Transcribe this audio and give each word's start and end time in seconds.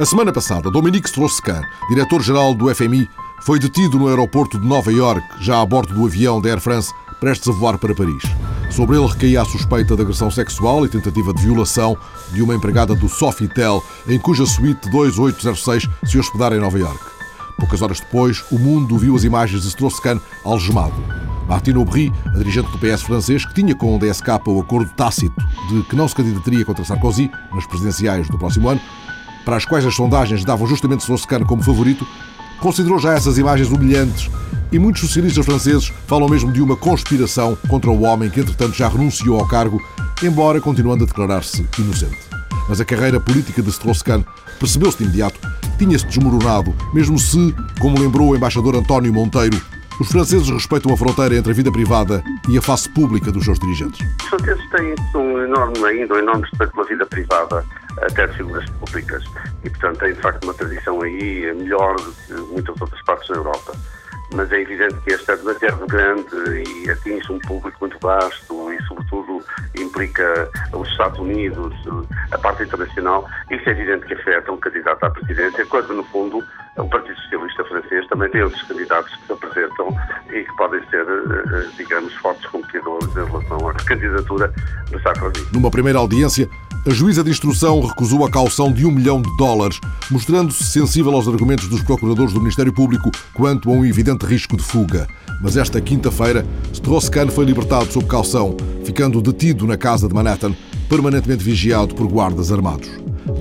A 0.00 0.06
semana 0.06 0.32
passada, 0.32 0.70
Dominique 0.70 1.08
Strauss-Kahn, 1.08 1.60
diretor-geral 1.90 2.54
do 2.54 2.74
FMI, 2.74 3.06
foi 3.42 3.58
detido 3.58 3.98
no 3.98 4.08
aeroporto 4.08 4.58
de 4.58 4.66
Nova 4.66 4.90
York, 4.90 5.22
já 5.42 5.60
a 5.60 5.66
bordo 5.66 5.92
do 5.92 6.06
avião 6.06 6.40
da 6.40 6.48
Air 6.48 6.58
France, 6.58 6.90
prestes 7.20 7.48
a 7.48 7.52
voar 7.52 7.76
para 7.76 7.94
Paris. 7.94 8.22
Sobre 8.70 8.96
ele 8.96 9.06
recaía 9.06 9.42
a 9.42 9.44
suspeita 9.44 9.94
de 9.94 10.00
agressão 10.00 10.30
sexual 10.30 10.86
e 10.86 10.88
tentativa 10.88 11.34
de 11.34 11.42
violação 11.42 11.98
de 12.32 12.40
uma 12.40 12.54
empregada 12.54 12.94
do 12.94 13.10
Sofitel, 13.10 13.84
em 14.08 14.18
cuja 14.18 14.46
suíte 14.46 14.88
2806 14.88 15.86
se 16.06 16.18
hospedara 16.18 16.56
em 16.56 16.60
Nova 16.60 16.78
York. 16.78 17.04
Poucas 17.58 17.82
horas 17.82 18.00
depois, 18.00 18.42
o 18.50 18.58
mundo 18.58 18.96
viu 18.96 19.14
as 19.14 19.24
imagens 19.24 19.60
de 19.60 19.68
Strauss-Kahn 19.68 20.18
algemado. 20.46 20.94
Martine 21.46 21.78
Aubry, 21.78 22.10
a 22.24 22.38
dirigente 22.38 22.70
do 22.70 22.78
PS 22.78 23.02
francês, 23.02 23.44
que 23.44 23.52
tinha 23.52 23.74
com 23.74 23.96
o 23.96 23.98
DSK 23.98 24.28
o 24.46 24.60
acordo 24.60 24.90
tácito 24.94 25.34
de 25.68 25.82
que 25.82 25.96
não 25.96 26.08
se 26.08 26.14
candidataria 26.14 26.64
contra 26.64 26.84
Sarkozy 26.86 27.30
nas 27.52 27.66
presidenciais 27.66 28.28
do 28.28 28.38
próximo 28.38 28.70
ano, 28.70 28.80
para 29.44 29.56
as 29.56 29.64
quais 29.64 29.84
as 29.84 29.94
sondagens 29.94 30.44
davam 30.44 30.66
justamente 30.66 31.00
Strauss-Kahn 31.00 31.44
como 31.44 31.62
favorito, 31.62 32.06
considerou 32.60 32.98
já 32.98 33.14
essas 33.14 33.38
imagens 33.38 33.70
humilhantes 33.70 34.30
e 34.72 34.78
muitos 34.78 35.02
socialistas 35.02 35.44
franceses 35.44 35.92
falam 36.06 36.28
mesmo 36.28 36.52
de 36.52 36.60
uma 36.60 36.76
conspiração 36.76 37.56
contra 37.68 37.90
o 37.90 38.02
homem 38.02 38.30
que, 38.30 38.40
entretanto, 38.40 38.76
já 38.76 38.88
renunciou 38.88 39.40
ao 39.40 39.48
cargo, 39.48 39.80
embora 40.22 40.60
continuando 40.60 41.04
a 41.04 41.06
declarar-se 41.06 41.66
inocente. 41.78 42.18
Mas 42.68 42.80
a 42.80 42.84
carreira 42.84 43.18
política 43.18 43.62
de 43.62 43.70
Strauss-Kahn 43.70 44.22
percebeu-se 44.58 44.98
de 44.98 45.04
imediato, 45.04 45.40
tinha-se 45.78 46.06
desmoronado, 46.06 46.74
mesmo 46.92 47.18
se, 47.18 47.54
como 47.80 47.98
lembrou 47.98 48.28
o 48.28 48.36
embaixador 48.36 48.76
António 48.76 49.12
Monteiro, 49.12 49.60
os 49.98 50.08
franceses 50.08 50.48
respeitam 50.48 50.92
a 50.94 50.96
fronteira 50.96 51.36
entre 51.36 51.52
a 51.52 51.54
vida 51.54 51.70
privada 51.70 52.22
e 52.48 52.56
a 52.56 52.62
face 52.62 52.88
pública 52.88 53.30
dos 53.30 53.44
seus 53.44 53.58
dirigentes. 53.58 54.00
Os 54.22 54.28
franceses 54.28 54.70
têm 54.70 54.94
um 55.14 55.38
enorme, 55.42 55.84
ainda 55.84 56.14
um 56.14 56.18
enorme 56.18 56.42
respeito 56.42 56.72
pela 56.72 56.86
vida 56.86 57.06
privada 57.06 57.64
até 57.98 58.26
de 58.26 58.36
figuras 58.36 58.68
públicas. 58.70 59.24
E, 59.64 59.70
portanto, 59.70 59.98
têm 59.98 60.12
de 60.12 60.20
facto 60.20 60.44
uma 60.44 60.54
tradição 60.54 61.02
aí 61.02 61.52
melhor 61.54 61.96
do 61.96 62.12
que 62.12 62.32
muitas 62.52 62.80
outras 62.80 63.02
partes 63.02 63.28
da 63.28 63.36
Europa 63.36 63.72
mas 64.34 64.50
é 64.52 64.60
evidente 64.60 64.94
que 65.00 65.12
este 65.12 65.30
é 65.30 65.36
demasiado 65.36 65.86
grande 65.86 66.36
e 66.66 66.90
atinge 66.90 67.32
um 67.32 67.38
público 67.40 67.76
muito 67.80 67.98
vasto 68.00 68.72
e, 68.72 68.82
sobretudo, 68.84 69.44
implica 69.76 70.48
os 70.72 70.88
Estados 70.88 71.18
Unidos, 71.18 71.74
a 72.30 72.38
parte 72.38 72.62
internacional. 72.62 73.28
Isso 73.50 73.68
é 73.68 73.72
evidente 73.72 74.06
que 74.06 74.14
afeta 74.14 74.52
um 74.52 74.56
candidato 74.58 75.04
à 75.04 75.10
presidência, 75.10 75.66
quando, 75.66 75.94
no 75.94 76.04
fundo, 76.04 76.44
o 76.76 76.88
Partido 76.88 77.16
Socialista 77.22 77.64
francês 77.64 78.06
também 78.06 78.30
tem 78.30 78.42
outros 78.42 78.62
candidatos 78.62 79.14
que 79.16 79.26
se 79.26 79.32
apresentam 79.32 79.88
e 80.30 80.44
que 80.44 80.56
podem 80.56 80.80
ser, 80.88 81.04
eh, 81.04 81.68
digamos, 81.76 82.14
fortes 82.16 82.46
competidores 82.46 83.08
em 83.08 83.24
relação 83.24 83.68
à 83.68 83.74
candidatura 83.74 84.52
de 84.88 85.02
Sarkozy. 85.02 85.46
Numa 85.52 85.70
primeira 85.70 85.98
audiência, 85.98 86.48
a 86.86 86.90
juíza 86.90 87.22
de 87.22 87.30
instrução 87.30 87.80
recusou 87.80 88.24
a 88.24 88.30
caução 88.30 88.72
de 88.72 88.86
um 88.86 88.90
milhão 88.90 89.20
de 89.20 89.36
dólares, 89.36 89.78
mostrando-se 90.10 90.64
sensível 90.64 91.14
aos 91.14 91.28
argumentos 91.28 91.68
dos 91.68 91.82
procuradores 91.82 92.32
do 92.32 92.40
Ministério 92.40 92.72
Público 92.72 93.10
quanto 93.34 93.68
a 93.68 93.72
um 93.72 93.84
evidente 93.84 94.24
risco 94.24 94.56
de 94.56 94.62
fuga. 94.62 95.06
Mas 95.42 95.56
esta 95.56 95.80
quinta-feira, 95.80 96.46
Strauss-Kahn 96.72 97.28
foi 97.28 97.44
libertado 97.44 97.92
sob 97.92 98.06
caução, 98.06 98.56
ficando 98.84 99.20
detido 99.20 99.66
na 99.66 99.76
casa 99.76 100.08
de 100.08 100.14
Manhattan, 100.14 100.54
permanentemente 100.88 101.44
vigiado 101.44 101.94
por 101.94 102.06
guardas 102.06 102.50
armados. 102.50 102.88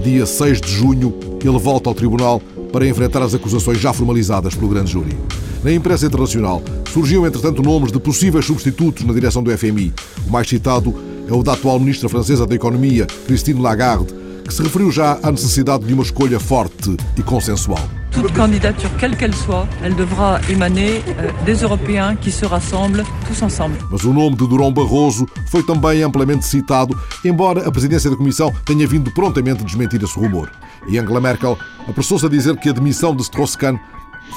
Dia 0.03 0.25
6 0.25 0.59
de 0.59 0.71
junho, 0.71 1.13
ele 1.41 1.57
volta 1.57 1.89
ao 1.89 1.95
tribunal 1.95 2.41
para 2.73 2.87
enfrentar 2.87 3.21
as 3.21 3.33
acusações 3.33 3.79
já 3.79 3.93
formalizadas 3.93 4.53
pelo 4.53 4.69
grande 4.69 4.91
júri. 4.91 5.17
Na 5.63 5.71
imprensa 5.71 6.05
internacional 6.05 6.61
surgiam, 6.91 7.25
entretanto, 7.25 7.61
nomes 7.61 7.91
de 7.91 7.99
possíveis 7.99 8.45
substitutos 8.45 9.05
na 9.05 9.13
direção 9.13 9.41
do 9.41 9.57
FMI. 9.57 9.93
O 10.27 10.31
mais 10.31 10.47
citado 10.47 10.93
é 11.29 11.33
o 11.33 11.43
da 11.43 11.53
atual 11.53 11.79
ministra 11.79 12.09
francesa 12.09 12.45
da 12.47 12.55
Economia, 12.55 13.05
Christine 13.27 13.61
Lagarde, 13.61 14.13
que 14.43 14.51
se 14.51 14.63
referiu 14.63 14.91
já 14.91 15.19
à 15.21 15.31
necessidade 15.31 15.85
de 15.85 15.93
uma 15.93 16.01
escolha 16.01 16.39
forte 16.39 16.97
e 17.15 17.21
consensual. 17.21 17.87
Toute 18.11 18.33
candidature, 18.33 18.89
quelle 18.97 19.15
qu'elle 19.15 19.35
soit, 19.35 19.67
elle 19.83 19.93
devra 19.93 20.41
émaner 20.49 21.03
euh, 21.19 21.31
des 21.45 21.61
Européens 21.61 22.15
qui 22.15 22.31
se 22.31 22.43
rassemblent 22.47 23.05
tous 23.27 23.43
ensemble. 23.43 23.77
Mas 23.91 24.03
o 24.03 24.11
nome 24.11 24.35
de 24.35 24.47
Durão 24.47 24.73
Barroso 24.73 25.27
foi 25.51 25.61
também 25.61 26.01
amplamente 26.01 26.45
citado, 26.45 26.99
embora 27.23 27.67
a 27.67 27.71
presidência 27.71 28.09
da 28.09 28.15
Comissão 28.15 28.51
tenha 28.65 28.87
vindo 28.87 29.11
prontamente 29.11 29.63
desmentir 29.63 30.03
esse 30.03 30.17
rumor. 30.19 30.49
E 30.87 30.97
Angela 30.97 31.21
Merkel 31.21 31.55
apressou-se 31.87 32.25
a 32.25 32.29
dizer 32.29 32.57
que 32.57 32.69
a 32.69 32.73
demissão 32.73 33.15
de 33.15 33.21
Strauss-Kahn 33.21 33.77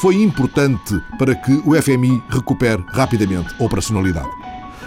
foi 0.03 0.23
importante 0.23 1.01
para 1.19 1.35
que 1.35 1.53
o 1.65 1.75
FMI 1.81 2.23
recupere 2.29 2.85
rapidamente 2.93 3.55
a 3.59 3.65
operacionalidade. 3.65 4.42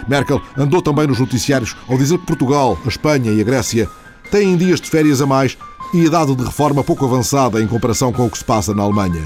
Merkel 0.08 0.40
andou 0.56 0.80
também 0.80 1.06
nos 1.06 1.18
noticiários 1.18 1.76
ao 1.88 1.98
dizer 1.98 2.18
que 2.18 2.26
Portugal, 2.26 2.78
a 2.84 2.88
Espanha 2.88 3.32
e 3.32 3.40
a 3.40 3.44
Grécia 3.44 3.88
têm 4.30 4.56
dias 4.56 4.80
de 4.80 4.88
férias 4.88 5.20
a 5.20 5.26
mais 5.26 5.56
e 5.94 6.04
idade 6.04 6.34
de 6.34 6.44
reforma 6.44 6.82
pouco 6.82 7.04
avançada 7.04 7.60
em 7.60 7.66
comparação 7.66 8.12
com 8.12 8.26
o 8.26 8.30
que 8.30 8.38
se 8.38 8.44
passa 8.44 8.74
na 8.74 8.82
Alemanha. 8.82 9.22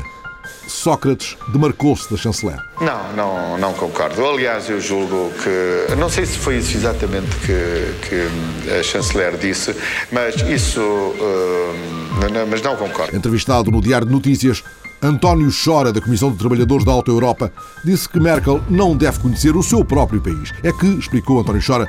Sócrates 0.67 1.37
demarcou-se 1.49 2.09
da 2.11 2.17
chanceler. 2.17 2.57
Não, 2.81 3.13
não, 3.13 3.59
não 3.59 3.73
concordo. 3.75 4.25
Aliás, 4.25 4.71
eu 4.71 4.81
julgo 4.81 5.33
que. 5.43 5.95
Não 5.97 6.09
sei 6.09 6.25
se 6.25 6.39
foi 6.39 6.59
isso 6.59 6.77
exatamente 6.77 7.29
que, 7.39 8.09
que 8.09 8.71
a 8.79 8.83
chanceler 8.83 9.37
disse, 9.37 9.75
mas 10.13 10.37
isso. 10.43 10.81
Uh, 10.81 12.31
não, 12.33 12.47
mas 12.47 12.63
não 12.63 12.77
concordo. 12.77 13.15
Entrevistado 13.17 13.71
no 13.71 13.81
Diário 13.81 14.07
de 14.07 14.13
Notícias, 14.13 14.63
António 15.03 15.51
Chora, 15.51 15.93
da 15.93 16.01
Comissão 16.01 16.31
de 16.31 16.37
Trabalhadores 16.37 16.85
da 16.85 16.93
Alta 16.93 17.11
Europa, 17.11 17.53
disse 17.85 18.09
que 18.09 18.21
Merkel 18.21 18.61
não 18.69 18.97
deve 18.97 19.19
conhecer 19.19 19.57
o 19.57 19.63
seu 19.63 19.85
próprio 19.85 20.21
país. 20.21 20.53
É 20.63 20.73
que, 20.73 20.87
explicou 20.87 21.41
António 21.41 21.63
Chora, 21.67 21.89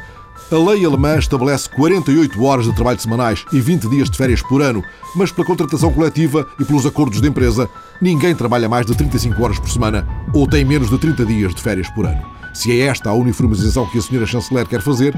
a 0.52 0.56
lei 0.56 0.86
alemã 0.86 1.18
estabelece 1.18 1.70
48 1.70 2.44
horas 2.44 2.66
de 2.66 2.76
trabalho 2.76 3.00
semanais 3.00 3.46
e 3.54 3.60
20 3.60 3.90
dias 3.90 4.10
de 4.10 4.18
férias 4.18 4.42
por 4.42 4.62
ano, 4.62 4.84
mas 5.16 5.32
pela 5.32 5.48
contratação 5.48 5.92
coletiva 5.92 6.48
e 6.60 6.66
pelos 6.66 6.86
acordos 6.86 7.22
de 7.22 7.28
empresa, 7.28 7.70
ninguém 8.02 8.36
trabalha 8.36 8.68
mais 8.68 8.86
de 8.86 8.96
35 8.96 9.42
horas 9.44 9.60
por 9.60 9.70
semana 9.70 10.08
ou 10.34 10.48
tem 10.48 10.66
menos 10.66 10.90
de 10.90 10.98
30 10.98 11.26
dias 11.26 11.56
de 11.56 11.62
férias 11.62 11.90
por 11.90 12.06
ano. 12.06 12.22
Se 12.54 12.72
é 12.72 12.86
esta 12.86 13.10
a 13.10 13.14
uniformização 13.14 13.86
que 13.88 13.98
a 13.98 14.02
senhora 14.02 14.26
chanceler 14.26 14.68
quer 14.68 14.82
fazer, 14.82 15.14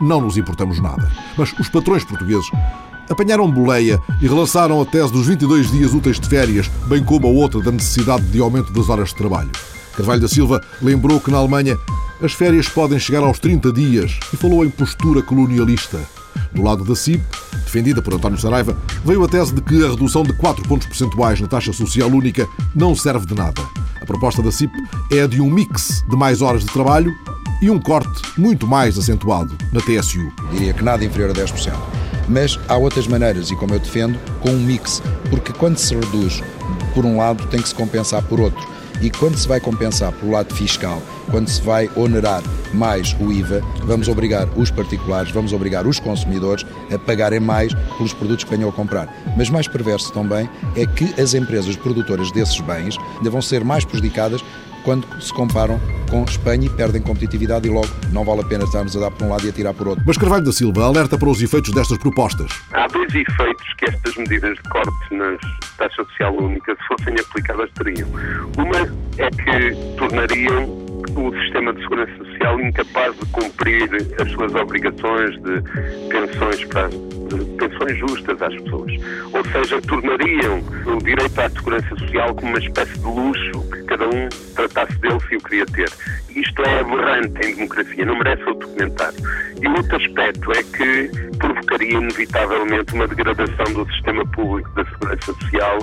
não 0.00 0.20
nos 0.20 0.36
importamos 0.36 0.80
nada. 0.80 1.10
Mas 1.36 1.52
os 1.58 1.68
patrões 1.68 2.04
portugueses 2.04 2.48
apanharam 3.08 3.50
boleia 3.50 4.00
e 4.20 4.26
relançaram 4.26 4.80
a 4.80 4.86
tese 4.86 5.12
dos 5.12 5.26
22 5.26 5.70
dias 5.70 5.94
úteis 5.94 6.18
de 6.20 6.28
férias, 6.28 6.70
bem 6.86 7.02
como 7.02 7.26
a 7.26 7.30
outra 7.30 7.60
da 7.60 7.72
necessidade 7.72 8.24
de 8.26 8.40
aumento 8.40 8.72
das 8.72 8.88
horas 8.88 9.10
de 9.10 9.16
trabalho. 9.16 9.50
Carvalho 9.96 10.20
da 10.20 10.28
Silva 10.28 10.62
lembrou 10.80 11.20
que 11.20 11.30
na 11.30 11.38
Alemanha 11.38 11.76
as 12.22 12.32
férias 12.32 12.68
podem 12.68 12.98
chegar 12.98 13.22
aos 13.22 13.38
30 13.38 13.72
dias 13.72 14.18
e 14.32 14.36
falou 14.36 14.64
em 14.64 14.70
postura 14.70 15.22
colonialista. 15.22 15.98
Do 16.52 16.62
lado 16.62 16.84
da 16.84 16.94
CIP, 16.94 17.22
defendida 17.64 18.00
por 18.00 18.14
António 18.14 18.38
Saraiva, 18.38 18.76
veio 19.04 19.24
a 19.24 19.28
tese 19.28 19.52
de 19.52 19.60
que 19.60 19.84
a 19.84 19.90
redução 19.90 20.22
de 20.22 20.32
4 20.32 20.66
pontos 20.68 20.86
percentuais 20.86 21.40
na 21.40 21.46
taxa 21.46 21.72
social 21.72 22.08
única 22.08 22.46
não 22.74 22.94
serve 22.94 23.26
de 23.26 23.34
nada. 23.34 23.62
A 24.00 24.06
proposta 24.06 24.42
da 24.42 24.50
CIP 24.50 24.72
é 25.12 25.22
a 25.22 25.26
de 25.26 25.40
um 25.40 25.50
mix 25.50 26.04
de 26.08 26.16
mais 26.16 26.40
horas 26.40 26.64
de 26.64 26.72
trabalho 26.72 27.12
e 27.60 27.70
um 27.70 27.78
corte 27.78 28.22
muito 28.38 28.66
mais 28.66 28.96
acentuado 28.96 29.56
na 29.72 29.80
TSU. 29.80 30.32
Diria 30.52 30.72
que 30.72 30.82
nada 30.82 31.04
inferior 31.04 31.30
a 31.30 31.34
10%. 31.34 32.07
Mas 32.28 32.58
há 32.68 32.76
outras 32.76 33.06
maneiras, 33.06 33.50
e 33.50 33.56
como 33.56 33.74
eu 33.74 33.78
defendo, 33.78 34.18
com 34.40 34.50
um 34.50 34.58
mix, 34.58 35.02
porque 35.30 35.52
quando 35.52 35.78
se 35.78 35.94
reduz 35.94 36.42
por 36.94 37.04
um 37.04 37.16
lado, 37.16 37.46
tem 37.46 37.60
que 37.60 37.68
se 37.68 37.74
compensar 37.74 38.22
por 38.22 38.40
outro. 38.40 38.66
E 39.00 39.10
quando 39.10 39.36
se 39.36 39.46
vai 39.46 39.60
compensar 39.60 40.12
pelo 40.12 40.32
lado 40.32 40.54
fiscal, 40.54 41.00
quando 41.30 41.48
se 41.48 41.62
vai 41.62 41.90
onerar 41.96 42.42
mais 42.72 43.16
o 43.20 43.32
IVA, 43.32 43.62
vamos 43.84 44.08
obrigar 44.08 44.48
os 44.56 44.70
particulares, 44.70 45.30
vamos 45.30 45.52
obrigar 45.52 45.86
os 45.86 45.98
consumidores 45.98 46.64
a 46.92 46.98
pagarem 46.98 47.40
mais 47.40 47.72
pelos 47.96 48.12
produtos 48.12 48.44
que 48.44 48.50
venham 48.50 48.68
a 48.68 48.72
comprar. 48.72 49.08
Mas 49.36 49.50
mais 49.50 49.68
perverso 49.68 50.12
também 50.12 50.48
é 50.76 50.86
que 50.86 51.20
as 51.20 51.34
empresas 51.34 51.76
produtoras 51.76 52.30
desses 52.32 52.60
bens 52.60 52.96
ainda 53.16 53.30
vão 53.30 53.42
ser 53.42 53.64
mais 53.64 53.84
prejudicadas 53.84 54.42
quando 54.84 55.06
se 55.20 55.32
comparam 55.32 55.80
com 56.10 56.24
Espanha 56.24 56.66
e 56.66 56.70
perdem 56.70 57.02
competitividade 57.02 57.68
e 57.68 57.70
logo 57.70 57.88
não 58.10 58.24
vale 58.24 58.40
a 58.40 58.44
pena 58.44 58.64
estarmos 58.64 58.96
a 58.96 59.00
dar 59.00 59.10
por 59.10 59.26
um 59.26 59.30
lado 59.30 59.44
e 59.44 59.50
a 59.50 59.52
tirar 59.52 59.74
por 59.74 59.88
outro. 59.88 60.02
Mas 60.06 60.16
Carvalho 60.16 60.44
da 60.44 60.52
Silva 60.52 60.84
alerta 60.84 61.18
para 61.18 61.28
os 61.28 61.42
efeitos 61.42 61.72
destas 61.72 61.98
propostas. 61.98 62.50
Há 62.72 62.86
dois 62.86 63.14
efeitos 63.14 63.74
que 63.76 63.84
estas 63.84 64.16
medidas 64.16 64.56
de 64.56 64.62
corte 64.70 65.14
nas 65.14 65.38
taxa 65.76 66.04
social 66.04 66.34
única, 66.34 66.74
se 66.74 66.86
fossem 66.88 67.14
aplicadas, 67.20 67.70
teriam. 67.72 68.08
Uma 68.56 68.78
é 69.18 69.30
que 69.30 69.96
tornariam 69.96 70.87
o 71.26 71.32
sistema 71.42 71.72
de 71.72 71.82
segurança 71.82 72.16
social 72.16 72.60
incapaz 72.60 73.14
de 73.18 73.26
cumprir 73.26 73.88
as 74.20 74.30
suas 74.32 74.54
obrigações 74.54 75.30
de 75.42 75.62
pensões 76.08 76.64
para 76.66 76.88
de 76.88 77.44
pensões 77.56 77.98
justas 77.98 78.40
às 78.40 78.54
pessoas. 78.54 78.92
Ou 79.32 79.44
seja, 79.52 79.80
tornariam 79.82 80.62
o 80.86 80.98
direito 81.02 81.38
à 81.40 81.50
segurança 81.50 81.96
social 81.96 82.34
como 82.34 82.48
uma 82.48 82.58
espécie 82.58 82.98
de 82.98 83.04
luxo 83.04 83.70
que 83.70 83.82
cada 83.84 84.06
um 84.06 84.28
tratasse 84.54 84.98
dele 84.98 85.18
se 85.28 85.36
o 85.36 85.40
queria 85.40 85.66
ter. 85.66 85.90
Isto 86.34 86.62
é 86.62 86.80
aberrante 86.80 87.46
em 87.46 87.54
democracia, 87.54 88.04
não 88.04 88.16
merece 88.16 88.42
outro 88.44 88.68
comentário. 88.68 89.18
E 89.60 89.68
outro 89.68 89.96
aspecto 89.96 90.52
é 90.52 90.62
que 90.62 91.36
provocaria 91.38 91.98
inevitavelmente 91.98 92.94
uma 92.94 93.06
degradação 93.06 93.72
do 93.74 93.92
sistema 93.92 94.24
público 94.26 94.70
da 94.74 94.84
segurança 94.84 95.32
social 95.34 95.78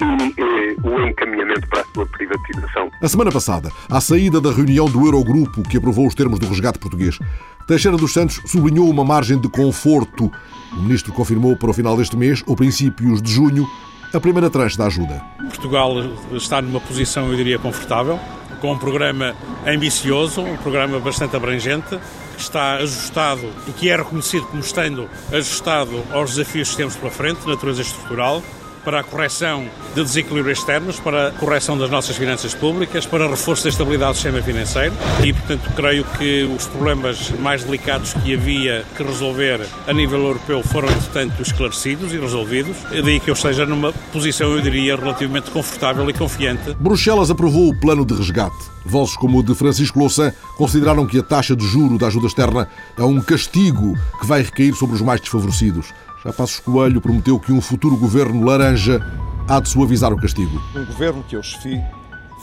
e 0.00 0.40
eh, 0.40 0.76
o 0.82 1.06
encaminhamento 1.06 1.66
para 1.68 1.80
a 1.80 1.84
sua 1.94 2.06
privatização. 2.06 2.90
A 3.00 3.08
semana 3.08 3.30
passada, 3.30 3.70
à 3.88 4.00
saída 4.00 4.40
da 4.40 4.50
reunião 4.50 4.86
do 4.86 5.04
Eurogrupo 5.06 5.62
que 5.62 5.76
aprovou 5.76 6.06
os 6.06 6.14
termos 6.14 6.38
do 6.38 6.48
resgate 6.48 6.78
português, 6.78 7.18
Teixeira 7.66 7.96
dos 7.96 8.12
Santos 8.12 8.40
sublinhou 8.46 8.90
uma 8.90 9.04
margem 9.04 9.38
de 9.40 9.48
conforto 9.48 10.30
O 10.72 10.82
ministro 10.82 11.12
confirmou 11.12 11.56
para 11.56 11.70
o 11.70 11.72
final 11.72 11.96
deste 11.96 12.16
mês, 12.16 12.42
ou 12.46 12.56
princípios 12.56 13.22
de 13.22 13.30
junho, 13.30 13.68
a 14.12 14.18
primeira 14.18 14.50
tranche 14.50 14.76
da 14.76 14.86
ajuda. 14.86 15.22
Portugal 15.38 15.94
está 16.32 16.60
numa 16.60 16.80
posição, 16.80 17.30
eu 17.30 17.36
diria, 17.36 17.58
confortável, 17.58 18.18
com 18.60 18.72
um 18.72 18.78
programa 18.78 19.36
ambicioso, 19.64 20.42
um 20.42 20.56
programa 20.56 20.98
bastante 20.98 21.36
abrangente, 21.36 21.98
que 22.34 22.42
está 22.42 22.74
ajustado 22.74 23.48
e 23.68 23.72
que 23.72 23.88
é 23.88 23.96
reconhecido 23.96 24.46
como 24.46 24.60
estando 24.60 25.08
ajustado 25.32 26.02
aos 26.10 26.30
desafios 26.30 26.70
que 26.70 26.76
temos 26.76 26.96
pela 26.96 27.10
frente, 27.10 27.46
natureza 27.46 27.82
estrutural, 27.82 28.42
para 28.84 29.00
a 29.00 29.02
correção 29.02 29.66
de 29.94 30.02
desequilíbrios 30.02 30.58
externos, 30.58 30.98
para 31.00 31.28
a 31.28 31.30
correção 31.32 31.76
das 31.76 31.90
nossas 31.90 32.16
finanças 32.16 32.54
públicas, 32.54 33.06
para 33.06 33.28
reforço 33.28 33.64
da 33.64 33.70
estabilidade 33.70 34.12
do 34.12 34.14
sistema 34.14 34.42
financeiro 34.42 34.94
e, 35.24 35.32
portanto, 35.32 35.70
creio 35.74 36.04
que 36.18 36.44
os 36.44 36.66
problemas 36.66 37.30
mais 37.40 37.64
delicados 37.64 38.12
que 38.14 38.34
havia 38.34 38.84
que 38.96 39.02
resolver 39.02 39.66
a 39.86 39.92
nível 39.92 40.20
europeu 40.20 40.62
foram, 40.62 40.88
entretanto, 40.88 41.42
esclarecidos 41.42 42.12
e 42.12 42.18
resolvidos. 42.18 42.76
É 42.92 43.02
daí 43.02 43.20
que 43.20 43.30
eu 43.30 43.34
esteja 43.34 43.66
numa 43.66 43.92
posição, 44.12 44.52
eu 44.52 44.60
diria, 44.60 44.96
relativamente 44.96 45.50
confortável 45.50 46.08
e 46.08 46.12
confiante. 46.12 46.74
Bruxelas 46.78 47.30
aprovou 47.30 47.68
o 47.68 47.74
plano 47.74 48.04
de 48.04 48.14
resgate. 48.14 48.70
Vozes 48.84 49.16
como 49.16 49.38
o 49.38 49.42
de 49.42 49.54
Francisco 49.54 49.98
Louçã 49.98 50.32
consideraram 50.56 51.06
que 51.06 51.18
a 51.18 51.22
taxa 51.22 51.54
de 51.54 51.66
juro 51.66 51.98
da 51.98 52.06
ajuda 52.06 52.26
externa 52.26 52.68
é 52.96 53.02
um 53.02 53.20
castigo 53.20 53.96
que 54.18 54.26
vai 54.26 54.42
recair 54.42 54.74
sobre 54.74 54.96
os 54.96 55.02
mais 55.02 55.20
desfavorecidos. 55.20 55.92
Já 56.24 56.32
Passos 56.34 56.60
Coelho 56.60 57.00
prometeu 57.00 57.40
que 57.40 57.50
um 57.50 57.62
futuro 57.62 57.96
governo 57.96 58.44
laranja 58.44 59.00
há 59.48 59.58
de 59.58 59.70
suavizar 59.70 60.12
o 60.12 60.20
castigo. 60.20 60.60
Um 60.76 60.84
governo 60.84 61.24
que 61.24 61.34
eu 61.34 61.42
chefi 61.42 61.80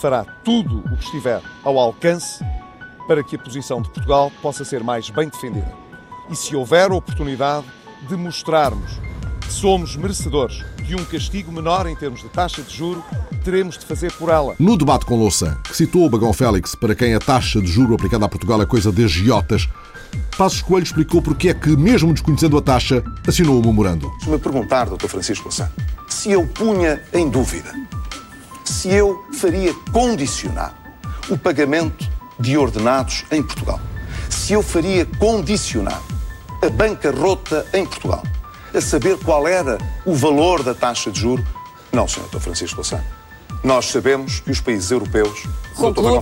fará 0.02 0.26
tudo 0.44 0.80
o 0.80 0.98
que 0.98 1.04
estiver 1.04 1.42
ao 1.64 1.78
alcance 1.78 2.44
para 3.08 3.24
que 3.24 3.36
a 3.36 3.40
posição 3.40 3.82
de 3.82 3.90
Portugal 3.90 4.32
possa 4.42 4.66
ser 4.66 4.84
mais 4.84 5.12
bem 5.12 5.30
defendida. 5.30 5.72
E 6.28 6.36
se 6.36 6.56
houver 6.56 6.92
oportunidade 6.92 7.68
de 8.08 8.16
mostrarmos 8.16 9.00
que 9.42 9.54
somos 9.54 9.96
merecedores 9.96 10.66
de 10.84 10.96
um 10.96 11.06
castigo 11.06 11.52
menor 11.52 11.88
em 11.88 11.96
termos 11.96 12.22
de 12.22 12.30
taxa 12.30 12.64
de 12.64 12.76
juro, 12.76 13.04
teremos 13.44 13.78
de 13.78 13.86
fazer 13.86 14.12
por 14.14 14.30
ela. 14.30 14.56
No 14.58 14.76
debate 14.76 15.06
com 15.06 15.16
Louçã, 15.16 15.56
que 15.64 15.78
citou 15.78 16.06
o 16.06 16.10
Bagão 16.10 16.34
Félix, 16.34 16.74
para 16.74 16.96
quem 16.96 17.14
a 17.14 17.20
taxa 17.20 17.62
de 17.62 17.68
juro 17.68 17.94
aplicada 17.94 18.26
a 18.26 18.30
Portugal 18.30 18.62
é 18.62 18.66
coisa 18.66 18.92
de 18.92 19.04
agiotas, 19.04 19.70
Passos 20.38 20.62
Coelho 20.62 20.84
explicou 20.84 21.22
porque 21.22 21.50
é 21.50 21.54
que, 21.54 21.76
mesmo 21.76 22.14
desconhecendo 22.14 22.58
a 22.58 22.62
taxa, 22.62 23.04
assinou 23.28 23.60
o 23.60 23.66
memorando. 23.66 24.12
Se 24.22 24.30
me 24.30 24.38
perguntar, 24.38 24.86
Dr. 24.86 25.08
Francisco 25.08 25.46
Louçã, 25.46 25.70
se 26.08 26.32
eu 26.32 26.46
punha 26.46 27.02
em 27.12 27.28
dúvida, 27.28 27.74
se 28.64 28.90
eu 28.90 29.26
faria 29.34 29.74
condicionar 29.92 30.76
o 31.30 31.38
pagamento 31.38 32.08
de 32.40 32.56
ordenados 32.56 33.26
em 33.32 33.42
Portugal, 33.42 33.80
se 34.30 34.54
eu 34.54 34.62
faria 34.62 35.06
condicionar 35.18 36.02
a 36.62 36.70
bancarrota 36.70 37.66
em 37.74 37.86
Portugal, 37.86 38.24
a 38.74 38.82
saber 38.82 39.18
qual 39.18 39.48
era 39.48 39.78
o 40.06 40.14
valor 40.14 40.62
da 40.62 40.74
taxa 40.74 41.10
de 41.10 41.20
juro, 41.20 41.44
não, 41.92 42.08
Sr. 42.08 42.22
Dr. 42.32 42.40
Francisco 42.40 42.76
Louçã. 42.78 43.04
Nós 43.64 43.88
sabemos 43.88 44.40
que 44.40 44.52
os 44.52 44.62
países 44.62 44.92
europeus 44.92 45.48
Concluo, 45.76 46.22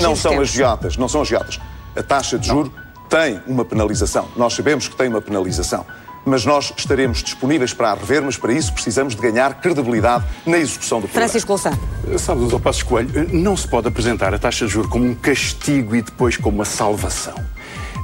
não 0.00 0.16
são 0.16 0.40
agiotas, 0.40 0.96
não 0.96 1.08
são 1.08 1.20
agiotas. 1.20 1.60
A 1.94 2.02
taxa 2.02 2.38
de 2.38 2.48
juro 2.48 2.72
tem 3.10 3.42
uma 3.46 3.64
penalização. 3.64 4.28
Nós 4.36 4.54
sabemos 4.54 4.86
que 4.86 4.94
tem 4.94 5.08
uma 5.08 5.20
penalização. 5.20 5.84
Mas 6.24 6.44
nós 6.44 6.72
estaremos 6.76 7.22
disponíveis 7.22 7.72
para 7.72 7.90
a 7.90 7.94
rever, 7.94 8.22
mas 8.22 8.36
para 8.36 8.52
isso 8.52 8.72
precisamos 8.72 9.16
de 9.16 9.20
ganhar 9.20 9.54
credibilidade 9.60 10.24
na 10.46 10.58
execução 10.58 11.00
do 11.00 11.08
programa. 11.08 11.28
Francisco 11.28 11.52
Louçã. 11.52 11.72
Sabe, 12.18 12.46
Dr. 12.46 12.60
Passos 12.60 12.82
Coelho, 12.82 13.28
não 13.32 13.56
se 13.56 13.66
pode 13.66 13.88
apresentar 13.88 14.32
a 14.32 14.38
taxa 14.38 14.66
de 14.66 14.72
juros 14.72 14.90
como 14.90 15.06
um 15.06 15.14
castigo 15.14 15.96
e 15.96 16.02
depois 16.02 16.36
como 16.36 16.58
uma 16.58 16.64
salvação. 16.64 17.34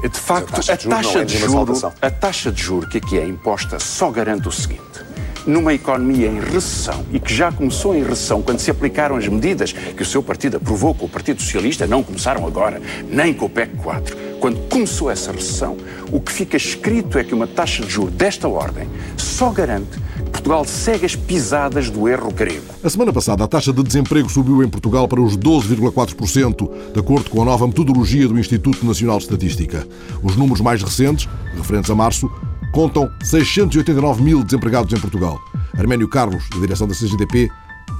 De 0.02 0.18
facto, 0.18 0.50
a 0.50 0.56
taxa 0.56 0.76
de, 0.76 0.86
a 0.86 0.96
taxa 0.96 1.24
de, 1.24 1.38
juro, 1.38 1.92
a 2.02 2.10
taxa 2.10 2.52
de 2.52 2.62
juro 2.62 2.88
que 2.88 2.98
aqui 2.98 3.18
é 3.18 3.26
imposta 3.26 3.78
só 3.78 4.10
garante 4.10 4.48
o 4.48 4.52
seguinte 4.52 5.05
numa 5.46 5.72
economia 5.72 6.26
em 6.26 6.40
recessão 6.40 7.04
e 7.12 7.20
que 7.20 7.32
já 7.32 7.52
começou 7.52 7.94
em 7.94 8.02
recessão 8.02 8.42
quando 8.42 8.58
se 8.58 8.70
aplicaram 8.70 9.16
as 9.16 9.28
medidas 9.28 9.72
que 9.72 10.02
o 10.02 10.06
seu 10.06 10.22
partido 10.22 10.56
aprovou 10.56 10.94
com 10.94 11.06
o 11.06 11.08
Partido 11.08 11.40
Socialista, 11.40 11.86
não 11.86 12.02
começaram 12.02 12.46
agora, 12.46 12.80
nem 13.08 13.32
com 13.32 13.46
o 13.46 13.50
PEC 13.50 13.76
4. 13.76 14.16
Quando 14.40 14.68
começou 14.68 15.10
essa 15.10 15.32
recessão, 15.32 15.76
o 16.12 16.20
que 16.20 16.30
fica 16.30 16.56
escrito 16.56 17.18
é 17.18 17.24
que 17.24 17.34
uma 17.34 17.46
taxa 17.46 17.82
de 17.82 17.90
juros 17.90 18.12
desta 18.14 18.48
ordem 18.48 18.88
só 19.16 19.50
garante 19.50 19.98
que 20.16 20.30
Portugal 20.30 20.64
segue 20.64 21.06
as 21.06 21.16
pisadas 21.16 21.90
do 21.90 22.08
erro 22.08 22.32
grego. 22.32 22.64
A 22.82 22.90
semana 22.90 23.12
passada, 23.12 23.44
a 23.44 23.48
taxa 23.48 23.72
de 23.72 23.82
desemprego 23.82 24.28
subiu 24.30 24.62
em 24.62 24.68
Portugal 24.68 25.08
para 25.08 25.20
os 25.20 25.36
12,4%, 25.36 26.92
de 26.92 27.00
acordo 27.00 27.30
com 27.30 27.42
a 27.42 27.44
nova 27.44 27.66
metodologia 27.66 28.28
do 28.28 28.38
Instituto 28.38 28.84
Nacional 28.84 29.18
de 29.18 29.24
Estatística. 29.24 29.86
Os 30.22 30.36
números 30.36 30.60
mais 30.60 30.82
recentes, 30.82 31.28
referentes 31.56 31.90
a 31.90 31.94
março, 31.94 32.30
contam 32.76 33.10
689 33.22 34.22
mil 34.22 34.44
desempregados 34.44 34.92
em 34.92 35.00
Portugal. 35.00 35.40
Arménio 35.78 36.06
Carlos, 36.06 36.46
da 36.50 36.58
direção 36.58 36.86
da 36.86 36.92
CGDP, 36.92 37.50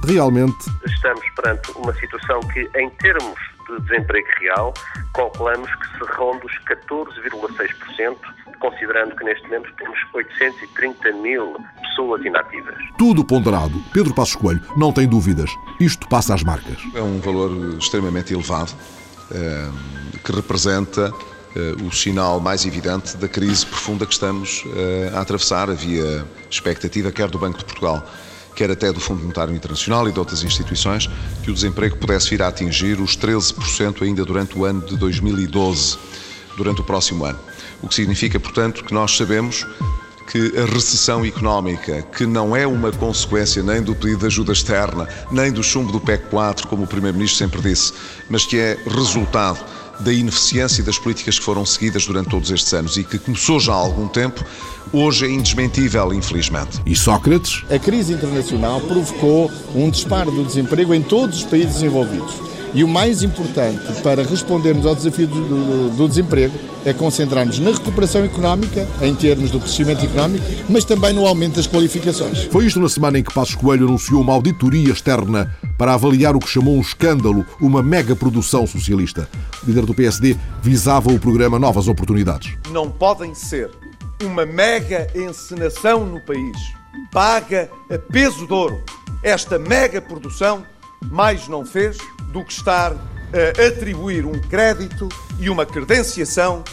realmente. 0.05 0.55
Estamos 0.85 1.25
perante 1.35 1.71
uma 1.71 1.91
situação 1.95 2.39
que, 2.41 2.59
em 2.75 2.87
termos 2.91 3.39
de 3.67 3.81
desemprego 3.81 4.27
real, 4.39 4.71
calculamos 5.15 5.67
que 5.67 5.87
se 5.97 6.13
ronda 6.15 6.45
os 6.45 6.53
14,6%, 6.65 8.17
considerando 8.59 9.15
que 9.15 9.23
neste 9.23 9.43
momento 9.45 9.67
temos 9.79 9.97
830 10.13 11.11
mil 11.23 11.57
pessoas 11.81 12.23
inativas. 12.23 12.75
Tudo 12.99 13.25
ponderado. 13.25 13.81
Pedro 13.91 14.13
Passos 14.13 14.35
Coelho 14.35 14.61
não 14.77 14.93
tem 14.93 15.07
dúvidas. 15.07 15.49
Isto 15.79 16.07
passa 16.07 16.35
às 16.35 16.43
marcas. 16.43 16.77
É 16.93 17.01
um 17.01 17.19
valor 17.19 17.79
extremamente 17.79 18.31
elevado, 18.31 18.73
eh, 19.31 19.69
que 20.23 20.31
representa 20.31 21.11
o 21.83 21.91
sinal 21.91 22.39
mais 22.39 22.65
evidente 22.65 23.17
da 23.17 23.27
crise 23.27 23.65
profunda 23.65 24.05
que 24.05 24.13
estamos 24.13 24.63
eh, 24.75 25.11
a 25.13 25.21
atravessar. 25.21 25.69
Havia 25.69 26.25
expectativa, 26.49 27.11
quer 27.11 27.29
do 27.29 27.39
Banco 27.39 27.57
de 27.57 27.65
Portugal, 27.65 28.05
quer 28.55 28.69
até 28.71 28.91
do 28.91 28.99
Fundo 28.99 29.21
Monetário 29.21 29.55
Internacional 29.55 30.07
e 30.07 30.11
de 30.11 30.19
outras 30.19 30.43
instituições, 30.43 31.09
que 31.43 31.51
o 31.51 31.53
desemprego 31.53 31.97
pudesse 31.97 32.29
vir 32.29 32.41
a 32.41 32.47
atingir 32.47 32.99
os 32.99 33.17
13% 33.17 34.01
ainda 34.01 34.23
durante 34.25 34.57
o 34.57 34.65
ano 34.65 34.81
de 34.81 34.97
2012, 34.97 35.97
durante 36.55 36.81
o 36.81 36.83
próximo 36.83 37.25
ano. 37.25 37.39
O 37.81 37.87
que 37.87 37.95
significa, 37.95 38.39
portanto, 38.39 38.83
que 38.83 38.93
nós 38.93 39.15
sabemos 39.15 39.65
que 40.27 40.53
a 40.57 40.65
recessão 40.65 41.25
económica, 41.25 42.01
que 42.01 42.25
não 42.25 42.55
é 42.55 42.67
uma 42.67 42.91
consequência 42.91 43.63
nem 43.63 43.81
do 43.81 43.95
pedido 43.95 44.19
de 44.19 44.25
ajuda 44.25 44.51
externa, 44.51 45.07
nem 45.31 45.51
do 45.51 45.63
chumbo 45.63 45.91
do 45.91 46.01
PEC 46.01 46.25
4, 46.29 46.67
como 46.67 46.83
o 46.83 46.87
Primeiro-Ministro 46.87 47.37
sempre 47.37 47.61
disse, 47.61 47.93
mas 48.29 48.45
que 48.45 48.59
é 48.59 48.77
resultado 48.85 49.59
da 49.99 50.13
ineficiência 50.13 50.83
das 50.83 50.97
políticas 50.97 51.39
que 51.39 51.45
foram 51.45 51.65
seguidas 51.65 52.05
durante 52.05 52.29
todos 52.29 52.51
estes 52.51 52.73
anos 52.73 52.97
e 52.97 53.03
que 53.03 53.17
começou 53.17 53.59
já 53.59 53.73
há 53.73 53.77
algum 53.77 54.07
tempo, 54.07 54.43
hoje 54.91 55.25
é 55.25 55.29
indesmentível, 55.29 56.13
infelizmente. 56.13 56.81
E 56.85 56.95
Sócrates? 56.95 57.63
A 57.69 57.79
crise 57.79 58.13
internacional 58.13 58.81
provocou 58.81 59.51
um 59.75 59.89
disparo 59.89 60.31
do 60.31 60.43
desemprego 60.43 60.93
em 60.93 61.01
todos 61.01 61.39
os 61.39 61.43
países 61.43 61.75
desenvolvidos. 61.75 62.56
E 62.73 62.83
o 62.83 62.87
mais 62.87 63.23
importante 63.23 64.01
para 64.01 64.23
respondermos 64.23 64.85
ao 64.85 64.95
desafio 64.95 65.27
do, 65.27 65.47
do, 65.47 65.89
do, 65.89 66.07
desemprego 66.07 66.53
é 66.85 66.93
concentrarmos 66.93 67.59
na 67.59 67.71
recuperação 67.71 68.23
económica, 68.23 68.87
em 69.01 69.15
termos 69.15 69.51
do 69.51 69.59
crescimento 69.59 70.05
económico, 70.05 70.45
mas 70.69 70.83
também 70.83 71.13
no 71.13 71.25
aumento 71.25 71.55
das 71.55 71.67
qualificações. 71.67 72.43
Foi 72.43 72.65
isto 72.65 72.79
na 72.79 72.89
semana 72.89 73.19
em 73.19 73.23
que 73.23 73.33
Passos 73.33 73.55
Coelho 73.55 73.87
anunciou 73.87 74.21
uma 74.21 74.33
auditoria 74.33 74.91
externa 74.91 75.55
para 75.77 75.93
avaliar 75.93 76.35
o 76.35 76.39
que 76.39 76.49
chamou 76.49 76.75
um 76.75 76.81
escândalo, 76.81 77.45
uma 77.59 77.81
mega 77.81 78.15
produção 78.15 78.67
socialista. 78.67 79.27
O 79.63 79.67
líder 79.67 79.85
do 79.85 79.93
PSD 79.93 80.35
visava 80.61 81.11
o 81.11 81.19
programa 81.19 81.59
Novas 81.59 81.87
Oportunidades. 81.87 82.55
Não 82.71 82.89
podem 82.89 83.33
ser 83.33 83.69
uma 84.23 84.45
mega 84.45 85.07
encenação 85.15 86.05
no 86.05 86.19
país, 86.19 86.57
paga 87.11 87.69
a 87.89 87.97
peso 87.97 88.47
de 88.47 88.53
ouro. 88.53 88.81
Esta 89.23 89.59
mega 89.59 90.01
produção 90.01 90.63
mais 91.11 91.47
não 91.47 91.65
fez 91.65 91.97
do 92.27 92.43
que 92.43 92.53
estar 92.53 92.93
a 92.93 93.67
atribuir 93.67 94.25
um 94.25 94.39
crédito 94.39 95.09
e 95.39 95.49
uma 95.49 95.65
credenciação 95.65 96.63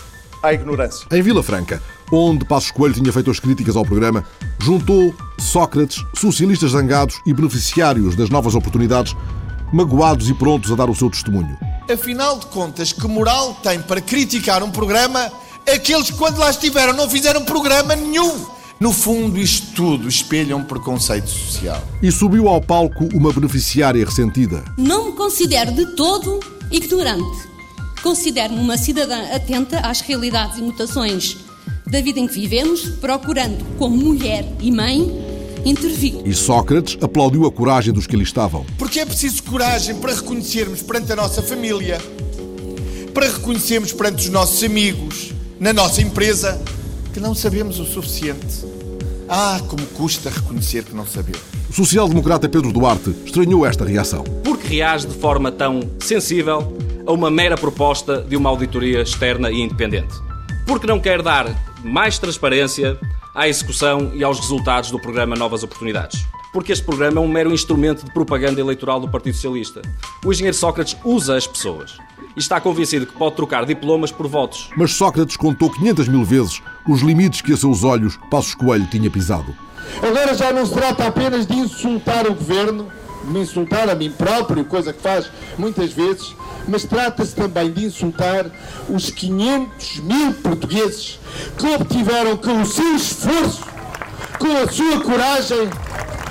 à 0.42 0.52
ignorância. 0.52 1.06
Em 1.10 1.22
Vila 1.22 1.42
Franca, 1.42 1.82
onde 2.12 2.44
Passos 2.44 2.70
Coelho 2.70 2.94
tinha 2.94 3.12
feito 3.12 3.30
as 3.30 3.40
críticas 3.40 3.76
ao 3.76 3.84
programa, 3.84 4.24
juntou 4.60 5.14
Sócrates, 5.38 6.04
socialistas 6.14 6.72
zangados 6.72 7.20
e 7.26 7.32
beneficiários 7.32 8.14
das 8.14 8.30
novas 8.30 8.54
oportunidades, 8.54 9.14
magoados 9.72 10.28
e 10.28 10.34
prontos 10.34 10.70
a 10.70 10.74
dar 10.74 10.88
o 10.88 10.94
seu 10.94 11.10
testemunho. 11.10 11.58
Afinal 11.90 12.38
de 12.38 12.46
contas, 12.46 12.92
que 12.92 13.06
moral 13.06 13.54
tem 13.62 13.80
para 13.80 14.00
criticar 14.00 14.62
um 14.62 14.70
programa 14.70 15.30
aqueles 15.66 16.10
que, 16.10 16.16
quando 16.16 16.38
lá 16.38 16.50
estiveram, 16.50 16.92
não 16.92 17.08
fizeram 17.08 17.44
programa 17.44 17.96
nenhum? 17.96 18.46
No 18.80 18.92
fundo, 18.92 19.38
isto 19.38 19.72
tudo 19.74 20.08
espelha 20.08 20.56
um 20.56 20.64
preconceito 20.64 21.28
social. 21.28 21.82
E 22.02 22.10
subiu 22.10 22.48
ao 22.48 22.60
palco 22.60 23.08
uma 23.14 23.32
beneficiária 23.32 24.04
ressentida. 24.04 24.64
Não 24.76 25.06
me 25.06 25.12
considero 25.12 25.72
de 25.72 25.86
todo 25.94 26.40
ignorante. 26.70 27.48
Considero-me 28.02 28.60
uma 28.60 28.76
cidadã 28.76 29.34
atenta 29.34 29.78
às 29.78 30.00
realidades 30.00 30.58
e 30.58 30.62
mutações 30.62 31.36
da 31.86 32.00
vida 32.00 32.18
em 32.18 32.26
que 32.26 32.34
vivemos, 32.34 32.80
procurando, 33.00 33.64
como 33.78 33.96
mulher 33.96 34.44
e 34.60 34.72
mãe, 34.72 35.24
intervir. 35.64 36.20
E 36.24 36.34
Sócrates 36.34 36.98
aplaudiu 37.00 37.46
a 37.46 37.52
coragem 37.52 37.92
dos 37.92 38.06
que 38.06 38.16
ali 38.16 38.24
estavam. 38.24 38.66
Porque 38.76 38.98
é 39.00 39.06
preciso 39.06 39.42
coragem 39.44 39.94
para 39.96 40.14
reconhecermos 40.14 40.82
perante 40.82 41.12
a 41.12 41.16
nossa 41.16 41.42
família, 41.42 42.00
para 43.14 43.28
reconhecermos 43.28 43.92
perante 43.92 44.24
os 44.24 44.30
nossos 44.30 44.62
amigos, 44.64 45.32
na 45.60 45.72
nossa 45.72 46.02
empresa, 46.02 46.60
que 47.14 47.20
não 47.20 47.32
sabemos 47.32 47.78
o 47.78 47.84
suficiente. 47.84 48.66
Ah, 49.28 49.60
como 49.68 49.86
custa 49.86 50.28
reconhecer 50.28 50.82
que 50.82 50.92
não 50.92 51.06
sabemos. 51.06 51.40
O 51.70 51.72
social-democrata 51.72 52.48
Pedro 52.48 52.72
Duarte 52.72 53.14
estranhou 53.24 53.64
esta 53.64 53.84
reação. 53.84 54.24
Porque 54.42 54.66
reage 54.66 55.06
de 55.06 55.14
forma 55.14 55.52
tão 55.52 55.88
sensível 56.00 56.76
a 57.06 57.12
uma 57.12 57.30
mera 57.30 57.56
proposta 57.56 58.20
de 58.20 58.36
uma 58.36 58.50
auditoria 58.50 59.00
externa 59.00 59.48
e 59.48 59.62
independente? 59.62 60.12
Porque 60.66 60.88
não 60.88 60.98
quer 60.98 61.22
dar 61.22 61.46
mais 61.84 62.18
transparência 62.18 62.98
à 63.32 63.46
execução 63.46 64.10
e 64.12 64.24
aos 64.24 64.40
resultados 64.40 64.90
do 64.90 64.98
programa 64.98 65.36
Novas 65.36 65.62
Oportunidades? 65.62 66.26
Porque 66.52 66.72
este 66.72 66.84
programa 66.84 67.20
é 67.20 67.22
um 67.22 67.28
mero 67.28 67.52
instrumento 67.52 68.04
de 68.04 68.12
propaganda 68.12 68.60
eleitoral 68.60 68.98
do 68.98 69.08
Partido 69.08 69.34
Socialista. 69.34 69.82
O 70.24 70.32
engenheiro 70.32 70.56
Sócrates 70.56 70.96
usa 71.04 71.36
as 71.36 71.46
pessoas 71.46 71.96
e 72.36 72.40
está 72.40 72.60
convencido 72.60 73.06
que 73.06 73.12
pode 73.12 73.36
trocar 73.36 73.64
diplomas 73.64 74.10
por 74.10 74.26
votos. 74.26 74.70
Mas 74.76 74.92
Sócrates 74.92 75.36
contou 75.36 75.70
500 75.70 76.08
mil 76.08 76.24
vezes 76.24 76.60
os 76.88 77.00
limites 77.00 77.40
que 77.40 77.52
a 77.52 77.56
seus 77.56 77.84
olhos 77.84 78.18
Passos 78.30 78.54
Coelho 78.54 78.86
tinha 78.86 79.10
pisado. 79.10 79.54
Agora 80.02 80.34
já 80.34 80.52
não 80.52 80.66
se 80.66 80.72
trata 80.72 81.06
apenas 81.06 81.46
de 81.46 81.54
insultar 81.54 82.26
o 82.26 82.34
governo, 82.34 82.88
de 83.24 83.30
me 83.30 83.40
insultar 83.40 83.88
a 83.88 83.94
mim 83.94 84.10
próprio, 84.10 84.64
coisa 84.64 84.92
que 84.92 85.00
faz 85.00 85.30
muitas 85.58 85.92
vezes, 85.92 86.34
mas 86.66 86.84
trata-se 86.84 87.34
também 87.34 87.70
de 87.72 87.86
insultar 87.86 88.46
os 88.88 89.10
500 89.10 90.00
mil 90.00 90.32
portugueses 90.34 91.18
que 91.58 91.66
obtiveram 91.74 92.36
com 92.36 92.62
o 92.62 92.66
seu 92.66 92.96
esforço, 92.96 93.64
com 94.38 94.56
a 94.56 94.70
sua 94.70 95.00
coragem, 95.00 95.68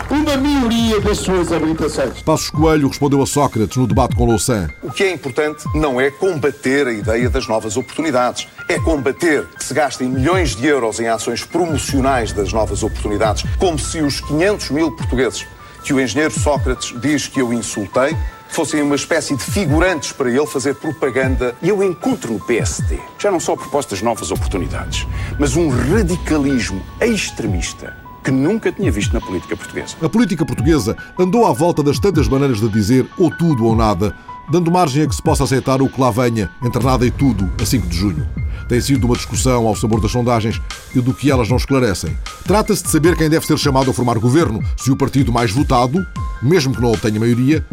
uma 0.09 0.37
maioria 0.37 0.99
das 0.99 1.17
suas 1.19 1.51
habilitações. 1.51 2.21
Passos 2.21 2.49
Coelho 2.49 2.87
respondeu 2.87 3.21
a 3.21 3.25
Sócrates 3.25 3.77
no 3.77 3.87
debate 3.87 4.15
com 4.15 4.25
Louçã. 4.25 4.69
O 4.81 4.91
que 4.91 5.03
é 5.03 5.11
importante 5.11 5.63
não 5.73 5.99
é 5.99 6.11
combater 6.11 6.87
a 6.87 6.93
ideia 6.93 7.29
das 7.29 7.47
novas 7.47 7.77
oportunidades, 7.77 8.47
é 8.67 8.79
combater 8.79 9.45
que 9.57 9.63
se 9.63 9.73
gastem 9.73 10.09
milhões 10.09 10.55
de 10.55 10.67
euros 10.67 10.99
em 10.99 11.07
ações 11.07 11.43
promocionais 11.43 12.31
das 12.31 12.51
novas 12.51 12.83
oportunidades, 12.83 13.43
como 13.57 13.79
se 13.79 14.01
os 14.01 14.19
500 14.21 14.69
mil 14.71 14.91
portugueses 14.91 15.45
que 15.83 15.93
o 15.93 15.99
engenheiro 15.99 16.33
Sócrates 16.33 16.93
diz 17.01 17.27
que 17.27 17.41
eu 17.41 17.51
insultei 17.51 18.15
fossem 18.47 18.81
uma 18.81 18.95
espécie 18.95 19.35
de 19.35 19.43
figurantes 19.43 20.11
para 20.11 20.29
ele 20.29 20.45
fazer 20.45 20.75
propaganda. 20.75 21.55
E 21.61 21.69
eu 21.69 21.83
encontro 21.83 22.33
no 22.33 22.39
PSD 22.39 22.99
já 23.17 23.31
não 23.31 23.39
só 23.39 23.55
propostas 23.55 23.99
de 23.99 24.05
novas 24.05 24.31
oportunidades, 24.31 25.07
mas 25.39 25.55
um 25.55 25.69
radicalismo 25.69 26.81
extremista 27.01 28.02
que 28.23 28.31
nunca 28.31 28.71
tinha 28.71 28.91
visto 28.91 29.13
na 29.13 29.19
política 29.19 29.57
portuguesa. 29.57 29.95
A 30.01 30.07
política 30.07 30.45
portuguesa 30.45 30.95
andou 31.19 31.45
à 31.45 31.51
volta 31.51 31.83
das 31.83 31.99
tantas 31.99 32.27
maneiras 32.27 32.59
de 32.59 32.69
dizer 32.69 33.05
ou 33.17 33.29
tudo 33.29 33.65
ou 33.65 33.75
nada, 33.75 34.15
dando 34.49 34.71
margem 34.71 35.03
a 35.03 35.07
que 35.07 35.15
se 35.15 35.21
possa 35.21 35.43
aceitar 35.43 35.81
o 35.81 35.89
que 35.89 35.99
lá 35.99 36.09
venha, 36.09 36.49
entre 36.63 36.83
nada 36.83 37.05
e 37.05 37.11
tudo, 37.11 37.51
a 37.61 37.65
5 37.65 37.87
de 37.87 37.97
junho. 37.97 38.27
Tem 38.69 38.79
sido 38.79 39.05
uma 39.05 39.15
discussão 39.15 39.67
ao 39.67 39.75
sabor 39.75 39.99
das 39.99 40.11
sondagens 40.11 40.61
e 40.95 41.01
do 41.01 41.13
que 41.13 41.29
elas 41.29 41.49
não 41.49 41.57
esclarecem. 41.57 42.17
Trata-se 42.45 42.83
de 42.83 42.89
saber 42.89 43.17
quem 43.17 43.29
deve 43.29 43.45
ser 43.45 43.57
chamado 43.57 43.91
a 43.91 43.93
formar 43.93 44.17
governo, 44.17 44.63
se 44.77 44.89
o 44.89 44.95
partido 44.95 45.31
mais 45.31 45.51
votado, 45.51 46.05
mesmo 46.41 46.73
que 46.73 46.81
não 46.81 46.91
obtenha 46.91 47.19
maioria, 47.19 47.65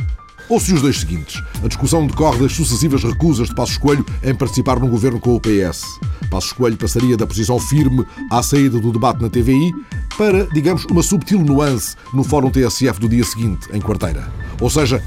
ou 0.51 0.61
se 0.61 0.75
os 0.75 0.83
dois 0.83 0.99
seguintes. 0.99 1.43
A 1.65 1.69
discussão 1.69 2.07
decorre 2.07 2.41
das 2.41 2.53
sucessivas 2.53 3.03
recusas 3.03 3.49
de 3.49 3.55
Passos 3.55 3.79
Coelho 3.79 4.05
em 4.23 4.35
participar 4.35 4.79
num 4.79 4.89
governo 4.89 5.21
com 5.21 5.35
o 5.35 5.41
PS. 5.41 5.99
Passos 6.29 6.53
Coelho 6.53 6.77
passaria 6.77 7.17
da 7.17 7.27
posição 7.27 7.59
firme 7.59 8.05
à 8.31 8.43
saída 8.43 8.79
do 8.79 8.93
debate 8.93 9.23
na 9.23 9.31
TVI 9.31 9.73
para, 10.19 10.45
digamos, 10.53 10.85
uma 10.87 11.03
subtil 11.03 11.39
nuance 11.39 11.97
no 12.13 12.25
Fórum 12.25 12.51
TSF 12.51 13.01
do 13.01 13.09
dia 13.09 13.25
seguinte, 13.25 13.69
em 13.73 13.81
quarteira. 13.81 14.31
Ou 14.61 14.69
seja, 14.69 15.03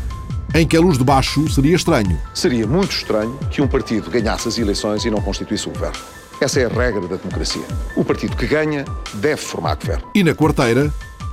em 0.55 0.65
que 0.65 0.77
a 0.77 0.79
luz 0.79 0.97
de 0.97 1.03
baixo 1.03 1.47
seria 1.51 1.75
estranho. 1.75 2.17
Seria 2.33 2.65
muito 2.65 2.91
estranho 2.91 3.37
que 3.51 3.61
um 3.61 3.67
partido 3.67 4.09
ganhasse 4.09 4.47
as 4.47 4.57
eleições 4.57 5.03
e 5.03 5.11
não 5.11 5.21
constituísse 5.21 5.67
o 5.67 5.71
governo. 5.71 5.97
Essa 6.39 6.59
é 6.59 6.65
a 6.65 6.69
regra 6.69 7.01
da 7.07 7.15
democracia. 7.15 7.63
O 7.95 8.03
partido 8.03 8.35
que 8.35 8.45
ganha 8.45 8.85
deve 9.13 9.41
formar 9.41 9.75
governo. 9.75 10.03
E 10.13 10.23
na 10.23 10.33
quarteira, 10.33 10.91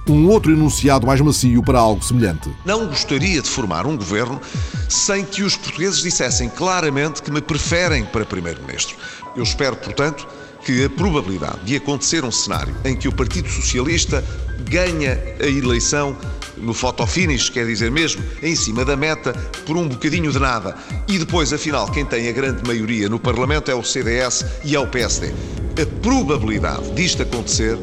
um 0.08 0.28
outro 0.28 0.52
enunciado 0.52 1.06
mais 1.06 1.20
macio 1.20 1.62
para 1.62 1.78
algo 1.78 2.02
semelhante. 2.02 2.50
Não 2.64 2.86
gostaria 2.86 3.40
de 3.40 3.48
formar 3.48 3.86
um 3.86 3.96
governo 3.96 4.40
sem 4.88 5.24
que 5.24 5.42
os 5.42 5.56
portugueses 5.56 6.02
dissessem 6.02 6.48
claramente 6.48 7.22
que 7.22 7.30
me 7.30 7.40
preferem 7.40 8.04
para 8.04 8.24
primeiro-ministro. 8.24 8.96
Eu 9.36 9.42
espero, 9.42 9.76
portanto, 9.76 10.26
que 10.64 10.84
a 10.84 10.90
probabilidade 10.90 11.60
de 11.64 11.76
acontecer 11.76 12.24
um 12.24 12.30
cenário 12.30 12.74
em 12.84 12.96
que 12.96 13.08
o 13.08 13.12
Partido 13.12 13.48
Socialista 13.48 14.24
ganha 14.68 15.18
a 15.40 15.46
eleição 15.46 16.16
no 16.56 16.74
fotofinish, 16.74 17.48
quer 17.48 17.66
dizer 17.66 17.90
mesmo, 17.90 18.22
em 18.42 18.54
cima 18.54 18.84
da 18.84 18.96
meta, 18.96 19.32
por 19.64 19.76
um 19.76 19.88
bocadinho 19.88 20.30
de 20.30 20.38
nada, 20.38 20.76
e 21.08 21.18
depois, 21.18 21.52
afinal, 21.52 21.90
quem 21.90 22.04
tem 22.04 22.28
a 22.28 22.32
grande 22.32 22.66
maioria 22.66 23.08
no 23.08 23.18
Parlamento 23.18 23.70
é 23.70 23.74
o 23.74 23.82
CDS 23.82 24.44
e 24.62 24.74
é 24.74 24.78
o 24.78 24.86
PSD. 24.86 25.32
A 25.80 25.86
probabilidade 26.02 26.90
disto 26.92 27.22
acontecer 27.22 27.78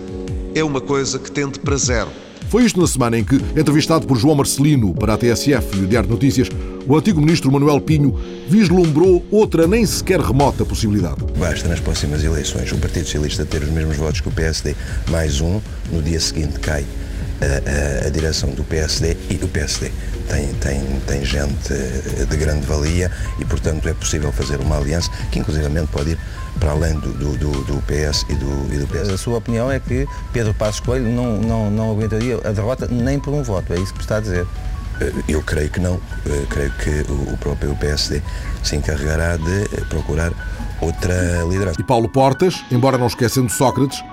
é 0.58 0.64
uma 0.64 0.82
coisa 0.82 1.20
que 1.20 1.32
tende 1.32 1.60
para 1.60 1.78
zero. 1.78 2.10
Foi 2.50 2.64
isto 2.64 2.80
na 2.80 2.88
semana 2.88 3.18
em 3.18 3.24
que, 3.24 3.36
entrevistado 3.58 4.08
por 4.08 4.18
João 4.18 4.36
Marcelino 4.36 4.94
para 4.94 5.14
a 5.14 5.18
TSF 5.18 5.78
e 5.78 5.84
o 5.84 5.88
Diário 5.88 6.08
de 6.08 6.14
Notícias, 6.14 6.50
o 6.88 6.96
antigo 6.96 7.20
ministro 7.20 7.52
Manuel 7.52 7.82
Pinho 7.82 8.18
vislumbrou 8.48 9.26
outra 9.30 9.68
nem 9.68 9.86
sequer 9.86 10.20
remota 10.22 10.66
possibilidade. 10.66 11.18
Basta 11.38 11.68
nas 11.68 11.80
próximas 11.80 12.24
eleições 12.24 12.72
o 12.72 12.78
Partido 12.78 13.06
Socialista 13.06 13.46
ter 13.46 13.62
os 13.62 13.70
mesmos 13.70 13.98
votos 13.98 14.22
que 14.22 14.30
o 14.30 14.32
PSD, 14.32 14.76
mais 15.12 15.42
um, 15.42 15.60
no 15.92 16.02
dia 16.02 16.20
seguinte 16.20 16.60
cai 16.60 16.86
a, 17.42 18.08
a, 18.08 18.10
direção 18.10 18.50
do 18.52 18.64
PSD 18.64 19.18
e 19.30 19.36
do 19.36 19.48
PSD 19.48 19.92
tem, 20.28 20.54
tem, 20.56 20.82
tem 21.08 21.26
gente 21.26 21.74
de 21.74 22.38
grande 22.38 22.66
valia 22.66 23.12
e, 23.40 23.46
portanto, 23.46 23.88
é 23.88 23.94
possível 23.94 24.32
fazer 24.32 24.60
uma 24.60 24.78
aliança 24.78 25.10
que, 25.32 25.40
inclusivamente, 25.40 25.88
pode 25.92 26.12
ir 26.12 26.20
para 26.60 26.72
além 26.72 27.00
do, 27.00 27.14
do, 27.14 27.38
do, 27.38 27.52
do 27.64 27.82
PS 27.84 28.26
e 28.30 28.36
do, 28.36 28.74
e 28.74 28.78
do 28.80 28.88
PS. 28.88 29.10
A 29.10 29.18
sua 29.18 29.38
opinião 29.38 29.72
é 29.72 29.80
que 29.80 30.08
Pedro 30.34 30.54
Passos 30.54 30.80
Coelho 30.80 31.10
não, 31.10 31.38
não, 31.38 31.72
não 31.72 31.92
aguentaria 31.92 32.38
a 32.44 32.52
derrota 32.52 32.88
nem 32.90 33.20
por 33.20 33.34
um 33.34 33.44
voto, 33.44 33.74
é 33.74 33.80
isso 33.80 33.94
que 33.94 34.02
está 34.02 34.18
a 34.18 34.20
dizer? 34.20 34.46
Eh, 35.00 35.14
eu 35.28 35.42
creio 35.44 35.70
que 35.70 35.80
não. 35.80 36.00
Eu 36.26 36.48
creio 36.50 36.72
que 36.72 37.06
o 37.12 37.38
próprio 37.38 37.76
PSD 37.76 38.22
se 38.64 38.76
encarregará 38.76 39.38
de 39.38 39.86
procurar 39.86 40.32
outra 40.82 41.44
liderança. 41.48 41.80
E 41.80 41.84
Paulo 41.84 42.10
Portas, 42.10 42.64
embora 42.72 42.98
não 42.98 43.08
esquecendo 43.08 43.50
Sócrates, 43.50 44.04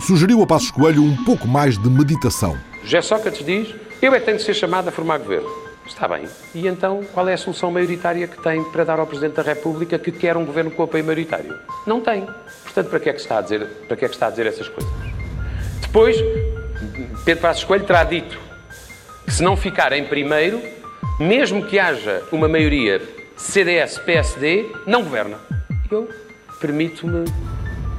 sugeriu 0.00 0.42
a 0.42 0.46
Passos 0.46 0.70
Coelho 0.70 1.02
um 1.02 1.24
pouco 1.24 1.46
mais 1.46 1.78
de 1.78 1.88
meditação. 1.88 2.58
José 2.82 3.02
Sócrates 3.02 3.44
diz: 3.44 3.74
Eu 4.00 4.14
é 4.14 4.20
que 4.20 4.26
tenho 4.26 4.38
de 4.38 4.42
ser 4.42 4.54
chamado 4.54 4.88
a 4.88 4.92
formar 4.92 5.18
governo. 5.18 5.48
Está 5.86 6.06
bem. 6.06 6.24
E 6.54 6.68
então, 6.68 7.02
qual 7.12 7.28
é 7.28 7.34
a 7.34 7.36
solução 7.36 7.70
maioritária 7.70 8.26
que 8.28 8.40
tem 8.40 8.62
para 8.62 8.84
dar 8.84 9.00
ao 9.00 9.06
Presidente 9.06 9.34
da 9.34 9.42
República 9.42 9.98
que 9.98 10.12
quer 10.12 10.36
um 10.36 10.44
governo 10.44 10.70
com 10.70 10.82
apoio 10.82 11.04
maioritário? 11.04 11.58
Não 11.86 12.00
tem. 12.00 12.26
Portanto, 12.62 12.88
para 12.88 13.00
que 13.00 13.10
é 13.10 13.12
que 13.12 13.20
está 13.20 13.38
a 13.38 13.42
dizer, 13.42 13.66
para 13.88 13.96
que 13.96 14.04
é 14.04 14.08
que 14.08 14.14
está 14.14 14.28
a 14.28 14.30
dizer 14.30 14.46
essas 14.46 14.68
coisas? 14.68 14.92
Depois, 15.82 16.16
Pedro 17.24 17.42
Passos 17.42 17.64
Coelho 17.64 17.84
terá 17.84 18.04
dito 18.04 18.38
que 19.24 19.32
se 19.32 19.42
não 19.42 19.56
ficar 19.56 19.92
em 19.92 20.04
primeiro, 20.04 20.60
mesmo 21.18 21.64
que 21.64 21.78
haja 21.78 22.22
uma 22.30 22.48
maioria 22.48 23.02
CDS-PSD, 23.36 24.70
não 24.86 25.02
governa. 25.02 25.38
Eu 25.90 26.08
permito-me 26.60 27.24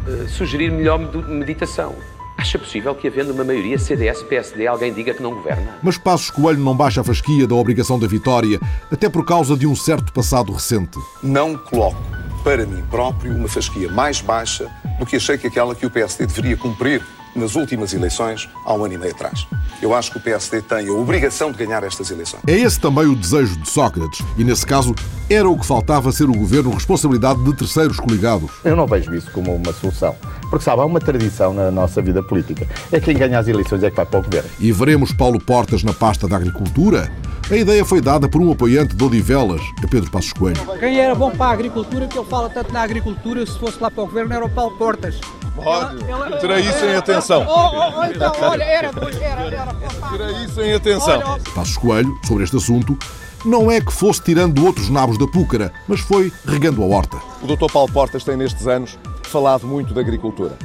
uh, 0.08 0.28
sugerir 0.30 0.72
melhor 0.72 1.00
meditação. 1.28 1.96
Acha 2.38 2.58
possível 2.58 2.96
que, 2.96 3.08
havendo 3.08 3.34
uma 3.34 3.44
maioria 3.44 3.78
CDS-PSD, 3.78 4.66
alguém 4.66 4.92
diga 4.92 5.14
que 5.14 5.22
não 5.22 5.36
governa? 5.36 5.78
Mas 5.84 5.98
Passos 5.98 6.32
Coelho 6.32 6.60
não 6.60 6.76
baixa 6.76 7.02
a 7.02 7.04
fasquia 7.04 7.46
da 7.46 7.54
obrigação 7.54 8.00
da 8.00 8.08
vitória, 8.08 8.60
até 8.92 9.08
por 9.08 9.24
causa 9.24 9.56
de 9.56 9.68
um 9.68 9.76
certo 9.76 10.12
passado 10.12 10.52
recente. 10.52 10.98
Não 11.22 11.56
coloco 11.56 12.02
para 12.44 12.66
mim 12.66 12.84
próprio 12.90 13.36
uma 13.36 13.48
fasquia 13.48 13.90
mais 13.92 14.22
baixa 14.22 14.72
do 14.98 15.06
que 15.06 15.18
achei 15.18 15.38
que 15.38 15.48
aquela 15.48 15.76
que 15.76 15.86
o 15.86 15.90
PSD 15.92 16.26
deveria 16.26 16.58
cumprir 16.58 17.04
nas 17.36 17.56
últimas 17.56 17.94
eleições, 17.94 18.50
há 18.66 18.74
um 18.74 18.86
ano 18.86 18.94
e 18.94 18.98
meio 18.98 19.14
atrás. 19.14 19.48
Eu 19.82 19.96
acho 19.96 20.12
que 20.12 20.18
o 20.18 20.22
PSD 20.22 20.62
tem 20.62 20.88
a 20.88 20.92
obrigação 20.92 21.52
de 21.52 21.58
ganhar 21.58 21.84
estas 21.84 22.12
eleições. 22.12 22.42
É 22.46 22.58
esse 22.58 22.80
também 22.80 23.06
o 23.06 23.16
desejo 23.16 23.56
de 23.58 23.70
Sócrates, 23.70 24.26
e 24.38 24.44
nesse 24.44 24.66
caso 24.66 24.94
era 25.30 25.50
o 25.50 25.58
que 25.58 25.66
faltava 25.66 26.12
ser 26.12 26.30
o 26.30 26.34
governo 26.34 26.72
responsabilidade 26.72 27.44
de 27.44 27.54
terceiros 27.56 28.00
coligados. 28.00 28.52
Eu 28.64 28.76
não 28.76 28.86
vejo 28.86 29.14
isso 29.16 29.32
como 29.32 29.56
uma 29.56 29.74
solução, 29.74 30.16
porque 30.50 30.64
sabe, 30.64 30.82
há 30.82 30.86
uma 30.86 31.00
tradição 31.00 31.54
na 31.54 31.72
nossa 31.72 32.02
vida 32.02 32.22
política. 32.22 32.68
É 32.92 33.00
quem 33.00 33.16
ganha 33.16 33.40
as 33.40 33.48
eleições 33.48 33.84
é 33.84 33.90
que 33.90 33.96
vai 33.96 34.06
para 34.06 34.20
o 34.20 34.24
governo. 34.24 34.50
E 34.60 34.72
veremos 34.72 35.14
Paulo 35.14 35.40
Portas 35.40 35.84
na 35.84 35.94
pasta 35.94 36.28
da 36.28 36.36
Agricultura? 36.36 37.12
A 37.50 37.56
ideia 37.56 37.84
foi 37.84 38.00
dada 38.00 38.30
por 38.30 38.42
um 38.42 38.52
apoiante 38.52 38.96
de 38.96 39.04
Odivelas, 39.04 39.62
a 39.84 39.88
Pedro 39.88 40.10
Passos 40.10 40.32
Coelho. 40.32 40.62
Quem 40.80 41.00
era 41.00 41.14
bom 41.14 41.32
para 41.32 41.48
a 41.48 41.52
agricultura, 41.52 42.08
que 42.08 42.18
ele 42.18 42.28
fala 42.28 42.50
tanto 42.50 42.72
na 42.72 42.82
agricultura, 42.82 43.46
se 43.46 43.60
fosse 43.60 43.78
lá 43.82 43.92
para 43.92 44.04
o 44.04 44.08
governo, 44.08 44.34
era 44.34 44.46
o 44.46 44.50
Paulo 44.50 44.78
Portas. 44.78 45.20
Pode. 45.56 45.98
Terei 46.40 46.62
isso 46.62 46.86
em 46.86 46.96
atenção. 46.96 47.46
Oh, 47.48 47.52
oh, 47.52 48.00
oh, 48.00 48.06
então, 48.06 48.34
olha, 48.42 48.64
era, 48.64 48.92
era, 49.22 49.42
era. 49.42 49.76
Terei 50.12 50.46
isso 50.46 50.62
em 50.62 50.74
atenção. 50.74 51.22
Passos 51.54 51.78
Coelho, 51.78 52.14
sobre 52.26 52.44
este 52.44 52.56
assunto, 52.56 52.98
não 53.44 53.70
é 53.70 53.82
que 53.82 53.92
fosse 53.92 54.22
tirando 54.22 54.64
outros 54.66 54.90
nabos 54.90 55.18
da 55.18 55.28
púcara, 55.28 55.72
mas 55.88 56.00
foi 56.00 56.32
regando 56.46 56.84
a 56.84 56.86
horta. 56.86 57.18
O 57.42 57.48
Dr. 57.48 57.72
Paulo 57.72 57.92
Portas 57.92 58.24
tem 58.24 58.38
nestes 58.38 58.68
anos 58.68 58.98
falado 59.24 59.66
muito 59.66 59.94
da 59.94 60.02
agricultura 60.02 60.58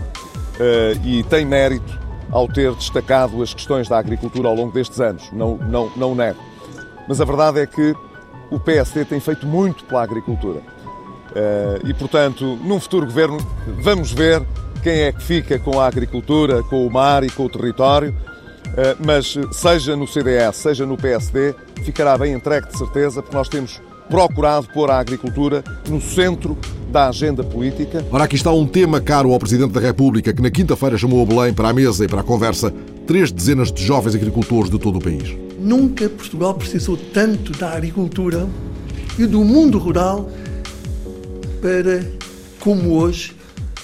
uh, 0.56 1.06
e 1.06 1.22
tem 1.24 1.44
mérito 1.44 1.98
ao 2.30 2.48
ter 2.48 2.74
destacado 2.74 3.42
as 3.42 3.54
questões 3.54 3.88
da 3.88 3.98
agricultura 3.98 4.48
ao 4.48 4.54
longo 4.54 4.72
destes 4.72 5.00
anos. 5.00 5.30
Não, 5.32 5.56
não, 5.56 5.90
não 5.96 6.14
nego. 6.14 6.38
Mas 7.08 7.20
a 7.20 7.24
verdade 7.24 7.60
é 7.60 7.66
que 7.66 7.94
o 8.50 8.58
PSD 8.58 9.04
tem 9.04 9.20
feito 9.20 9.46
muito 9.46 9.84
pela 9.84 10.02
agricultura. 10.02 10.60
Uh, 10.60 11.86
e, 11.86 11.94
portanto, 11.94 12.58
num 12.62 12.80
futuro 12.80 13.06
governo, 13.06 13.38
vamos 13.80 14.12
ver 14.12 14.42
quem 14.86 15.00
é 15.00 15.10
que 15.10 15.20
fica 15.20 15.58
com 15.58 15.80
a 15.80 15.88
agricultura, 15.88 16.62
com 16.62 16.86
o 16.86 16.88
mar 16.88 17.24
e 17.24 17.28
com 17.28 17.46
o 17.46 17.48
território, 17.48 18.14
eh, 18.76 18.94
mas 19.04 19.36
seja 19.50 19.96
no 19.96 20.06
CDS, 20.06 20.54
seja 20.54 20.86
no 20.86 20.96
PSD, 20.96 21.56
ficará 21.82 22.16
bem 22.16 22.32
entregue 22.32 22.68
de 22.68 22.78
certeza, 22.78 23.20
porque 23.20 23.36
nós 23.36 23.48
temos 23.48 23.82
procurado 24.08 24.68
pôr 24.72 24.88
a 24.88 25.00
agricultura 25.00 25.64
no 25.88 26.00
centro 26.00 26.56
da 26.88 27.08
agenda 27.08 27.42
política. 27.42 28.06
Ora, 28.12 28.22
aqui 28.22 28.36
está 28.36 28.52
um 28.52 28.64
tema 28.64 29.00
caro 29.00 29.32
ao 29.32 29.40
Presidente 29.40 29.72
da 29.72 29.80
República, 29.80 30.32
que 30.32 30.40
na 30.40 30.52
quinta-feira 30.52 30.96
chamou 30.96 31.20
a 31.20 31.26
Belém 31.26 31.52
para 31.52 31.70
a 31.70 31.72
mesa 31.72 32.04
e 32.04 32.08
para 32.08 32.20
a 32.20 32.24
conversa 32.24 32.72
três 33.08 33.32
dezenas 33.32 33.72
de 33.72 33.84
jovens 33.84 34.14
agricultores 34.14 34.70
de 34.70 34.78
todo 34.78 35.00
o 35.00 35.02
país. 35.02 35.36
Nunca 35.58 36.08
Portugal 36.08 36.54
precisou 36.54 36.96
tanto 36.96 37.50
da 37.58 37.72
agricultura 37.72 38.46
e 39.18 39.26
do 39.26 39.42
mundo 39.42 39.78
rural 39.78 40.30
para, 41.60 42.08
como 42.60 42.92
hoje, 43.00 43.35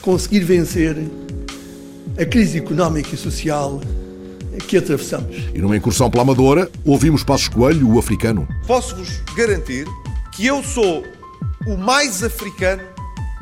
conseguir 0.03 0.41
vencer 0.41 0.97
a 2.21 2.25
crise 2.27 2.59
económica 2.59 3.15
e 3.15 3.17
social 3.17 3.81
que 4.69 4.77
atravessamos. 4.77 5.37
E 5.55 5.59
numa 5.59 5.77
incursão 5.77 6.11
pela 6.11 6.23
Amadora, 6.23 6.71
ouvimos 6.85 7.25
Passos 7.25 7.49
Coelho, 7.49 7.89
o 7.89 7.99
africano. 7.99 8.47
Posso-vos 8.67 9.23
garantir 9.35 9.87
que 10.33 10.45
eu 10.45 10.63
sou 10.63 11.05
o 11.67 11.77
mais 11.77 12.23
africano 12.23 12.83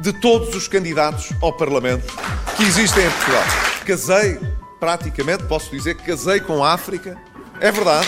de 0.01 0.13
todos 0.21 0.55
os 0.55 0.69
candidatos 0.69 1.31
ao 1.43 1.53
Parlamento 1.53 2.15
que 2.57 2.63
existem 2.63 3.05
em 3.05 3.11
Portugal. 3.11 3.45
Casei, 3.85 4.39
praticamente, 4.79 5.45
posso 5.45 5.71
dizer 5.71 5.97
que 5.97 6.05
casei 6.05 6.41
com 6.41 6.63
a 6.63 6.73
África. 6.73 7.17
É 7.61 7.73
verdade. 7.73 8.07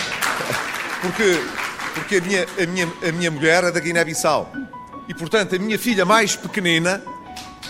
Porque, 1.01 1.39
porque 1.95 2.15
a, 2.15 2.21
minha, 2.21 2.47
a, 2.61 2.65
minha, 2.65 2.93
a 3.09 3.11
minha 3.11 3.31
mulher 3.31 3.65
é 3.65 3.71
da 3.71 3.79
Guiné-Bissau. 3.79 4.51
E, 5.09 5.13
portanto, 5.13 5.55
a 5.55 5.59
minha 5.59 5.77
filha 5.77 6.05
mais 6.05 6.35
pequenina 6.35 7.03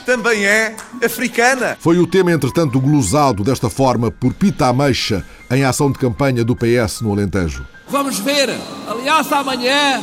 também 0.03 0.45
é 0.45 0.75
africana. 1.03 1.77
Foi 1.79 1.98
o 1.98 2.07
tema, 2.07 2.31
entretanto, 2.31 2.79
glosado 2.79 3.43
desta 3.43 3.69
forma 3.69 4.12
por 4.12 4.33
Pita 4.33 4.67
Ameixa 4.67 5.25
em 5.51 5.63
ação 5.63 5.91
de 5.91 6.00
campanha 6.00 6.43
do 6.43 6.55
PS 6.55 7.01
no 7.01 7.12
Alentejo. 7.12 7.65
Vamos 7.88 8.19
ver, 8.19 8.50
aliás, 8.88 9.31
amanhã, 9.31 10.01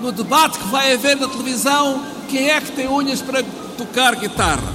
no 0.00 0.12
debate 0.12 0.58
que 0.58 0.68
vai 0.68 0.92
haver 0.92 1.16
na 1.16 1.28
televisão, 1.28 2.04
quem 2.28 2.50
é 2.50 2.60
que 2.60 2.72
tem 2.72 2.88
unhas 2.88 3.22
para 3.22 3.42
tocar 3.76 4.16
guitarra. 4.16 4.74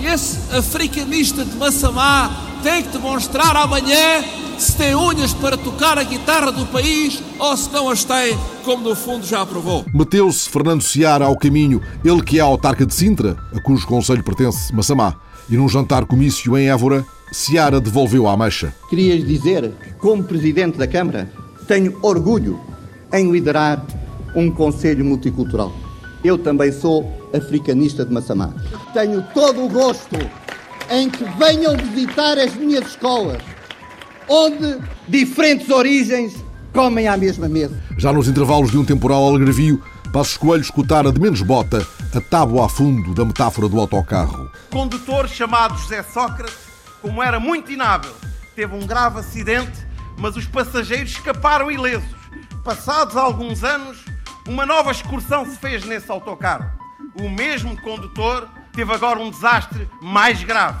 E 0.00 0.06
esse 0.06 0.54
africanista 0.54 1.44
de 1.44 1.56
Massamá 1.56 2.30
tem 2.62 2.82
que 2.82 2.90
demonstrar 2.90 3.56
amanhã 3.56 4.24
se 4.62 4.76
tem 4.76 4.94
unhas 4.94 5.32
para 5.34 5.56
tocar 5.56 5.98
a 5.98 6.02
guitarra 6.02 6.50
do 6.50 6.66
país 6.66 7.22
ou 7.38 7.56
se 7.56 7.70
não 7.72 7.88
as 7.88 8.04
tem, 8.04 8.36
como 8.64 8.88
no 8.88 8.94
fundo 8.94 9.26
já 9.26 9.42
aprovou. 9.42 9.84
Meteu-se 9.92 10.48
Fernando 10.48 10.82
Seara 10.82 11.26
ao 11.26 11.36
caminho, 11.36 11.80
ele 12.04 12.22
que 12.22 12.38
é 12.38 12.42
autarca 12.42 12.86
de 12.86 12.94
Sintra, 12.94 13.36
a 13.54 13.60
cujo 13.60 13.86
conselho 13.86 14.24
pertence 14.24 14.74
Massamá. 14.74 15.16
E 15.48 15.56
num 15.56 15.68
jantar 15.68 16.06
comício 16.06 16.56
em 16.56 16.68
Évora, 16.68 17.04
Seara 17.32 17.80
devolveu 17.80 18.26
a 18.26 18.32
ameixa. 18.32 18.74
Queria 18.88 19.18
dizer 19.22 19.72
que, 19.82 19.92
como 19.94 20.24
Presidente 20.24 20.78
da 20.78 20.86
Câmara, 20.86 21.30
tenho 21.66 21.98
orgulho 22.02 22.60
em 23.12 23.30
liderar 23.30 23.84
um 24.34 24.50
Conselho 24.50 25.04
Multicultural. 25.04 25.72
Eu 26.24 26.38
também 26.38 26.72
sou 26.72 27.10
africanista 27.34 28.04
de 28.04 28.12
Massamá. 28.12 28.52
Tenho 28.92 29.22
todo 29.34 29.64
o 29.64 29.68
gosto 29.68 30.16
em 30.90 31.10
que 31.10 31.24
venham 31.38 31.76
visitar 31.76 32.38
as 32.38 32.54
minhas 32.54 32.86
escolas, 32.88 33.42
onde 34.28 34.78
diferentes 35.08 35.70
origens 35.70 36.34
comem 36.72 37.08
à 37.08 37.16
mesma 37.16 37.48
mesa. 37.48 37.80
Já 37.96 38.12
nos 38.12 38.28
intervalos 38.28 38.70
de 38.70 38.78
um 38.78 38.84
temporal 38.84 39.22
algarvio, 39.22 39.82
Passos 40.12 40.36
Coelho 40.36 40.62
escutara 40.62 41.12
de 41.12 41.20
menos 41.20 41.42
bota 41.42 41.86
a 42.14 42.20
tábua 42.20 42.66
a 42.66 42.68
fundo 42.68 43.12
da 43.14 43.24
metáfora 43.24 43.68
do 43.68 43.78
autocarro. 43.78 44.50
Condutor 44.70 45.28
chamado 45.28 45.76
José 45.78 46.02
Sócrates, 46.02 46.56
como 47.02 47.22
era 47.22 47.38
muito 47.38 47.70
inábil, 47.70 48.10
teve 48.54 48.74
um 48.74 48.86
grave 48.86 49.20
acidente, 49.20 49.86
mas 50.18 50.36
os 50.36 50.46
passageiros 50.46 51.10
escaparam 51.10 51.70
ilesos. 51.70 52.08
Passados 52.64 53.16
alguns 53.16 53.62
anos, 53.62 53.98
uma 54.48 54.64
nova 54.64 54.90
excursão 54.90 55.44
se 55.44 55.56
fez 55.56 55.84
nesse 55.84 56.10
autocarro. 56.10 56.70
O 57.20 57.28
mesmo 57.28 57.80
condutor 57.80 58.48
teve 58.72 58.92
agora 58.92 59.20
um 59.20 59.30
desastre 59.30 59.88
mais 60.02 60.42
grave. 60.42 60.78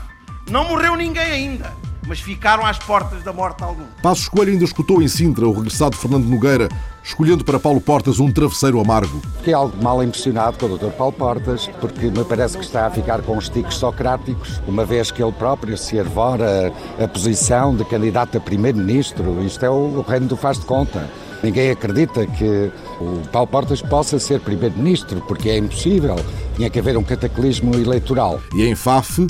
Não 0.50 0.68
morreu 0.68 0.96
ninguém 0.96 1.24
ainda, 1.24 1.72
mas 2.06 2.20
ficaram 2.20 2.64
às 2.64 2.78
portas 2.78 3.22
da 3.22 3.32
morte 3.32 3.62
algum. 3.62 3.84
Passos 4.02 4.28
Coelho 4.28 4.52
ainda 4.52 4.64
escutou 4.64 5.02
em 5.02 5.08
Sintra 5.08 5.46
o 5.46 5.52
regressado 5.52 5.96
Fernando 5.96 6.24
Nogueira, 6.24 6.68
escolhendo 7.02 7.44
para 7.44 7.58
Paulo 7.58 7.80
Portas 7.80 8.18
um 8.18 8.30
travesseiro 8.30 8.80
amargo. 8.80 9.20
Fiquei 9.38 9.54
algo 9.54 9.82
mal 9.82 10.02
impressionado 10.02 10.58
com 10.58 10.66
o 10.66 10.78
Dr. 10.78 10.90
Paulo 10.92 11.12
Portas, 11.12 11.68
porque 11.80 12.06
me 12.06 12.24
parece 12.24 12.58
que 12.58 12.64
está 12.64 12.86
a 12.86 12.90
ficar 12.90 13.22
com 13.22 13.36
os 13.36 13.48
ticos 13.48 13.76
socráticos, 13.76 14.60
uma 14.66 14.84
vez 14.84 15.10
que 15.10 15.22
ele 15.22 15.32
próprio 15.32 15.76
se 15.76 15.98
arvora 15.98 16.72
a 17.02 17.08
posição 17.08 17.74
de 17.74 17.84
candidato 17.84 18.38
a 18.38 18.40
primeiro-ministro. 18.40 19.42
Isto 19.44 19.64
é 19.64 19.70
o 19.70 20.00
reino 20.02 20.26
do 20.26 20.36
faz 20.36 20.58
de 20.58 20.66
conta. 20.66 21.08
Ninguém 21.42 21.70
acredita 21.70 22.26
que 22.26 22.72
o 23.00 23.22
Paulo 23.30 23.46
Portas 23.46 23.82
possa 23.82 24.18
ser 24.18 24.40
primeiro-ministro, 24.40 25.20
porque 25.28 25.50
é 25.50 25.58
impossível. 25.58 26.16
Tinha 26.56 26.70
que 26.70 26.78
haver 26.78 26.96
um 26.96 27.04
cataclismo 27.04 27.74
eleitoral. 27.74 28.40
E 28.54 28.64
em 28.64 28.74
Faf, 28.74 29.26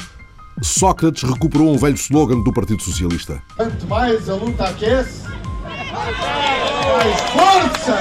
Sócrates 0.62 1.22
recuperou 1.22 1.74
um 1.74 1.76
velho 1.76 1.96
slogan 1.96 2.40
do 2.40 2.52
Partido 2.52 2.82
Socialista. 2.82 3.42
Quanto 3.56 3.86
mais 3.86 4.28
a 4.28 4.34
luta 4.34 4.64
aquece, 4.64 5.22
mais 5.62 7.20
força 7.30 7.98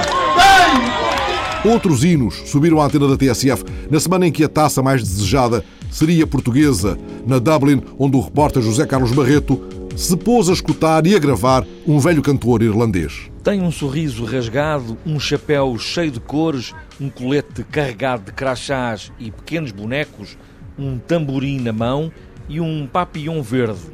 tem! 1.62 1.70
Outros 1.70 2.02
hinos 2.02 2.42
subiram 2.46 2.80
à 2.80 2.86
antena 2.86 3.08
da 3.08 3.16
TSF 3.16 3.64
na 3.90 4.00
semana 4.00 4.26
em 4.26 4.32
que 4.32 4.42
a 4.42 4.48
taça 4.48 4.82
mais 4.82 5.02
desejada 5.02 5.64
seria 5.90 6.26
portuguesa, 6.26 6.98
na 7.26 7.38
Dublin, 7.38 7.82
onde 7.98 8.16
o 8.16 8.20
repórter 8.20 8.62
José 8.62 8.86
Carlos 8.86 9.12
Barreto 9.12 9.60
se 9.94 10.16
pôs 10.16 10.48
a 10.48 10.52
escutar 10.52 11.06
e 11.06 11.14
a 11.14 11.18
gravar 11.18 11.66
um 11.86 11.98
velho 11.98 12.22
cantor 12.22 12.62
irlandês. 12.62 13.30
Tem 13.42 13.60
um 13.60 13.70
sorriso 13.70 14.24
rasgado, 14.24 14.96
um 15.04 15.20
chapéu 15.20 15.76
cheio 15.78 16.10
de 16.10 16.20
cores, 16.20 16.74
um 17.00 17.10
colete 17.10 17.64
carregado 17.64 18.24
de 18.24 18.32
crachás 18.32 19.12
e 19.18 19.30
pequenos 19.30 19.72
bonecos, 19.72 20.38
um 20.78 20.98
tamborim 20.98 21.60
na 21.60 21.72
mão 21.72 22.12
e 22.48 22.60
um 22.60 22.86
papillon 22.86 23.42
verde. 23.42 23.90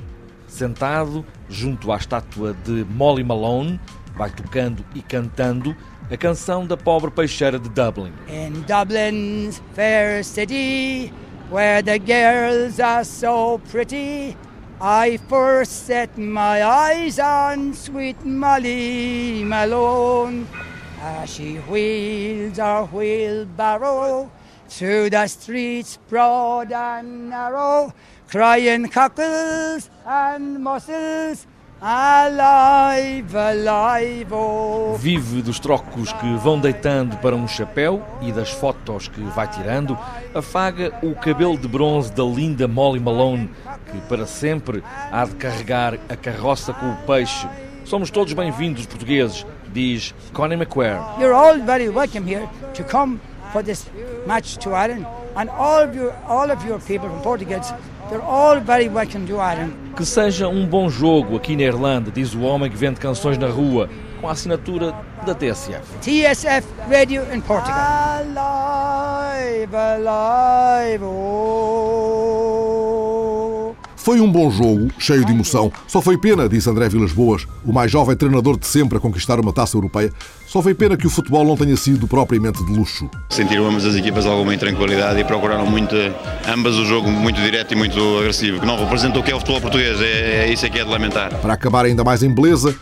Sentado 0.47 1.25
junto 1.49 1.91
à 1.91 1.97
estátua 1.97 2.55
de 2.65 2.85
Molly 2.91 3.25
Malone, 3.25 3.81
vai 4.15 4.31
tocando 4.31 4.85
e 4.95 5.01
cantando 5.01 5.75
a 6.11 6.17
canção 6.17 6.67
da 6.67 6.77
pobre 6.77 7.11
peixeira 7.11 7.59
de 7.59 7.69
Dublin. 7.71 8.13
In 8.29 8.63
Dublin's 8.63 9.63
fair 9.75 10.23
city, 10.23 11.13
where 11.51 11.83
the 11.83 11.99
girls 11.99 12.79
are 12.81 13.05
so 13.05 13.59
pretty, 13.71 14.37
I 14.81 15.19
first 15.29 15.87
set 15.87 16.19
my 16.19 16.63
eyes 16.63 17.19
on 17.19 17.73
sweet 17.73 18.17
Molly 18.25 19.43
Malone. 19.45 20.47
As 21.01 21.31
she 21.31 21.59
wheels 21.69 22.59
her 22.59 22.85
wheelbarrow 22.93 24.31
through 24.79 25.11
the 25.11 25.27
streets 25.29 25.99
broad 26.09 26.73
and 26.73 27.29
narrow, 27.29 27.93
crying 28.29 28.89
cockles 28.89 29.91
and 30.07 30.59
mussels, 30.61 31.47
alive, 31.81 33.35
alive, 33.35 34.33
oh. 34.33 34.97
Vive 34.99 35.43
dos 35.43 35.61
trocos 35.61 36.13
que 36.15 36.37
vão 36.37 36.59
deitando 36.59 37.17
para 37.19 37.37
um 37.37 37.47
chapéu 37.47 38.03
e 38.23 38.33
das 38.33 38.51
fotos 38.51 39.09
que 39.09 39.21
vai 39.21 39.47
tirando, 39.49 39.99
afaga 40.35 40.93
o 41.03 41.15
cabelo 41.15 41.59
de 41.59 41.69
bronze 41.69 42.11
da 42.13 42.25
linda 42.25 42.67
Molly 42.67 43.01
Malone, 43.01 43.51
que 43.91 44.01
para 44.09 44.27
sempre 44.27 44.83
há 45.11 45.25
de 45.27 45.35
carregar 45.35 45.99
a 46.09 46.17
carroça 46.17 46.73
com 46.73 46.91
o 46.93 46.97
peixe. 47.07 47.47
Somos 47.85 48.11
todos 48.11 48.33
bem-vindos, 48.33 48.87
portugueses, 48.87 49.45
diz 49.71 50.15
Connie 50.33 50.57
McQuare. 50.57 51.03
You're 51.19 51.35
all 51.35 51.59
very 51.59 51.89
welcome 51.89 52.27
here 52.27 52.49
to 52.75 52.85
come 52.85 53.21
for 53.53 53.63
this 53.63 53.87
match 54.27 54.57
to 54.59 54.71
Ireland, 54.71 55.07
and 55.37 55.51
all 55.51 55.83
of 55.83 55.95
your, 55.95 56.13
all 56.27 56.51
of 56.51 56.65
your 56.65 56.81
people 56.81 57.09
from 57.09 57.21
Portugal, 57.23 57.61
they're 58.09 58.23
all 58.23 58.59
very 58.61 58.89
welcome 58.89 59.27
to 59.27 59.39
Ireland. 59.39 59.75
Que 59.97 60.05
seja 60.05 60.49
um 60.49 60.67
bom 60.67 60.89
jogo 60.89 61.37
aqui 61.37 61.55
na 61.55 61.63
Irlanda, 61.63 62.11
diz 62.11 62.35
o 62.35 62.41
homem 62.41 62.71
que 62.71 62.77
vende 62.77 62.99
canções 62.99 63.39
na 63.39 63.49
rua, 63.49 63.89
com 64.21 64.29
a 64.29 64.33
assinatura 64.33 64.95
da 65.27 65.35
TSF. 65.35 65.99
TSF 66.01 66.67
Radio 66.91 67.23
in 67.33 67.41
Portugal. 67.41 67.77
Alive, 68.21 69.77
alive, 69.77 71.05
oh. 71.05 72.72
Foi 74.03 74.21
um 74.21 74.29
bom 74.29 74.51
jogo, 74.51 74.89
cheio 74.99 75.25
de 75.25 75.31
emoção. 75.31 75.71
Só 75.87 76.03
foi 76.03 76.19
pena, 76.19 76.49
disse 76.49 76.69
André 76.69 76.89
Vilas 76.89 77.13
Boas, 77.13 77.47
o 77.65 77.73
mais 77.73 77.89
jovem 77.89 78.17
treinador 78.17 78.59
de 78.59 78.67
sempre 78.67 78.99
a 78.99 79.01
conquistar 79.01 79.39
uma 79.39 79.53
taça 79.53 79.77
europeia, 79.77 80.13
só 80.45 80.61
foi 80.61 80.75
pena 80.75 80.97
que 80.97 81.07
o 81.07 81.11
futebol 81.11 81.45
não 81.45 81.57
tenha 81.57 81.77
sido 81.77 82.09
propriamente 82.09 82.65
de 82.65 82.73
luxo. 82.73 83.09
Sentiram 83.31 83.69
ambas 83.69 83.85
as 83.85 83.95
equipas 83.95 84.27
alguma 84.27 84.53
intranquilidade 84.53 85.21
e 85.21 85.25
procuraram 85.25 85.67
muito, 85.67 85.95
ambas 86.53 86.75
o 86.79 86.85
jogo 86.85 87.13
muito 87.13 87.41
direto 87.41 87.75
e 87.75 87.77
muito 87.77 88.19
agressivo, 88.19 88.59
que 88.59 88.67
não 88.67 88.77
representa 88.77 89.21
o 89.21 89.23
que 89.23 89.31
é 89.31 89.37
o 89.37 89.39
futebol 89.39 89.61
português, 89.61 90.01
é, 90.01 90.47
é 90.47 90.53
isso 90.53 90.67
é 90.67 90.69
que 90.69 90.81
é 90.81 90.85
de 90.85 90.91
lamentar. 90.91 91.33
Para 91.39 91.53
acabar 91.53 91.85
ainda 91.85 92.03
mais 92.03 92.25
em 92.25 92.35
beleza, 92.35 92.75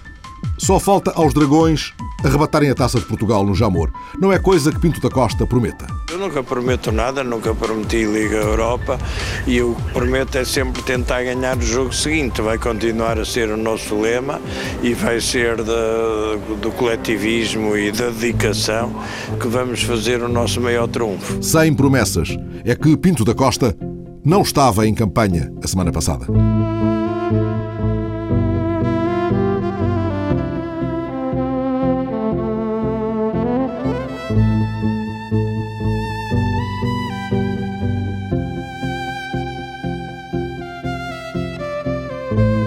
só 0.58 0.78
falta 0.78 1.12
aos 1.14 1.32
dragões 1.32 1.92
arrebatarem 2.22 2.70
a 2.70 2.74
taça 2.74 2.98
de 2.98 3.06
Portugal 3.06 3.44
no 3.44 3.54
Jamor. 3.54 3.90
Não 4.18 4.32
é 4.32 4.38
coisa 4.38 4.70
que 4.70 4.78
Pinto 4.78 5.00
da 5.00 5.08
Costa 5.08 5.46
prometa. 5.46 5.86
Eu 6.10 6.18
nunca 6.18 6.42
prometo 6.42 6.92
nada, 6.92 7.24
nunca 7.24 7.54
prometi 7.54 8.04
Liga 8.04 8.36
Europa 8.36 8.98
e 9.46 9.60
o 9.62 9.74
que 9.74 9.92
prometo 9.92 10.36
é 10.36 10.44
sempre 10.44 10.82
tentar 10.82 11.22
ganhar 11.22 11.56
o 11.56 11.62
jogo 11.62 11.92
seguinte. 11.92 12.42
Vai 12.42 12.58
continuar 12.58 13.18
a 13.18 13.24
ser 13.24 13.50
o 13.50 13.56
nosso 13.56 13.98
lema 13.98 14.40
e 14.82 14.92
vai 14.92 15.20
ser 15.20 15.56
de, 15.56 16.56
do 16.60 16.70
coletivismo 16.72 17.76
e 17.76 17.90
da 17.90 18.10
dedicação 18.10 18.94
que 19.40 19.48
vamos 19.48 19.82
fazer 19.82 20.22
o 20.22 20.28
nosso 20.28 20.60
maior 20.60 20.88
trunfo. 20.88 21.42
Sem 21.42 21.72
promessas. 21.74 22.36
É 22.64 22.74
que 22.74 22.96
Pinto 22.96 23.24
da 23.24 23.34
Costa 23.34 23.74
não 24.24 24.42
estava 24.42 24.86
em 24.86 24.94
campanha 24.94 25.50
a 25.64 25.66
semana 25.66 25.90
passada. 25.90 26.26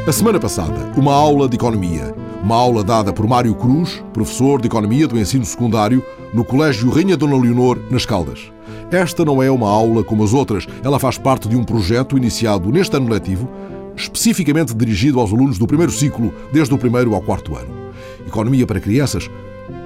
A 0.05 0.11
semana 0.11 0.37
passada, 0.37 0.91
uma 0.97 1.13
aula 1.13 1.47
de 1.47 1.55
economia. 1.55 2.13
Uma 2.43 2.57
aula 2.57 2.83
dada 2.83 3.13
por 3.13 3.25
Mário 3.25 3.55
Cruz, 3.55 4.03
professor 4.11 4.59
de 4.59 4.67
economia 4.67 5.07
do 5.07 5.17
ensino 5.17 5.45
secundário, 5.45 6.03
no 6.33 6.43
Colégio 6.43 6.89
Rainha 6.89 7.15
Dona 7.15 7.37
Leonor, 7.37 7.79
nas 7.89 8.05
Caldas. 8.05 8.51
Esta 8.91 9.23
não 9.23 9.41
é 9.41 9.49
uma 9.49 9.69
aula 9.69 10.03
como 10.03 10.25
as 10.25 10.33
outras, 10.33 10.67
ela 10.83 10.99
faz 10.99 11.17
parte 11.17 11.47
de 11.47 11.55
um 11.55 11.63
projeto 11.63 12.17
iniciado 12.17 12.69
neste 12.69 12.97
ano 12.97 13.09
letivo, 13.09 13.49
especificamente 13.95 14.73
dirigido 14.73 15.21
aos 15.21 15.31
alunos 15.31 15.57
do 15.57 15.65
primeiro 15.65 15.91
ciclo, 15.93 16.33
desde 16.51 16.73
o 16.73 16.77
primeiro 16.77 17.15
ao 17.15 17.21
quarto 17.21 17.55
ano. 17.55 17.73
Economia 18.27 18.67
para 18.67 18.81
crianças? 18.81 19.29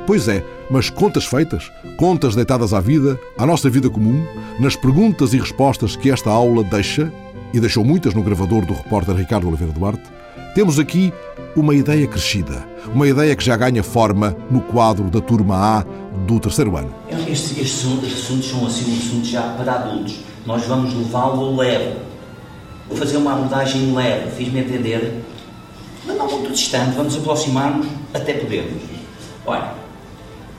Pois 0.07 0.27
é, 0.27 0.43
mas 0.71 0.89
contas 0.89 1.25
feitas, 1.25 1.71
contas 1.95 2.33
deitadas 2.33 2.73
à 2.73 2.79
vida, 2.79 3.19
à 3.37 3.45
nossa 3.45 3.69
vida 3.69 3.87
comum, 3.87 4.25
nas 4.59 4.75
perguntas 4.75 5.31
e 5.35 5.37
respostas 5.37 5.95
que 5.95 6.09
esta 6.09 6.31
aula 6.31 6.63
deixa 6.63 7.13
e 7.53 7.59
deixou 7.59 7.83
muitas 7.83 8.13
no 8.13 8.23
gravador 8.23 8.65
do 8.65 8.73
repórter 8.73 9.15
Ricardo 9.15 9.47
Oliveira 9.47 9.73
Duarte, 9.73 10.03
temos 10.53 10.79
aqui 10.79 11.13
uma 11.55 11.75
ideia 11.75 12.07
crescida, 12.07 12.67
uma 12.93 13.07
ideia 13.07 13.35
que 13.35 13.43
já 13.43 13.55
ganha 13.55 13.83
forma 13.83 14.35
no 14.49 14.61
quadro 14.61 15.09
da 15.09 15.21
turma 15.21 15.55
A 15.55 15.85
do 16.25 16.39
terceiro 16.39 16.75
ano. 16.75 16.93
Estes, 17.09 17.57
estes 17.57 17.85
assuntos 17.85 18.49
são 18.49 18.65
assim 18.65 18.97
assuntos 18.97 19.29
já 19.29 19.41
para 19.55 19.73
adultos. 19.73 20.17
Nós 20.45 20.65
vamos 20.65 20.93
levá-lo 20.93 21.55
leve. 21.55 21.97
Vou 22.87 22.97
fazer 22.97 23.17
uma 23.17 23.33
abordagem 23.33 23.93
leve, 23.93 24.31
fiz-me 24.31 24.61
entender. 24.61 25.23
Mas 26.05 26.17
não 26.17 26.29
muito 26.29 26.51
distante, 26.51 26.95
vamos 26.95 27.15
aproximar-nos 27.15 27.87
até 28.13 28.33
podermos. 28.33 28.81
Olha, 29.45 29.73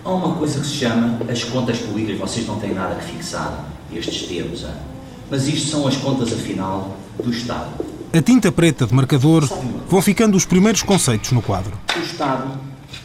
há 0.04 0.10
uma 0.10 0.34
coisa 0.34 0.60
que 0.60 0.66
se 0.66 0.74
chama 0.74 1.18
as 1.30 1.42
contas 1.44 1.78
públicas, 1.78 2.18
vocês 2.18 2.46
não 2.46 2.58
têm 2.60 2.74
nada 2.74 2.94
que 2.96 3.04
fixar 3.04 3.64
estes 3.92 4.28
termos. 4.28 4.62
Hein? 4.62 4.87
Mas 5.30 5.46
isto 5.48 5.70
são 5.70 5.86
as 5.86 5.96
contas, 5.96 6.32
afinal, 6.32 6.96
do 7.22 7.30
Estado. 7.30 7.84
A 8.12 8.22
tinta 8.22 8.50
preta 8.50 8.86
de 8.86 8.94
marcador 8.94 9.46
vão 9.88 10.00
ficando 10.00 10.36
os 10.36 10.44
primeiros 10.44 10.82
conceitos 10.82 11.32
no 11.32 11.42
quadro. 11.42 11.78
O 11.94 12.00
Estado 12.00 12.58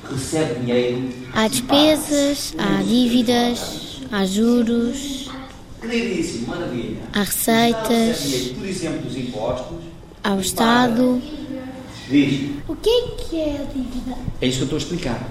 recebe 0.09 0.61
dinheiro. 0.61 1.09
Há 1.33 1.47
despesas, 1.47 2.53
há 2.57 2.81
dívidas, 2.81 4.01
há 4.11 4.25
juros. 4.25 5.29
Claríssimo, 5.81 6.47
maravilha. 6.47 7.01
Há 7.11 7.23
receitas. 7.23 8.23
Dinheiro, 8.23 8.55
por 8.55 8.65
exemplo, 8.65 9.01
dos 9.01 9.17
impostos. 9.17 9.77
Ao 10.23 10.39
Estado. 10.39 11.21
Diz. 12.09 12.51
O 12.67 12.75
que 12.75 12.89
é 12.89 13.01
que 13.17 13.39
é 13.39 13.61
a 13.61 13.73
dívida? 13.73 14.17
É 14.41 14.47
isso 14.47 14.57
que 14.57 14.63
eu 14.63 14.77
estou 14.77 14.77
a 14.77 14.81
explicar. 14.81 15.27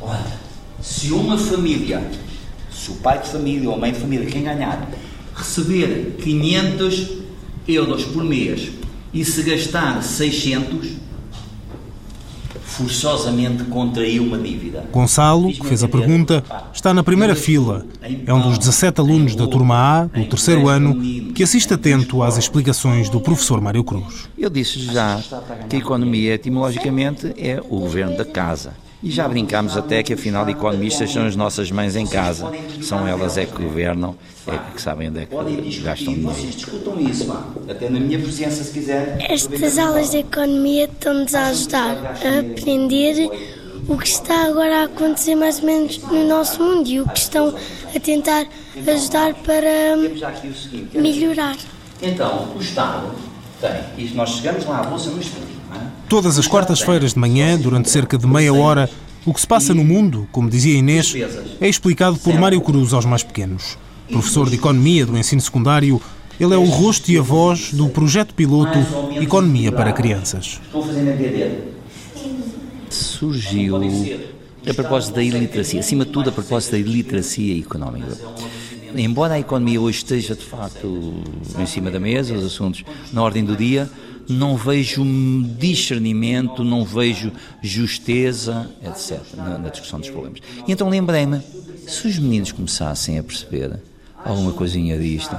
Olha, 0.00 0.38
se 0.80 1.12
uma 1.12 1.38
família, 1.38 2.10
se 2.72 2.90
o 2.90 2.94
pai 2.94 3.20
de 3.20 3.28
família 3.28 3.68
ou 3.68 3.76
a 3.76 3.78
mãe 3.78 3.92
de 3.92 4.00
família, 4.00 4.26
quem 4.26 4.42
ganhar, 4.42 4.88
receber 5.38 6.16
500 6.22 7.08
euros 7.66 8.04
por 8.04 8.24
mês 8.24 8.70
e 9.14 9.24
se 9.24 9.42
gastar 9.42 10.02
600, 10.02 10.88
forçosamente 12.64 13.64
contraiu 13.64 14.22
uma 14.24 14.38
dívida. 14.38 14.84
Gonçalo, 14.92 15.50
que 15.52 15.66
fez 15.66 15.82
a 15.82 15.88
pergunta, 15.88 16.44
está 16.72 16.92
na 16.92 17.02
primeira 17.02 17.34
fila. 17.34 17.86
É 18.26 18.32
um 18.32 18.40
dos 18.40 18.58
17 18.58 19.00
alunos 19.00 19.34
da 19.34 19.46
turma 19.46 19.74
A, 19.76 20.04
do 20.04 20.24
terceiro 20.26 20.68
ano, 20.68 21.00
que 21.32 21.42
assiste 21.42 21.72
atento 21.72 22.22
às 22.22 22.36
explicações 22.36 23.08
do 23.08 23.20
professor 23.20 23.60
Mário 23.60 23.82
Cruz. 23.82 24.28
Eu 24.36 24.50
disse 24.50 24.80
já 24.80 25.20
que 25.68 25.76
a 25.76 25.78
economia, 25.78 26.34
etimologicamente, 26.34 27.32
é 27.36 27.60
o 27.68 27.80
governo 27.80 28.16
da 28.16 28.24
casa. 28.24 28.72
E 29.00 29.10
já 29.12 29.28
brincámos 29.28 29.76
até 29.76 30.02
que 30.02 30.12
afinal 30.12 30.48
economistas 30.48 31.12
são 31.12 31.24
as 31.24 31.36
nossas 31.36 31.70
mães 31.70 31.94
em 31.94 32.04
casa. 32.04 32.50
São 32.82 33.06
elas 33.06 33.38
é 33.38 33.46
que 33.46 33.62
governam, 33.62 34.16
é 34.46 34.58
que 34.74 34.82
sabem 34.82 35.08
onde 35.08 35.20
é 35.20 35.26
que 35.26 35.80
gastam 35.80 36.14
dinheiro. 36.14 36.34
Vocês 36.34 36.56
discutam 36.56 37.00
isso, 37.00 37.32
até 37.70 37.88
na 37.88 38.00
minha 38.00 38.18
presença 38.18 38.64
se 38.64 38.72
quiser. 38.72 39.16
Estas 39.20 39.78
aulas 39.78 40.10
de 40.10 40.18
economia 40.18 40.84
estão-nos 40.84 41.32
a 41.34 41.46
ajudar 41.46 41.96
a 41.96 42.40
aprender 42.40 43.30
o 43.86 43.96
que 43.96 44.08
está 44.08 44.46
agora 44.46 44.80
a 44.80 44.84
acontecer 44.84 45.36
mais 45.36 45.60
ou 45.60 45.66
menos 45.66 45.98
no 45.98 46.26
nosso 46.26 46.60
mundo 46.60 46.88
e 46.88 47.00
o 47.00 47.08
que 47.08 47.18
estão 47.18 47.54
a 47.94 48.00
tentar 48.00 48.46
ajudar 48.76 49.32
para 49.34 49.96
melhorar. 50.92 51.56
Então, 52.02 52.48
o 52.56 52.60
Estado 52.60 53.14
tem, 53.60 53.70
e 53.96 54.14
nós 54.14 54.30
chegamos 54.30 54.64
lá 54.66 54.80
à 54.80 54.82
Bolsa 54.82 55.10
no 55.10 55.20
Estado 55.20 55.57
Todas 56.08 56.38
as 56.38 56.46
quartas-feiras 56.46 57.14
de 57.14 57.18
manhã, 57.18 57.58
durante 57.58 57.90
cerca 57.90 58.16
de 58.16 58.26
meia 58.26 58.52
hora, 58.52 58.88
o 59.26 59.34
que 59.34 59.40
se 59.40 59.46
passa 59.46 59.74
no 59.74 59.84
mundo, 59.84 60.26
como 60.32 60.48
dizia 60.48 60.78
Inês, 60.78 61.14
é 61.60 61.68
explicado 61.68 62.18
por 62.18 62.34
Mário 62.34 62.60
Cruz 62.60 62.92
aos 62.92 63.04
mais 63.04 63.22
pequenos. 63.22 63.76
Professor 64.10 64.48
de 64.48 64.56
Economia 64.56 65.04
do 65.04 65.18
ensino 65.18 65.40
secundário, 65.40 66.00
ele 66.40 66.54
é 66.54 66.56
o 66.56 66.64
rosto 66.64 67.10
e 67.10 67.18
a 67.18 67.22
voz 67.22 67.72
do 67.72 67.88
projeto 67.88 68.32
piloto 68.32 68.78
Economia 69.20 69.70
para 69.70 69.92
Crianças. 69.92 70.60
Surgiu 72.88 73.76
a 74.66 74.74
propósito 74.74 75.14
da 75.14 75.22
iliteracia, 75.22 75.80
acima 75.80 76.04
de 76.04 76.10
tudo 76.10 76.30
a 76.30 76.32
propósito 76.32 76.72
da 76.72 76.78
iliteracia 76.78 77.58
económica. 77.58 78.16
Embora 78.96 79.34
a 79.34 79.38
economia 79.38 79.80
hoje 79.80 79.98
esteja 79.98 80.34
de 80.34 80.44
facto 80.44 81.22
em 81.58 81.66
cima 81.66 81.90
da 81.90 82.00
mesa, 82.00 82.34
os 82.34 82.44
assuntos 82.44 82.84
na 83.12 83.22
ordem 83.22 83.44
do 83.44 83.54
dia, 83.54 83.90
não 84.28 84.56
vejo 84.56 85.04
discernimento, 85.58 86.62
não 86.62 86.84
vejo 86.84 87.32
justeza, 87.62 88.70
etc., 88.84 89.20
na, 89.34 89.58
na 89.58 89.68
discussão 89.70 89.98
dos 89.98 90.10
problemas. 90.10 90.40
E 90.66 90.72
então 90.72 90.88
lembrei-me, 90.88 91.40
se 91.86 92.06
os 92.06 92.18
meninos 92.18 92.52
começassem 92.52 93.18
a 93.18 93.22
perceber 93.22 93.80
alguma 94.24 94.52
coisinha 94.52 94.98
disto, 94.98 95.34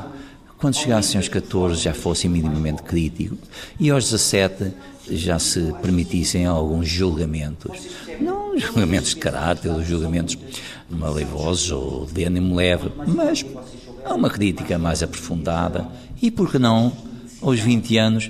quando 0.57 0.75
chegassem 0.75 1.17
aos 1.17 1.29
14 1.29 1.81
já 1.81 1.93
fossem 1.93 2.29
minimamente 2.29 2.83
críticos 2.83 3.37
e 3.79 3.89
aos 3.89 4.05
17 4.09 4.73
já 5.11 5.39
se 5.39 5.73
permitissem 5.81 6.45
alguns 6.45 6.87
julgamentos, 6.87 7.87
não 8.19 8.57
julgamentos 8.57 9.11
de 9.11 9.17
caráter, 9.17 9.71
ou 9.71 9.83
julgamentos 9.83 10.37
malevosos 10.89 11.71
ou 11.71 12.05
de 12.05 12.23
ânimo 12.23 12.55
leve, 12.55 12.91
mas 13.07 13.45
há 14.03 14.13
uma 14.13 14.29
crítica 14.29 14.77
mais 14.77 15.01
aprofundada 15.01 15.87
e, 16.21 16.29
por 16.29 16.51
que 16.51 16.59
não, 16.59 16.91
aos 17.41 17.59
20 17.59 17.97
anos, 17.97 18.29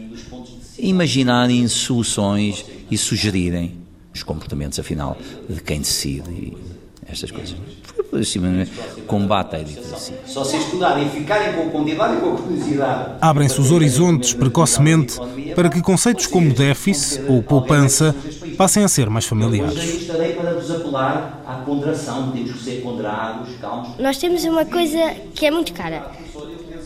imaginarem 0.80 1.68
soluções 1.68 2.66
e 2.90 2.98
sugerirem 2.98 3.78
os 4.14 4.24
comportamentos, 4.24 4.80
afinal, 4.80 5.18
de 5.48 5.62
quem 5.62 5.80
decide 5.80 6.30
e 6.30 6.58
estas 7.08 7.32
coisas. 7.32 7.56
Combate 9.06 9.56
à 9.56 9.60
iliteracia. 9.60 10.20
Só 10.26 10.44
se 10.44 10.58
estudarem 10.58 11.08
e 11.08 11.10
ficarem 11.10 11.54
com 11.54 11.68
a 11.68 11.70
quantidade 11.70 12.18
e 12.18 12.20
com 12.22 12.34
a 12.34 12.38
curiosidade. 12.38 13.12
Abrem-se 13.22 13.60
os 13.62 13.72
horizontes 13.72 14.34
precocemente 14.34 15.20
para 15.56 15.70
que 15.70 15.82
conceitos 15.82 16.26
como 16.26 16.54
déficit 16.54 17.24
ou 17.28 17.44
poupança 17.44 18.16
passem 18.58 18.84
a 18.84 18.88
ser 18.88 19.10
mais 19.10 19.26
familiares. 19.26 19.78
Hoje 19.78 19.98
estarei 19.98 20.34
para 20.34 20.54
vos 20.54 20.72
apelar 20.72 21.44
à 21.46 21.54
ponderação, 21.66 22.32
temos 22.32 22.52
que 22.54 22.64
ser 22.64 22.82
ponderados, 22.82 23.50
calmos. 23.62 23.98
Nós 24.00 24.18
temos 24.18 24.44
uma 24.44 24.66
coisa 24.66 25.16
que 25.36 25.46
é 25.46 25.52
muito 25.52 25.74
cara 25.74 26.12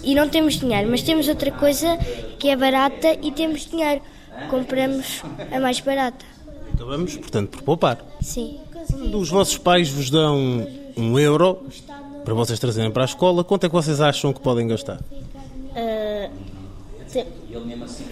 e 0.03 0.13
não 0.13 0.27
temos 0.29 0.59
dinheiro, 0.59 0.89
mas 0.89 1.01
temos 1.01 1.27
outra 1.27 1.51
coisa 1.51 1.97
que 2.37 2.49
é 2.49 2.55
barata 2.55 3.17
e 3.21 3.31
temos 3.31 3.65
dinheiro. 3.65 4.01
Compramos 4.49 5.21
a 5.51 5.59
mais 5.59 5.79
barata. 5.79 6.25
Acabamos, 6.73 7.15
portanto, 7.15 7.49
por 7.51 7.61
poupar. 7.61 8.03
Sim. 8.21 8.59
Quando 8.89 9.19
os 9.19 9.29
vossos 9.29 9.57
pais 9.57 9.89
vos 9.89 10.09
dão 10.09 10.67
um 10.97 11.19
euro 11.19 11.65
para 12.25 12.33
vocês 12.33 12.59
trazerem 12.59 12.91
para 12.91 13.03
a 13.03 13.05
escola, 13.05 13.43
quanto 13.43 13.65
é 13.65 13.69
que 13.69 13.75
vocês 13.75 14.01
acham 14.01 14.33
que 14.33 14.41
podem 14.41 14.67
gastar? 14.67 14.99
Uh, 14.99 16.29
te, 17.11 17.25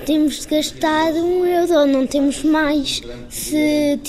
temos 0.05 0.41
de 0.41 0.47
gastar 0.47 1.13
um 1.13 1.45
euro, 1.45 1.87
não 1.87 2.05
temos 2.05 2.43
mais. 2.43 3.01
Se, 3.29 3.99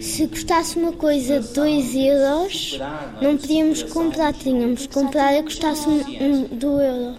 se 0.00 0.26
custasse 0.26 0.78
uma 0.78 0.92
coisa 0.92 1.40
2 1.40 1.94
euros, 1.94 2.80
não 3.20 3.36
podíamos 3.36 3.82
comprar, 3.82 4.32
tínhamos 4.32 4.82
de 4.82 4.88
comprar 4.88 5.34
e 5.36 5.42
custasse 5.42 5.88
um, 5.88 6.56
do 6.56 6.80
euro. 6.80 7.16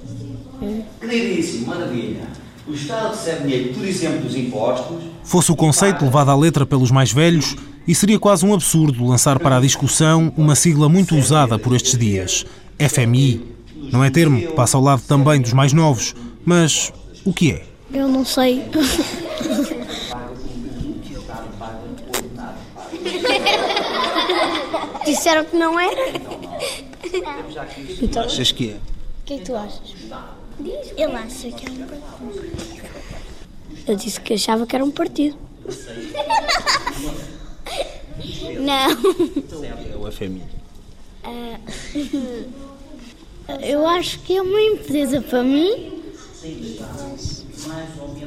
Hum. 0.62 0.82
Claríssimo, 1.00 1.68
maravilha. 1.68 2.22
O 2.68 2.74
Estado 2.74 3.10
recebe 3.10 3.44
dinheiro, 3.44 3.74
por 3.74 3.86
exemplo, 3.86 4.22
dos 4.22 4.36
impostos. 4.36 4.98
Fosse 5.24 5.52
o 5.52 5.56
conceito 5.56 6.04
levado 6.04 6.30
à 6.30 6.36
letra 6.36 6.66
pelos 6.66 6.92
mais 6.92 7.12
velhos, 7.12 7.56
E 7.88 7.94
seria 7.94 8.18
quase 8.18 8.44
um 8.44 8.52
absurdo 8.52 9.06
lançar 9.06 9.38
para 9.38 9.58
a 9.58 9.62
discussão 9.62 10.34
uma 10.36 10.56
sigla 10.56 10.90
muito 10.90 11.16
usada 11.16 11.60
por 11.60 11.76
estes 11.76 11.96
dias, 11.96 12.44
FMI. 12.80 13.42
Não 13.92 14.04
é 14.04 14.10
termo 14.10 14.40
que 14.42 14.54
passa 14.54 14.76
ao 14.76 14.84
lado 14.84 15.04
também 15.08 15.40
dos 15.40 15.54
mais 15.54 15.72
novos, 15.72 16.16
mas 16.44 16.92
o 17.24 17.32
que 17.32 17.52
é? 17.52 17.64
Eu 17.94 18.08
não 18.08 18.26
sei. 18.26 18.64
Disseram 25.06 25.46
que 25.46 25.56
não 25.56 25.80
era. 25.80 26.02
Então, 28.02 28.24
achas 28.24 28.52
que 28.52 28.72
é? 28.72 28.74
O 28.74 28.80
que 29.26 29.34
é 29.36 29.38
que 29.38 29.46
tu 29.46 29.56
achas? 29.56 29.96
Ele 30.60 31.14
acha 31.14 31.52
que 31.52 31.66
é 31.66 31.70
um 31.72 31.86
partido. 31.86 32.42
Eu 33.88 33.96
disse 33.96 34.20
que 34.20 34.34
achava 34.34 34.66
que 34.66 34.76
era 34.76 34.84
um 34.84 34.92
partido. 34.92 35.38
Não. 38.60 38.92
É 39.92 39.96
o 39.98 40.12
FMI. 40.12 40.42
Ah, 41.24 41.60
eu 43.62 43.88
acho 43.88 44.20
que 44.20 44.38
é 44.38 44.42
uma 44.42 44.62
empresa 44.62 45.22
para 45.22 45.44
mim. 45.44 46.02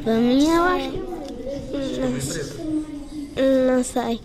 Para 0.05 0.15
mim, 0.19 0.49
eu 0.49 0.63
acho. 0.63 0.93
Não, 3.37 3.77
não 3.77 3.85
sei. 3.85 4.21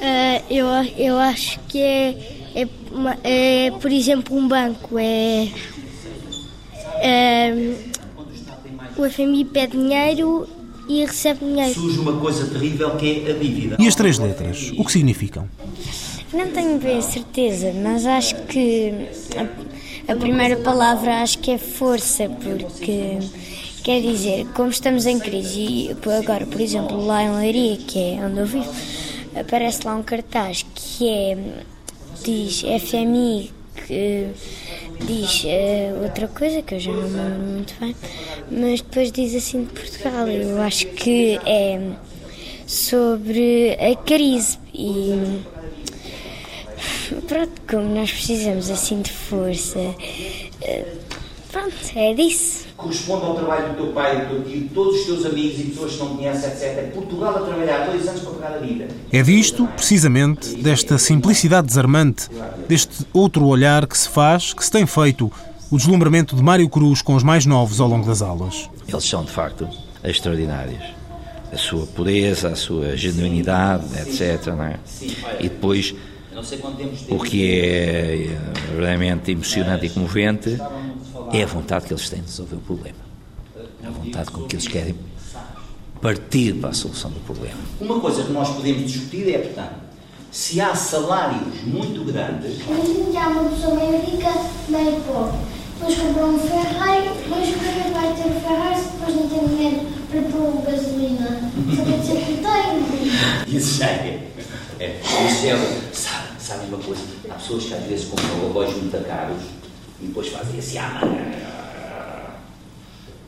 Ah, 0.00 0.42
eu, 0.50 0.66
eu 0.96 1.18
acho 1.18 1.60
que 1.68 1.78
é, 1.78 2.16
é, 2.54 2.68
é, 3.22 3.70
por 3.70 3.92
exemplo, 3.92 4.36
um 4.36 4.48
banco. 4.48 4.98
É, 4.98 5.48
é, 7.02 7.74
o 8.96 9.08
FMI 9.08 9.44
pede 9.44 9.76
dinheiro 9.76 10.48
e 10.88 11.04
recebe 11.04 11.40
dinheiro. 11.40 11.74
Surge 11.74 11.98
uma 11.98 12.18
coisa 12.18 12.46
terrível 12.46 12.96
que 12.96 13.24
é 13.26 13.30
a 13.30 13.34
dívida. 13.34 13.76
E 13.78 13.86
as 13.86 13.94
três 13.94 14.18
letras, 14.18 14.72
o 14.76 14.84
que 14.84 14.92
significam? 14.92 15.48
Não 16.32 16.48
tenho 16.48 16.78
bem 16.78 16.98
a 16.98 17.02
certeza, 17.02 17.72
mas 17.82 18.06
acho 18.06 18.36
que 18.44 18.92
a, 19.36 20.12
a 20.12 20.16
primeira 20.16 20.56
palavra 20.56 21.22
acho 21.22 21.38
que 21.38 21.50
é 21.50 21.58
força, 21.58 22.28
porque 22.28 23.18
quer 23.82 24.00
dizer, 24.00 24.46
como 24.54 24.70
estamos 24.70 25.06
em 25.06 25.18
crise, 25.18 25.60
e 25.60 25.96
agora, 26.18 26.46
por 26.46 26.60
exemplo, 26.60 27.04
lá 27.04 27.22
em 27.22 27.36
Leiria, 27.36 27.76
que 27.76 27.98
é 27.98 28.20
onde 28.24 28.38
eu 28.38 28.46
vivo, 28.46 28.70
aparece 29.34 29.86
lá 29.86 29.94
um 29.94 30.02
cartaz 30.02 30.64
que 30.74 31.08
é, 31.08 31.38
diz 32.24 32.62
FMI, 32.62 33.52
que 33.86 34.28
diz 35.06 35.42
eh, 35.46 35.92
outra 36.02 36.28
coisa 36.28 36.62
que 36.62 36.74
eu 36.74 36.80
já 36.80 36.92
não 36.92 37.08
me 37.08 37.16
lembro 37.16 37.46
muito 37.46 37.74
bem, 37.80 37.96
mas 38.50 38.80
depois 38.80 39.12
diz 39.12 39.34
assim 39.34 39.64
de 39.64 39.72
Portugal. 39.72 40.28
Eu 40.28 40.60
acho 40.60 40.86
que 40.88 41.40
é 41.46 41.80
sobre 42.66 43.76
a 43.80 43.96
crise 43.96 44.58
e 44.74 45.42
pronto, 47.26 47.60
como 47.68 47.94
nós 47.94 48.10
precisamos 48.12 48.70
assim 48.70 49.02
de 49.02 49.10
força, 49.10 49.78
eh, 50.62 50.86
pronto, 51.50 51.74
é 51.96 52.14
disso. 52.14 52.69
Corresponde 52.80 53.24
ao 53.24 53.34
trabalho 53.34 53.68
do 53.70 53.74
teu 53.76 53.92
pai, 53.92 54.26
do 54.26 54.28
teu 54.28 54.42
tio, 54.44 54.60
de 54.62 54.68
todos 54.70 55.00
os 55.00 55.06
teus 55.06 55.26
amigos 55.26 55.60
e 55.60 55.64
pessoas 55.64 55.92
que 55.92 55.98
não 55.98 56.16
conhecem, 56.16 56.48
etc. 56.50 56.62
É 56.62 56.90
Portugal 56.94 57.36
a 57.36 57.40
trabalhar 57.40 57.86
dois 57.86 58.08
anos 58.08 58.20
para 58.22 58.32
pagar 58.32 58.56
a 58.56 58.58
vida. 58.58 58.88
É 59.12 59.22
disto, 59.22 59.66
precisamente, 59.76 60.54
desta 60.56 60.96
simplicidade 60.96 61.66
desarmante, 61.66 62.28
deste 62.68 63.06
outro 63.12 63.44
olhar 63.46 63.86
que 63.86 63.96
se 63.96 64.08
faz, 64.08 64.54
que 64.54 64.64
se 64.64 64.70
tem 64.70 64.86
feito, 64.86 65.30
o 65.70 65.76
deslumbramento 65.76 66.34
de 66.34 66.42
Mário 66.42 66.68
Cruz 66.68 67.02
com 67.02 67.14
os 67.14 67.22
mais 67.22 67.46
novos 67.46 67.80
ao 67.80 67.88
longo 67.88 68.06
das 68.06 68.22
aulas. 68.22 68.68
Eles 68.88 69.04
são, 69.04 69.24
de 69.24 69.30
facto, 69.30 69.68
extraordinários. 70.02 70.82
A 71.52 71.56
sua 71.56 71.86
pureza, 71.86 72.48
a 72.48 72.56
sua 72.56 72.96
genuinidade, 72.96 73.84
etc. 74.00 74.46
Não 74.48 74.64
é? 74.64 74.76
E 75.38 75.48
depois, 75.48 75.94
o 77.08 77.18
que 77.18 77.50
é 77.50 78.26
eh, 78.26 78.38
realmente 78.78 79.30
emocionante 79.32 79.86
e 79.86 79.90
comovente 79.90 80.58
é 81.32 81.42
a 81.42 81.46
vontade 81.46 81.86
que 81.86 81.92
eles 81.92 82.08
têm 82.08 82.20
de 82.20 82.26
resolver 82.26 82.56
o 82.56 82.60
problema. 82.60 82.98
A 83.84 83.90
vontade 83.90 84.30
com 84.30 84.42
que 84.44 84.56
eles 84.56 84.68
querem 84.68 84.96
partir 86.00 86.54
para 86.54 86.70
a 86.70 86.72
solução 86.72 87.10
do 87.10 87.20
problema. 87.20 87.58
Uma 87.80 88.00
coisa 88.00 88.24
que 88.24 88.32
nós 88.32 88.48
podemos 88.48 88.90
discutir 88.90 89.32
é, 89.34 89.38
portanto, 89.38 89.74
se 90.30 90.60
há 90.60 90.74
salários 90.74 91.62
muito 91.64 92.04
grandes 92.04 92.60
Imagina 92.60 93.10
que 93.10 93.16
há 93.16 93.28
uma 93.28 93.50
pessoa 93.50 93.74
meio 93.74 94.00
rica, 94.00 94.32
meio 94.68 95.00
pobre. 95.02 95.38
Depois 95.78 95.98
comprou 95.98 96.30
um 96.30 96.38
Ferrari, 96.38 97.08
é 97.08 97.12
que 97.12 97.28
vai 97.28 98.14
ter 98.14 98.28
o 98.28 98.40
Ferrari 98.40 98.80
se 98.80 98.90
depois 98.90 99.16
não 99.16 99.28
tem 99.28 99.48
dinheiro 99.48 99.86
para 100.10 100.22
pôr 100.22 100.62
gasolina? 100.62 101.50
Só 101.74 101.84
quer 101.84 101.98
dizer 102.00 102.24
que 102.26 102.42
tem. 102.42 103.56
Isso 103.56 103.78
já 103.78 103.86
é. 103.86 104.30
é 104.78 105.00
isso 105.26 105.46
é. 105.46 105.92
Sabe, 105.92 106.28
sabe 106.38 106.66
uma 106.66 106.78
coisa? 106.78 107.02
Há 107.30 107.34
pessoas 107.34 107.64
que 107.64 107.74
às 107.74 107.84
vezes 107.84 108.04
compram 108.06 108.48
relógios 108.48 108.76
muito 108.76 109.06
caros 109.06 109.59
e 110.02 110.06
depois 110.06 110.28
fazem 110.28 110.58
assim, 110.58 110.78
ah, 110.78 111.00
mano. 111.00 111.50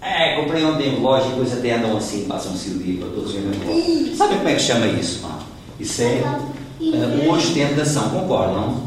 É, 0.01 0.41
comprei 0.41 0.65
ontem 0.65 0.91
um 0.91 0.95
relógio 0.97 1.29
e 1.29 1.31
depois 1.31 1.53
até 1.53 1.77
andam 1.77 1.97
assim, 1.97 2.25
passam-se 2.25 2.71
o 2.71 2.79
dia 2.79 3.01
para 3.01 3.11
todos 3.11 3.35
relógio. 3.35 4.17
Sabe 4.17 4.37
como 4.37 4.49
é 4.49 4.55
que 4.55 4.63
chama 4.63 4.87
isso? 4.87 5.21
pá? 5.21 5.39
Isso 5.79 6.03
é 6.03 6.23
uh, 6.81 7.31
ostentação, 7.31 8.11
concordam? 8.11 8.83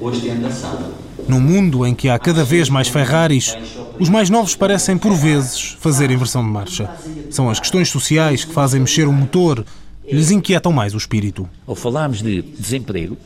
Ostentação. 0.00 0.94
Num 1.28 1.40
mundo 1.40 1.86
em 1.86 1.94
que 1.94 2.08
há 2.08 2.18
cada 2.18 2.44
vez 2.44 2.68
mais 2.68 2.88
Ferraris, 2.88 3.56
os 3.98 4.08
mais 4.08 4.30
novos 4.30 4.56
parecem, 4.56 4.96
por 4.96 5.14
vezes, 5.14 5.76
fazer 5.80 6.10
inversão 6.10 6.42
de 6.42 6.50
marcha. 6.50 6.90
São 7.30 7.48
as 7.48 7.60
questões 7.60 7.88
sociais 7.88 8.44
que 8.44 8.52
fazem 8.52 8.80
mexer 8.80 9.06
o 9.06 9.12
motor, 9.12 9.64
lhes 10.10 10.30
inquietam 10.30 10.72
mais 10.72 10.94
o 10.94 10.98
espírito. 10.98 11.48
Ou 11.66 11.74
falarmos 11.74 12.22
de 12.22 12.42
desemprego, 12.42 13.16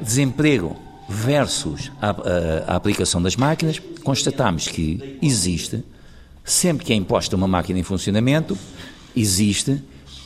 desemprego 0.00 0.76
versus 1.08 1.90
a, 2.00 2.10
a- 2.10 2.14
a 2.72 2.76
aplicação 2.76 3.20
das 3.22 3.36
máquinas, 3.36 3.80
constatamos 4.02 4.68
que 4.68 5.18
existe, 5.22 5.82
sempre 6.44 6.84
que 6.84 6.92
é 6.92 6.96
imposta 6.96 7.36
uma 7.36 7.48
máquina 7.48 7.78
em 7.78 7.82
funcionamento, 7.82 8.56
existe 9.14 9.82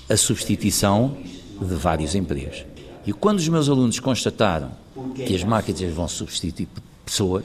a 0.08 0.16
substituição 0.16 1.16
de 1.60 1.74
vários 1.74 2.14
empregos. 2.14 2.64
E 3.06 3.12
quando 3.12 3.38
os 3.38 3.48
meus 3.48 3.68
alunos 3.68 3.98
constataram 4.00 4.70
que 5.14 5.34
as 5.34 5.44
máquinas 5.44 5.92
vão 5.92 6.08
substituir 6.08 6.68
pessoas, 7.04 7.44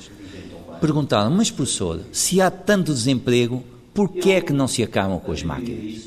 perguntaram, 0.82 1.32
mas 1.32 1.50
professor, 1.52 2.02
se 2.12 2.42
há 2.42 2.50
tanto 2.52 2.94
desemprego, 2.94 3.64
por 3.94 4.10
que 4.10 4.32
é 4.32 4.42
que 4.42 4.52
não 4.52 4.68
se 4.68 4.82
acabam 4.84 5.20
com 5.20 5.32
as 5.32 5.44
máquinas? 5.44 6.02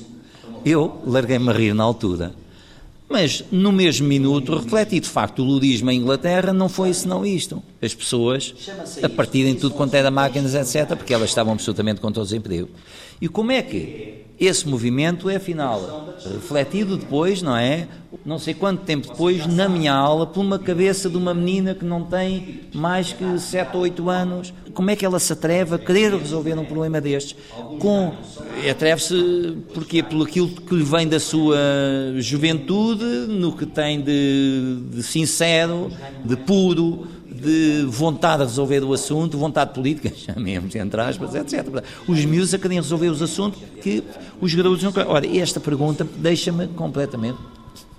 Eu 0.65 1.01
larguei-me 1.07 1.49
a 1.49 1.53
rir 1.53 1.73
na 1.75 1.85
altura. 1.85 2.35
Mas, 3.09 3.45
no 3.53 3.71
mesmo 3.71 4.07
minuto, 4.07 4.57
refleti 4.57 4.99
de 4.99 5.09
facto 5.09 5.41
o 5.41 5.45
ludismo 5.45 5.91
em 5.91 6.01
Inglaterra 6.01 6.53
não 6.53 6.69
foi 6.69 6.93
senão 6.93 7.25
isto. 7.25 7.63
As 7.81 7.95
pessoas 7.95 8.55
a 9.03 9.09
partirem 9.09 9.55
tudo 9.55 9.75
quanto 9.75 9.95
era 9.95 10.11
máquinas, 10.11 10.55
etc., 10.55 10.97
porque 10.97 11.15
elas 11.15 11.31
estavam 11.31 11.53
absolutamente 11.53 12.01
contra 12.01 12.21
o 12.21 12.25
desemprego. 12.25 12.69
E 13.21 13.29
como 13.29 13.53
é 13.53 13.63
que 13.63 14.26
esse 14.39 14.69
movimento 14.69 15.31
é, 15.31 15.37
afinal, 15.37 16.15
refletido 16.25 16.97
depois, 16.97 17.41
não 17.41 17.57
é? 17.57 17.89
Não 18.25 18.39
sei 18.39 18.53
quanto 18.55 18.85
tempo 18.85 19.09
depois, 19.09 19.47
na 19.47 19.69
minha 19.69 19.95
aula, 19.95 20.27
por 20.27 20.41
uma 20.41 20.59
cabeça 20.59 21.09
de 21.09 21.17
uma 21.17 21.33
menina 21.33 21.75
que 21.75 21.85
não 21.85 22.05
tem 22.05 22.61
mais 22.75 23.13
que 23.13 23.39
7 23.39 23.77
ou 23.77 23.83
8 23.83 24.11
anos. 24.11 24.55
Como 24.75 24.91
é 24.91 24.97
que 24.97 25.07
ela 25.07 25.19
se 25.19 25.33
atreve 25.33 25.75
a 25.75 25.79
querer 25.79 26.15
resolver 26.15 26.59
um 26.59 26.65
problema 26.65 27.01
destes? 27.01 27.37
Com, 27.79 28.13
atreve-se, 28.71 29.57
porquê? 29.73 30.03
Pelo 30.03 30.25
aquilo 30.25 30.49
que 30.49 30.75
lhe 30.75 30.85
vem 30.85 31.09
da 31.09 31.21
sua 31.21 31.57
juventude, 32.17 33.05
no 33.05 33.57
que 33.57 33.65
tem 33.65 34.03
de, 34.03 34.81
de 34.91 35.03
sincero, 35.03 35.91
de 36.25 36.37
puro, 36.37 37.07
de 37.41 37.85
vontade 37.89 38.43
de 38.43 38.49
resolver 38.49 38.83
o 38.83 38.93
assunto, 38.93 39.39
vontade 39.39 39.75
política, 39.75 40.13
chamemos 40.17 40.75
entre 40.75 41.01
aspas, 41.01 41.35
etc. 41.35 41.83
Os 42.09 42.25
miúdos 42.25 42.53
a 42.55 42.59
querem 42.59 42.79
resolver 42.79 43.09
os 43.09 43.23
assuntos 43.23 43.61
que 43.83 44.03
os 44.41 44.55
graúdos 44.55 44.83
não 44.83 44.93
querem. 44.93 45.11
Ora, 45.11 45.39
esta 45.39 45.61
pergunta 45.61 46.07
deixa-me 46.17 46.67
completamente 46.69 47.39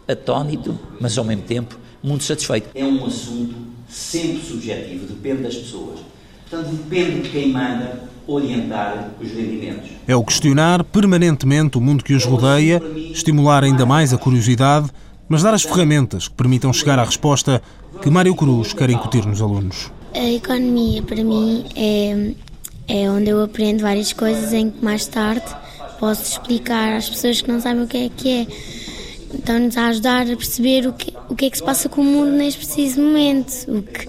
atónito, 0.08 0.78
mas 1.00 1.18
ao 1.18 1.24
mesmo 1.24 1.44
tempo 1.44 1.78
muito 2.04 2.24
satisfeito. 2.24 2.70
É 2.74 2.84
um 2.84 3.06
assunto 3.06 3.56
sempre 3.90 4.42
subjetivo, 4.46 5.08
depende 5.08 5.44
das 5.44 5.56
pessoas. 5.56 6.00
Portanto, 6.50 6.70
depende 6.72 7.22
de 7.22 7.30
quem 7.30 7.52
manda 7.52 8.08
orientar 8.28 9.12
os 9.22 9.32
rendimentos. 9.32 9.90
É 10.08 10.16
o 10.16 10.24
questionar 10.24 10.84
permanentemente 10.84 11.78
o 11.78 11.82
mundo 11.82 12.04
que 12.04 12.14
os 12.14 12.26
rodeia, 12.26 12.82
estimular 13.12 13.64
ainda 13.64 13.86
mais 13.86 14.14
a 14.14 14.18
curiosidade, 14.18 14.90
mas 15.30 15.44
dar 15.44 15.54
as 15.54 15.64
ferramentas 15.64 16.28
que 16.28 16.34
permitam 16.36 16.72
chegar 16.72 17.00
à 17.00 17.04
resposta 17.04 17.62
que 18.02 18.10
Mário 18.10 18.36
Cruz 18.36 18.74
quer 18.74 18.90
incutir 18.90 19.26
nos 19.26 19.42
alunos. 19.42 19.92
A 20.14 20.30
economia, 20.32 21.02
para 21.02 21.24
mim, 21.24 21.66
é, 21.76 22.34
é 22.88 23.10
onde 23.10 23.30
eu 23.30 23.44
aprendo 23.44 23.82
várias 23.82 24.14
coisas 24.14 24.54
em 24.54 24.70
que 24.70 24.84
mais 24.84 25.06
tarde 25.06 25.46
posso 26.00 26.24
explicar 26.24 26.94
às 26.94 27.10
pessoas 27.10 27.42
que 27.42 27.52
não 27.52 27.60
sabem 27.60 27.84
o 27.84 27.88
que 27.88 27.98
é 27.98 28.10
que 28.10 28.30
é. 28.30 28.48
Então, 29.34 29.60
nos 29.60 29.78
a 29.78 29.88
ajudar 29.88 30.22
a 30.22 30.36
perceber 30.38 30.88
o 30.88 30.94
que, 30.94 31.14
o 31.30 31.36
que 31.36 31.46
é 31.46 31.50
que 31.50 31.58
se 31.58 31.64
passa 31.64 31.90
com 31.90 32.02
o 32.02 32.04
mundo 32.04 32.32
neste 32.32 32.66
preciso 32.66 33.02
momento. 33.02 33.52
O 33.68 33.82
que, 33.82 34.08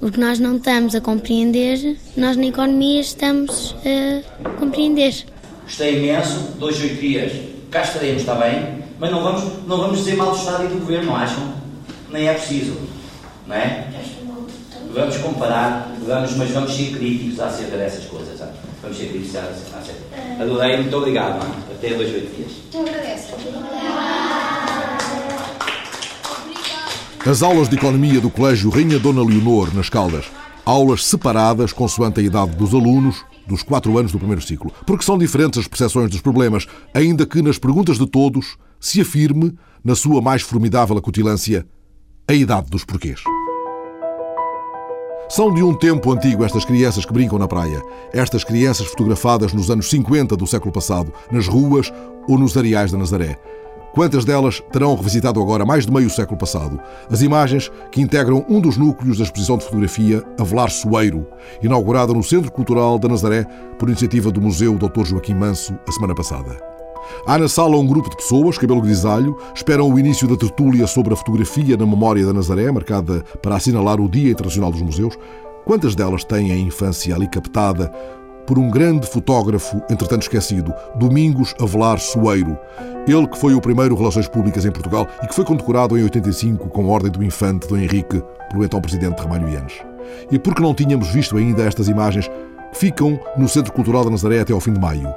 o 0.00 0.10
que 0.10 0.18
nós 0.18 0.38
não 0.38 0.56
estamos 0.56 0.94
a 0.94 1.00
compreender, 1.00 1.96
nós 2.16 2.36
na 2.36 2.46
economia 2.46 3.00
estamos 3.00 3.76
a 3.84 4.50
compreender. 4.58 5.14
Gostei 5.64 5.98
imenso, 5.98 6.56
dois, 6.58 6.80
oito 6.80 7.00
dias, 7.00 7.32
cá 7.70 7.82
estaremos, 7.82 8.22
está 8.22 8.34
bem? 8.34 8.89
Mas 9.00 9.10
não 9.10 9.22
vamos, 9.22 9.44
não 9.66 9.78
vamos 9.78 9.98
dizer 10.00 10.14
mal 10.14 10.30
do 10.30 10.36
Estado 10.36 10.64
e 10.64 10.68
do 10.68 10.80
Governo, 10.80 11.06
não 11.06 11.16
acham? 11.16 11.54
Nem 12.10 12.28
é 12.28 12.34
preciso, 12.34 12.76
não 13.46 13.56
é? 13.56 13.88
Vamos 14.92 15.16
comparar, 15.16 15.96
vamos, 16.06 16.36
mas 16.36 16.50
vamos 16.50 16.76
ser 16.76 16.94
críticos 16.94 17.40
acerca 17.40 17.78
dessas 17.78 18.04
coisas. 18.04 18.38
Sabe? 18.38 18.52
Vamos 18.82 18.98
ser 18.98 19.06
críticos 19.06 19.36
acerca. 19.36 20.42
Adorei, 20.42 20.76
muito 20.76 20.94
obrigado. 20.94 21.42
Não? 21.42 21.50
É? 21.50 21.74
Até 21.74 21.94
dois, 21.94 22.12
oito 22.12 22.36
dias. 22.36 22.52
Muito 22.74 22.90
agradeço. 22.90 23.32
As 27.24 27.42
aulas 27.42 27.70
de 27.70 27.76
economia 27.76 28.20
do 28.20 28.28
Colégio 28.28 28.68
Rainha 28.68 28.98
Dona 28.98 29.24
Leonor, 29.24 29.74
nas 29.74 29.88
Caldas. 29.88 30.26
Aulas 30.62 31.06
separadas 31.06 31.72
consoante 31.72 32.20
a 32.20 32.22
idade 32.22 32.54
dos 32.54 32.74
alunos, 32.74 33.24
dos 33.46 33.62
quatro 33.62 33.96
anos 33.96 34.12
do 34.12 34.18
primeiro 34.18 34.42
ciclo. 34.42 34.70
Porque 34.84 35.04
são 35.04 35.16
diferentes 35.16 35.58
as 35.58 35.66
percepções 35.66 36.10
dos 36.10 36.20
problemas, 36.20 36.66
ainda 36.92 37.24
que 37.24 37.40
nas 37.40 37.58
perguntas 37.58 37.98
de 37.98 38.06
todos 38.06 38.58
se 38.80 39.00
afirme, 39.00 39.54
na 39.84 39.94
sua 39.94 40.20
mais 40.22 40.42
formidável 40.42 40.96
acutilância, 40.96 41.66
a 42.26 42.32
idade 42.32 42.70
dos 42.70 42.84
porquês. 42.84 43.22
São 45.28 45.54
de 45.54 45.62
um 45.62 45.72
tempo 45.72 46.10
antigo 46.10 46.44
estas 46.44 46.64
crianças 46.64 47.04
que 47.04 47.12
brincam 47.12 47.38
na 47.38 47.46
praia. 47.46 47.80
Estas 48.12 48.42
crianças 48.42 48.88
fotografadas 48.88 49.52
nos 49.52 49.70
anos 49.70 49.88
50 49.88 50.36
do 50.36 50.44
século 50.44 50.72
passado, 50.72 51.12
nas 51.30 51.46
ruas 51.46 51.92
ou 52.26 52.36
nos 52.36 52.56
areais 52.56 52.90
da 52.90 52.98
Nazaré. 52.98 53.38
Quantas 53.92 54.24
delas 54.24 54.60
terão 54.72 54.94
revisitado 54.94 55.40
agora 55.40 55.64
mais 55.64 55.86
de 55.86 55.92
meio 55.92 56.10
século 56.10 56.38
passado? 56.38 56.80
As 57.08 57.22
imagens 57.22 57.70
que 57.90 58.00
integram 58.00 58.44
um 58.48 58.60
dos 58.60 58.76
núcleos 58.76 59.18
da 59.18 59.24
exposição 59.24 59.56
de 59.56 59.64
fotografia 59.64 60.24
Avelar 60.38 60.70
Soeiro, 60.70 61.26
inaugurada 61.62 62.12
no 62.12 62.22
Centro 62.22 62.50
Cultural 62.50 62.98
da 62.98 63.08
Nazaré 63.08 63.44
por 63.78 63.88
iniciativa 63.88 64.30
do 64.30 64.40
Museu 64.40 64.76
Dr. 64.76 65.04
Joaquim 65.04 65.34
Manso 65.34 65.78
a 65.86 65.92
semana 65.92 66.14
passada. 66.14 66.79
Há 67.26 67.38
na 67.38 67.48
sala 67.48 67.76
um 67.76 67.86
grupo 67.86 68.10
de 68.10 68.16
pessoas, 68.16 68.58
cabelo 68.58 68.80
grisalho, 68.80 69.36
esperam 69.54 69.90
o 69.90 69.98
início 69.98 70.26
da 70.28 70.36
tertúlia 70.36 70.86
sobre 70.86 71.12
a 71.12 71.16
fotografia 71.16 71.76
na 71.76 71.86
memória 71.86 72.24
da 72.24 72.32
Nazaré, 72.32 72.70
marcada 72.70 73.24
para 73.42 73.56
assinalar 73.56 74.00
o 74.00 74.08
Dia 74.08 74.30
Internacional 74.30 74.70
dos 74.70 74.82
Museus. 74.82 75.16
Quantas 75.64 75.94
delas 75.94 76.24
têm 76.24 76.52
a 76.52 76.56
infância 76.56 77.14
ali 77.14 77.28
captada 77.28 77.92
por 78.46 78.58
um 78.58 78.68
grande 78.68 79.06
fotógrafo, 79.06 79.80
entretanto 79.88 80.22
esquecido, 80.22 80.74
Domingos 80.96 81.54
Avelar 81.60 82.00
Soeiro, 82.00 82.58
ele 83.06 83.28
que 83.28 83.38
foi 83.38 83.54
o 83.54 83.60
primeiro 83.60 83.94
Relações 83.94 84.26
Públicas 84.26 84.64
em 84.64 84.72
Portugal 84.72 85.06
e 85.22 85.28
que 85.28 85.34
foi 85.34 85.44
condecorado 85.44 85.96
em 85.96 86.02
85 86.02 86.68
com 86.68 86.82
a 86.82 86.88
Ordem 86.92 87.12
do 87.12 87.22
Infante 87.22 87.68
Dom 87.68 87.76
Henrique 87.76 88.22
pelo 88.50 88.64
então 88.64 88.80
Presidente 88.80 89.22
Ramalho 89.22 89.48
Yanes. 89.48 89.74
E 90.30 90.38
porque 90.38 90.62
não 90.62 90.74
tínhamos 90.74 91.08
visto 91.08 91.36
ainda 91.36 91.62
estas 91.62 91.88
imagens, 91.88 92.28
ficam 92.72 93.20
no 93.36 93.48
Centro 93.48 93.72
Cultural 93.72 94.04
da 94.04 94.10
Nazaré 94.10 94.40
até 94.40 94.52
ao 94.52 94.60
fim 94.60 94.72
de 94.72 94.80
maio. 94.80 95.08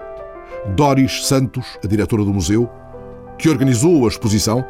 Doris 0.75 1.27
Santos, 1.27 1.77
a 1.83 1.87
diretora 1.87 2.23
do 2.23 2.33
museu, 2.33 2.69
que 3.37 3.49
organizou 3.49 4.05
a 4.05 4.07
exposição, 4.07 4.65